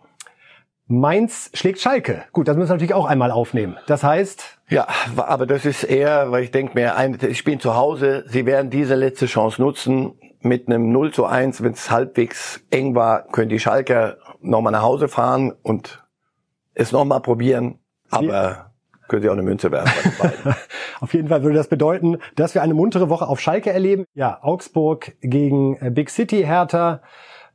Mainz 0.88 1.50
schlägt 1.54 1.80
Schalke. 1.80 2.26
Gut, 2.32 2.48
das 2.48 2.58
müssen 2.58 2.70
wir 2.70 2.76
natürlich 2.76 2.94
auch 2.94 3.08
einmal 3.08 3.32
aufnehmen. 3.32 3.78
Das 3.88 4.04
heißt. 4.04 4.60
Ja, 4.70 4.88
aber 5.18 5.48
das 5.48 5.65
ist 5.65 5.84
eher, 5.84 6.32
weil 6.32 6.44
ich 6.44 6.52
denke 6.52 6.76
mir, 6.76 6.94
ich 7.28 7.44
bin 7.44 7.60
zu 7.60 7.76
Hause, 7.76 8.24
sie 8.28 8.46
werden 8.46 8.70
diese 8.70 8.94
letzte 8.94 9.26
Chance 9.26 9.62
nutzen. 9.62 10.13
Mit 10.41 10.68
einem 10.68 10.91
0 10.91 11.12
zu 11.12 11.26
1, 11.26 11.63
wenn 11.63 11.72
es 11.72 11.89
halbwegs 11.89 12.62
eng 12.70 12.94
war, 12.94 13.24
können 13.24 13.50
die 13.50 13.60
Schalker 13.60 14.18
nochmal 14.41 14.74
nach 14.74 14.84
Hause 14.84 15.08
fahren 15.08 15.54
und 15.63 16.04
es 16.76 16.91
nochmal 16.91 17.22
probieren. 17.22 17.80
Aber 18.12 18.72
können 19.08 19.24
sie 19.24 19.30
auch 19.30 19.34
eine 19.34 19.41
Münze 19.41 19.72
werfen. 19.72 20.13
auf 20.99 21.13
jeden 21.13 21.27
Fall 21.27 21.43
würde 21.43 21.58
das 21.58 21.67
bedeuten, 21.67 22.17
dass 22.36 22.55
wir 22.55 22.62
eine 22.62 22.73
muntere 22.73 23.10
Woche 23.10 23.27
auf 23.27 23.39
Schalke 23.39 23.71
erleben. 23.71 24.05
Ja, 24.13 24.39
Augsburg 24.41 25.15
gegen 25.21 25.77
äh, 25.77 25.91
Big 25.91 26.10
City 26.10 26.43
Hertha 26.43 27.01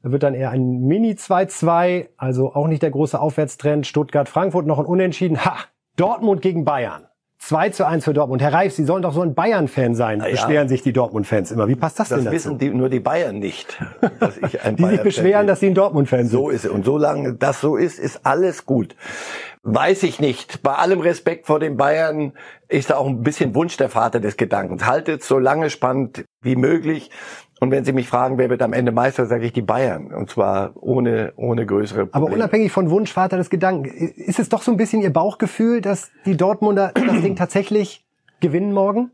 wird 0.02 0.22
dann 0.22 0.34
eher 0.34 0.50
ein 0.50 0.80
Mini 0.80 1.12
2-2, 1.12 2.08
also 2.16 2.54
auch 2.54 2.66
nicht 2.66 2.82
der 2.82 2.90
große 2.90 3.20
Aufwärtstrend. 3.20 3.86
Stuttgart-Frankfurt 3.86 4.66
noch 4.66 4.78
ein 4.78 4.86
Unentschieden. 4.86 5.44
Ha! 5.44 5.56
Dortmund 5.96 6.40
gegen 6.40 6.64
Bayern. 6.64 7.09
2 7.40 7.70
zu 7.70 7.86
1 7.86 8.04
für 8.04 8.12
Dortmund. 8.12 8.42
Herr 8.42 8.52
Reif, 8.52 8.74
Sie 8.74 8.84
sollen 8.84 9.02
doch 9.02 9.14
so 9.14 9.22
ein 9.22 9.34
Bayern-Fan 9.34 9.94
sein, 9.94 10.20
ja. 10.20 10.30
beschweren 10.30 10.68
sich 10.68 10.82
die 10.82 10.92
Dortmund-Fans 10.92 11.50
immer. 11.50 11.68
Wie 11.68 11.74
passt 11.74 11.98
das, 11.98 12.10
das 12.10 12.18
denn 12.18 12.24
dazu? 12.26 12.36
Das 12.36 12.44
wissen 12.44 12.58
die, 12.58 12.68
nur 12.68 12.90
die 12.90 13.00
Bayern 13.00 13.38
nicht. 13.38 13.82
Dass 14.20 14.36
ich 14.36 14.62
ein 14.62 14.76
die 14.76 14.86
sich 14.86 15.02
beschweren, 15.02 15.40
bin. 15.40 15.46
dass 15.48 15.60
sie 15.60 15.68
ein 15.68 15.74
Dortmund-Fan 15.74 16.26
sind. 16.26 16.30
So 16.30 16.50
ist 16.50 16.66
es. 16.66 16.70
Und 16.70 16.84
solange 16.84 17.34
das 17.34 17.60
so 17.60 17.76
ist, 17.76 17.98
ist 17.98 18.20
alles 18.24 18.66
gut. 18.66 18.94
Weiß 19.62 20.02
ich 20.02 20.20
nicht. 20.20 20.62
Bei 20.62 20.74
allem 20.74 21.00
Respekt 21.00 21.46
vor 21.46 21.58
den 21.58 21.76
Bayern 21.76 22.34
ist 22.68 22.90
da 22.90 22.96
auch 22.96 23.06
ein 23.06 23.22
bisschen 23.22 23.54
Wunsch 23.54 23.76
der 23.78 23.88
Vater 23.88 24.20
des 24.20 24.36
Gedankens. 24.36 24.84
Haltet 24.84 25.24
so 25.24 25.38
lange 25.38 25.70
spannend 25.70 26.24
wie 26.42 26.56
möglich. 26.56 27.10
Und 27.60 27.70
wenn 27.70 27.84
Sie 27.84 27.92
mich 27.92 28.08
fragen, 28.08 28.38
wer 28.38 28.48
wird 28.48 28.62
am 28.62 28.72
Ende 28.72 28.90
Meister, 28.90 29.26
sage 29.26 29.44
ich 29.44 29.52
die 29.52 29.62
Bayern. 29.62 30.14
Und 30.14 30.30
zwar 30.30 30.72
ohne, 30.76 31.34
ohne 31.36 31.66
größere 31.66 32.06
Probleme. 32.06 32.26
Aber 32.26 32.34
unabhängig 32.34 32.72
von 32.72 32.90
Wunsch, 32.90 33.12
Vater 33.12 33.36
des 33.36 33.50
Gedanken, 33.50 33.84
ist 33.84 34.38
es 34.38 34.48
doch 34.48 34.62
so 34.62 34.70
ein 34.70 34.78
bisschen 34.78 35.02
Ihr 35.02 35.12
Bauchgefühl, 35.12 35.82
dass 35.82 36.10
die 36.24 36.38
Dortmunder 36.38 36.92
das 36.94 37.20
Ding 37.20 37.36
tatsächlich 37.36 38.06
gewinnen 38.40 38.72
morgen? 38.72 39.10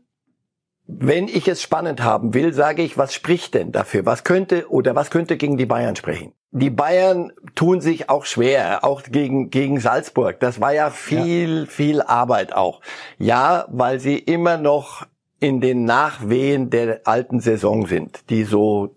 Wenn 0.89 1.27
ich 1.27 1.49
es 1.49 1.61
spannend 1.61 2.01
haben 2.01 2.33
will, 2.33 2.53
sage 2.53 2.81
ich, 2.81 2.97
was 2.97 3.13
spricht 3.13 3.53
denn 3.53 3.73
dafür? 3.73 4.05
Was 4.05 4.23
könnte 4.23 4.71
oder 4.71 4.95
was 4.95 5.11
könnte 5.11 5.35
gegen 5.35 5.57
die 5.57 5.65
Bayern 5.65 5.97
sprechen? 5.97 6.31
Die 6.51 6.69
Bayern 6.69 7.33
tun 7.55 7.81
sich 7.81 8.09
auch 8.09 8.23
schwer, 8.23 8.85
auch 8.85 9.03
gegen, 9.03 9.49
gegen 9.49 9.81
Salzburg. 9.81 10.39
Das 10.39 10.61
war 10.61 10.73
ja 10.73 10.89
viel, 10.89 11.59
ja. 11.59 11.65
viel 11.65 12.01
Arbeit 12.01 12.53
auch. 12.53 12.79
Ja, 13.17 13.65
weil 13.67 13.99
sie 13.99 14.17
immer 14.17 14.57
noch 14.57 15.05
in 15.39 15.61
den 15.61 15.85
Nachwehen 15.85 16.69
der 16.69 17.01
alten 17.05 17.39
Saison 17.39 17.85
sind, 17.85 18.29
die 18.29 18.43
so 18.43 18.95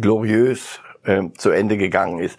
gloriös 0.00 0.80
äh, 1.04 1.24
zu 1.36 1.50
Ende 1.50 1.76
gegangen 1.78 2.18
ist. 2.20 2.38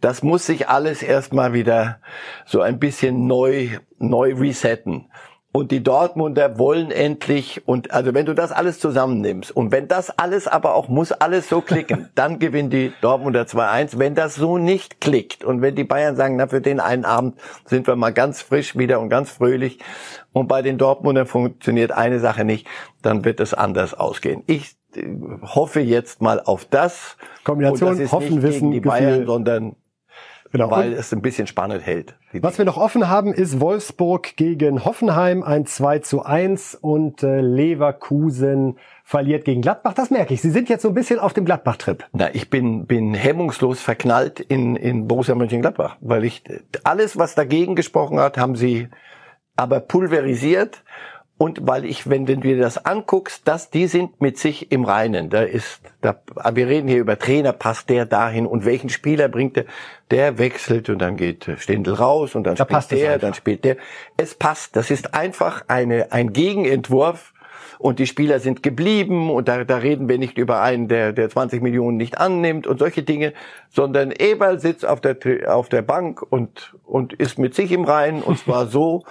Das 0.00 0.22
muss 0.22 0.44
sich 0.44 0.68
alles 0.68 1.02
erstmal 1.02 1.54
wieder 1.54 2.00
so 2.44 2.60
ein 2.60 2.78
bisschen 2.78 3.26
neu, 3.26 3.78
neu 3.98 4.34
resetten. 4.34 5.10
Und 5.56 5.70
die 5.70 5.84
Dortmunder 5.84 6.58
wollen 6.58 6.90
endlich, 6.90 7.62
und 7.64 7.92
also 7.92 8.12
wenn 8.12 8.26
du 8.26 8.34
das 8.34 8.50
alles 8.50 8.80
zusammennimmst, 8.80 9.52
und 9.52 9.70
wenn 9.70 9.86
das 9.86 10.10
alles 10.18 10.48
aber 10.48 10.74
auch 10.74 10.88
muss 10.88 11.12
alles 11.12 11.48
so 11.48 11.60
klicken, 11.60 12.08
dann 12.16 12.40
gewinnen 12.40 12.70
die 12.70 12.92
Dortmunder 13.02 13.42
2-1. 13.42 13.96
Wenn 14.00 14.16
das 14.16 14.34
so 14.34 14.58
nicht 14.58 15.00
klickt 15.00 15.44
und 15.44 15.62
wenn 15.62 15.76
die 15.76 15.84
Bayern 15.84 16.16
sagen, 16.16 16.34
na 16.34 16.48
für 16.48 16.60
den 16.60 16.80
einen 16.80 17.04
Abend 17.04 17.36
sind 17.66 17.86
wir 17.86 17.94
mal 17.94 18.12
ganz 18.12 18.42
frisch 18.42 18.76
wieder 18.76 18.98
und 18.98 19.10
ganz 19.10 19.30
fröhlich 19.30 19.78
und 20.32 20.48
bei 20.48 20.60
den 20.60 20.76
Dortmundern 20.76 21.26
funktioniert 21.26 21.92
eine 21.92 22.18
Sache 22.18 22.44
nicht, 22.44 22.66
dann 23.02 23.24
wird 23.24 23.38
es 23.38 23.54
anders 23.54 23.94
ausgehen. 23.94 24.42
Ich 24.48 24.74
äh, 24.96 25.06
hoffe 25.40 25.78
jetzt 25.78 26.20
mal 26.20 26.40
auf 26.40 26.64
das. 26.64 27.16
Kombination 27.44 27.90
und 27.90 27.98
das 27.98 28.06
ist 28.06 28.12
hoffen, 28.12 28.34
nicht 28.34 28.42
wissen, 28.42 28.72
gegen 28.72 28.72
die 28.72 28.80
Bayern, 28.80 29.24
sondern 29.24 29.76
Genau. 30.54 30.70
Weil 30.70 30.92
es 30.92 31.12
ein 31.12 31.20
bisschen 31.20 31.48
spannend 31.48 31.84
hält. 31.84 32.14
Was 32.34 32.58
wir 32.58 32.64
noch 32.64 32.76
offen 32.76 33.08
haben, 33.08 33.34
ist 33.34 33.58
Wolfsburg 33.58 34.36
gegen 34.36 34.84
Hoffenheim, 34.84 35.42
ein 35.42 35.66
2 35.66 35.98
zu 35.98 36.24
1 36.24 36.76
und 36.76 37.24
äh, 37.24 37.40
Leverkusen 37.40 38.78
verliert 39.02 39.44
gegen 39.44 39.62
Gladbach. 39.62 39.94
Das 39.94 40.12
merke 40.12 40.32
ich. 40.32 40.42
Sie 40.42 40.50
sind 40.50 40.68
jetzt 40.68 40.82
so 40.82 40.88
ein 40.90 40.94
bisschen 40.94 41.18
auf 41.18 41.32
dem 41.32 41.44
Gladbach-Trip. 41.44 42.04
Na, 42.12 42.32
ich 42.32 42.50
bin, 42.50 42.86
bin 42.86 43.14
hemmungslos 43.14 43.80
verknallt 43.80 44.38
in, 44.38 44.76
in 44.76 45.08
Borussia 45.08 45.34
Mönchengladbach, 45.34 45.96
weil 46.00 46.22
ich 46.22 46.44
alles, 46.84 47.18
was 47.18 47.34
dagegen 47.34 47.74
gesprochen 47.74 48.20
hat, 48.20 48.38
haben 48.38 48.54
sie 48.54 48.86
aber 49.56 49.80
pulverisiert 49.80 50.84
und 51.36 51.66
weil 51.66 51.84
ich, 51.84 52.08
wenn, 52.08 52.28
wenn 52.28 52.40
du 52.40 52.48
dir 52.48 52.58
das 52.58 52.86
anguckst, 52.86 53.46
dass 53.48 53.68
die 53.68 53.88
sind 53.88 54.20
mit 54.20 54.38
sich 54.38 54.70
im 54.70 54.84
Reinen. 54.84 55.30
Da 55.30 55.42
ist, 55.42 55.80
da, 56.00 56.20
wir 56.52 56.68
reden 56.68 56.86
hier 56.86 57.00
über 57.00 57.18
Trainer, 57.18 57.52
passt 57.52 57.90
der 57.90 58.06
dahin 58.06 58.46
und 58.46 58.64
welchen 58.64 58.88
Spieler 58.88 59.28
bringt 59.28 59.56
der? 59.56 59.64
Der 60.10 60.38
wechselt 60.38 60.88
und 60.90 61.00
dann 61.00 61.16
geht 61.16 61.50
Stindl 61.58 61.94
raus 61.94 62.34
und 62.34 62.44
dann 62.44 62.54
da 62.54 62.64
spielt 62.64 62.90
der, 62.92 63.18
dann 63.18 63.34
spielt 63.34 63.64
der. 63.64 63.76
Es 64.16 64.34
passt. 64.34 64.76
Das 64.76 64.90
ist 64.90 65.12
einfach 65.12 65.64
eine, 65.66 66.12
ein 66.12 66.32
Gegenentwurf 66.32 67.33
und 67.84 67.98
die 67.98 68.06
Spieler 68.06 68.40
sind 68.40 68.62
geblieben 68.62 69.28
und 69.28 69.46
da, 69.46 69.62
da 69.62 69.76
reden 69.76 70.08
wir 70.08 70.16
nicht 70.16 70.38
über 70.38 70.62
einen, 70.62 70.88
der, 70.88 71.12
der 71.12 71.28
20 71.28 71.60
Millionen 71.60 71.98
nicht 71.98 72.16
annimmt 72.16 72.66
und 72.66 72.78
solche 72.78 73.02
Dinge, 73.02 73.34
sondern 73.68 74.10
Eberl 74.10 74.58
sitzt 74.58 74.86
auf 74.86 75.02
der, 75.02 75.18
auf 75.54 75.68
der 75.68 75.82
Bank 75.82 76.22
und, 76.22 76.74
und 76.86 77.12
ist 77.12 77.38
mit 77.38 77.54
sich 77.54 77.72
im 77.72 77.84
Reinen 77.84 78.22
und 78.22 78.38
zwar 78.38 78.66
so 78.68 79.04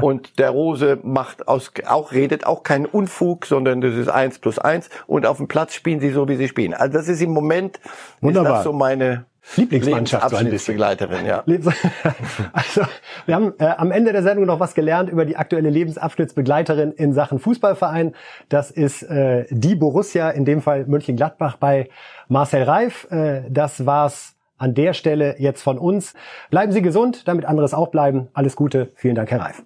und 0.00 0.38
der 0.38 0.50
Rose 0.50 1.00
macht 1.02 1.48
aus, 1.48 1.72
auch, 1.88 2.12
redet 2.12 2.46
auch 2.46 2.62
keinen 2.62 2.86
Unfug, 2.86 3.46
sondern 3.46 3.80
das 3.80 3.96
ist 3.96 4.06
eins 4.08 4.38
plus 4.38 4.60
eins 4.60 4.90
und 5.08 5.26
auf 5.26 5.38
dem 5.38 5.48
Platz 5.48 5.74
spielen 5.74 5.98
sie 5.98 6.10
so, 6.10 6.28
wie 6.28 6.36
sie 6.36 6.46
spielen. 6.46 6.72
Also 6.72 6.98
das 6.98 7.08
ist 7.08 7.20
im 7.20 7.32
Moment, 7.32 7.80
Wunderbar. 8.20 8.52
ist 8.52 8.56
das 8.58 8.64
so 8.64 8.72
meine, 8.72 9.24
Lieblingsmannschaft 9.56 10.30
so 10.30 10.36
ein 10.36 10.50
bisschen. 10.50 10.74
Begleiterin, 10.74 11.26
ja. 11.26 11.42
also, 12.52 12.82
wir 13.26 13.34
haben 13.34 13.54
äh, 13.58 13.64
am 13.64 13.90
Ende 13.90 14.12
der 14.12 14.22
Sendung 14.22 14.46
noch 14.46 14.60
was 14.60 14.74
gelernt 14.74 15.10
über 15.10 15.24
die 15.24 15.36
aktuelle 15.36 15.70
Lebensabschnittsbegleiterin 15.70 16.92
in 16.92 17.12
Sachen 17.12 17.38
Fußballverein. 17.38 18.14
Das 18.48 18.70
ist 18.70 19.02
äh, 19.02 19.46
die 19.50 19.74
Borussia, 19.74 20.30
in 20.30 20.44
dem 20.44 20.62
Fall 20.62 20.86
Mönchengladbach 20.86 21.56
bei 21.56 21.88
Marcel 22.28 22.62
Reif. 22.62 23.08
Äh, 23.10 23.42
das 23.48 23.86
war's 23.86 24.34
an 24.58 24.74
der 24.74 24.92
Stelle 24.92 25.36
jetzt 25.38 25.62
von 25.62 25.78
uns. 25.78 26.14
Bleiben 26.50 26.72
Sie 26.72 26.82
gesund, 26.82 27.26
damit 27.26 27.46
anderes 27.46 27.74
auch 27.74 27.88
bleiben. 27.88 28.28
Alles 28.34 28.56
Gute. 28.56 28.90
Vielen 28.94 29.14
Dank, 29.14 29.30
Herr 29.30 29.40
Reif. 29.40 29.62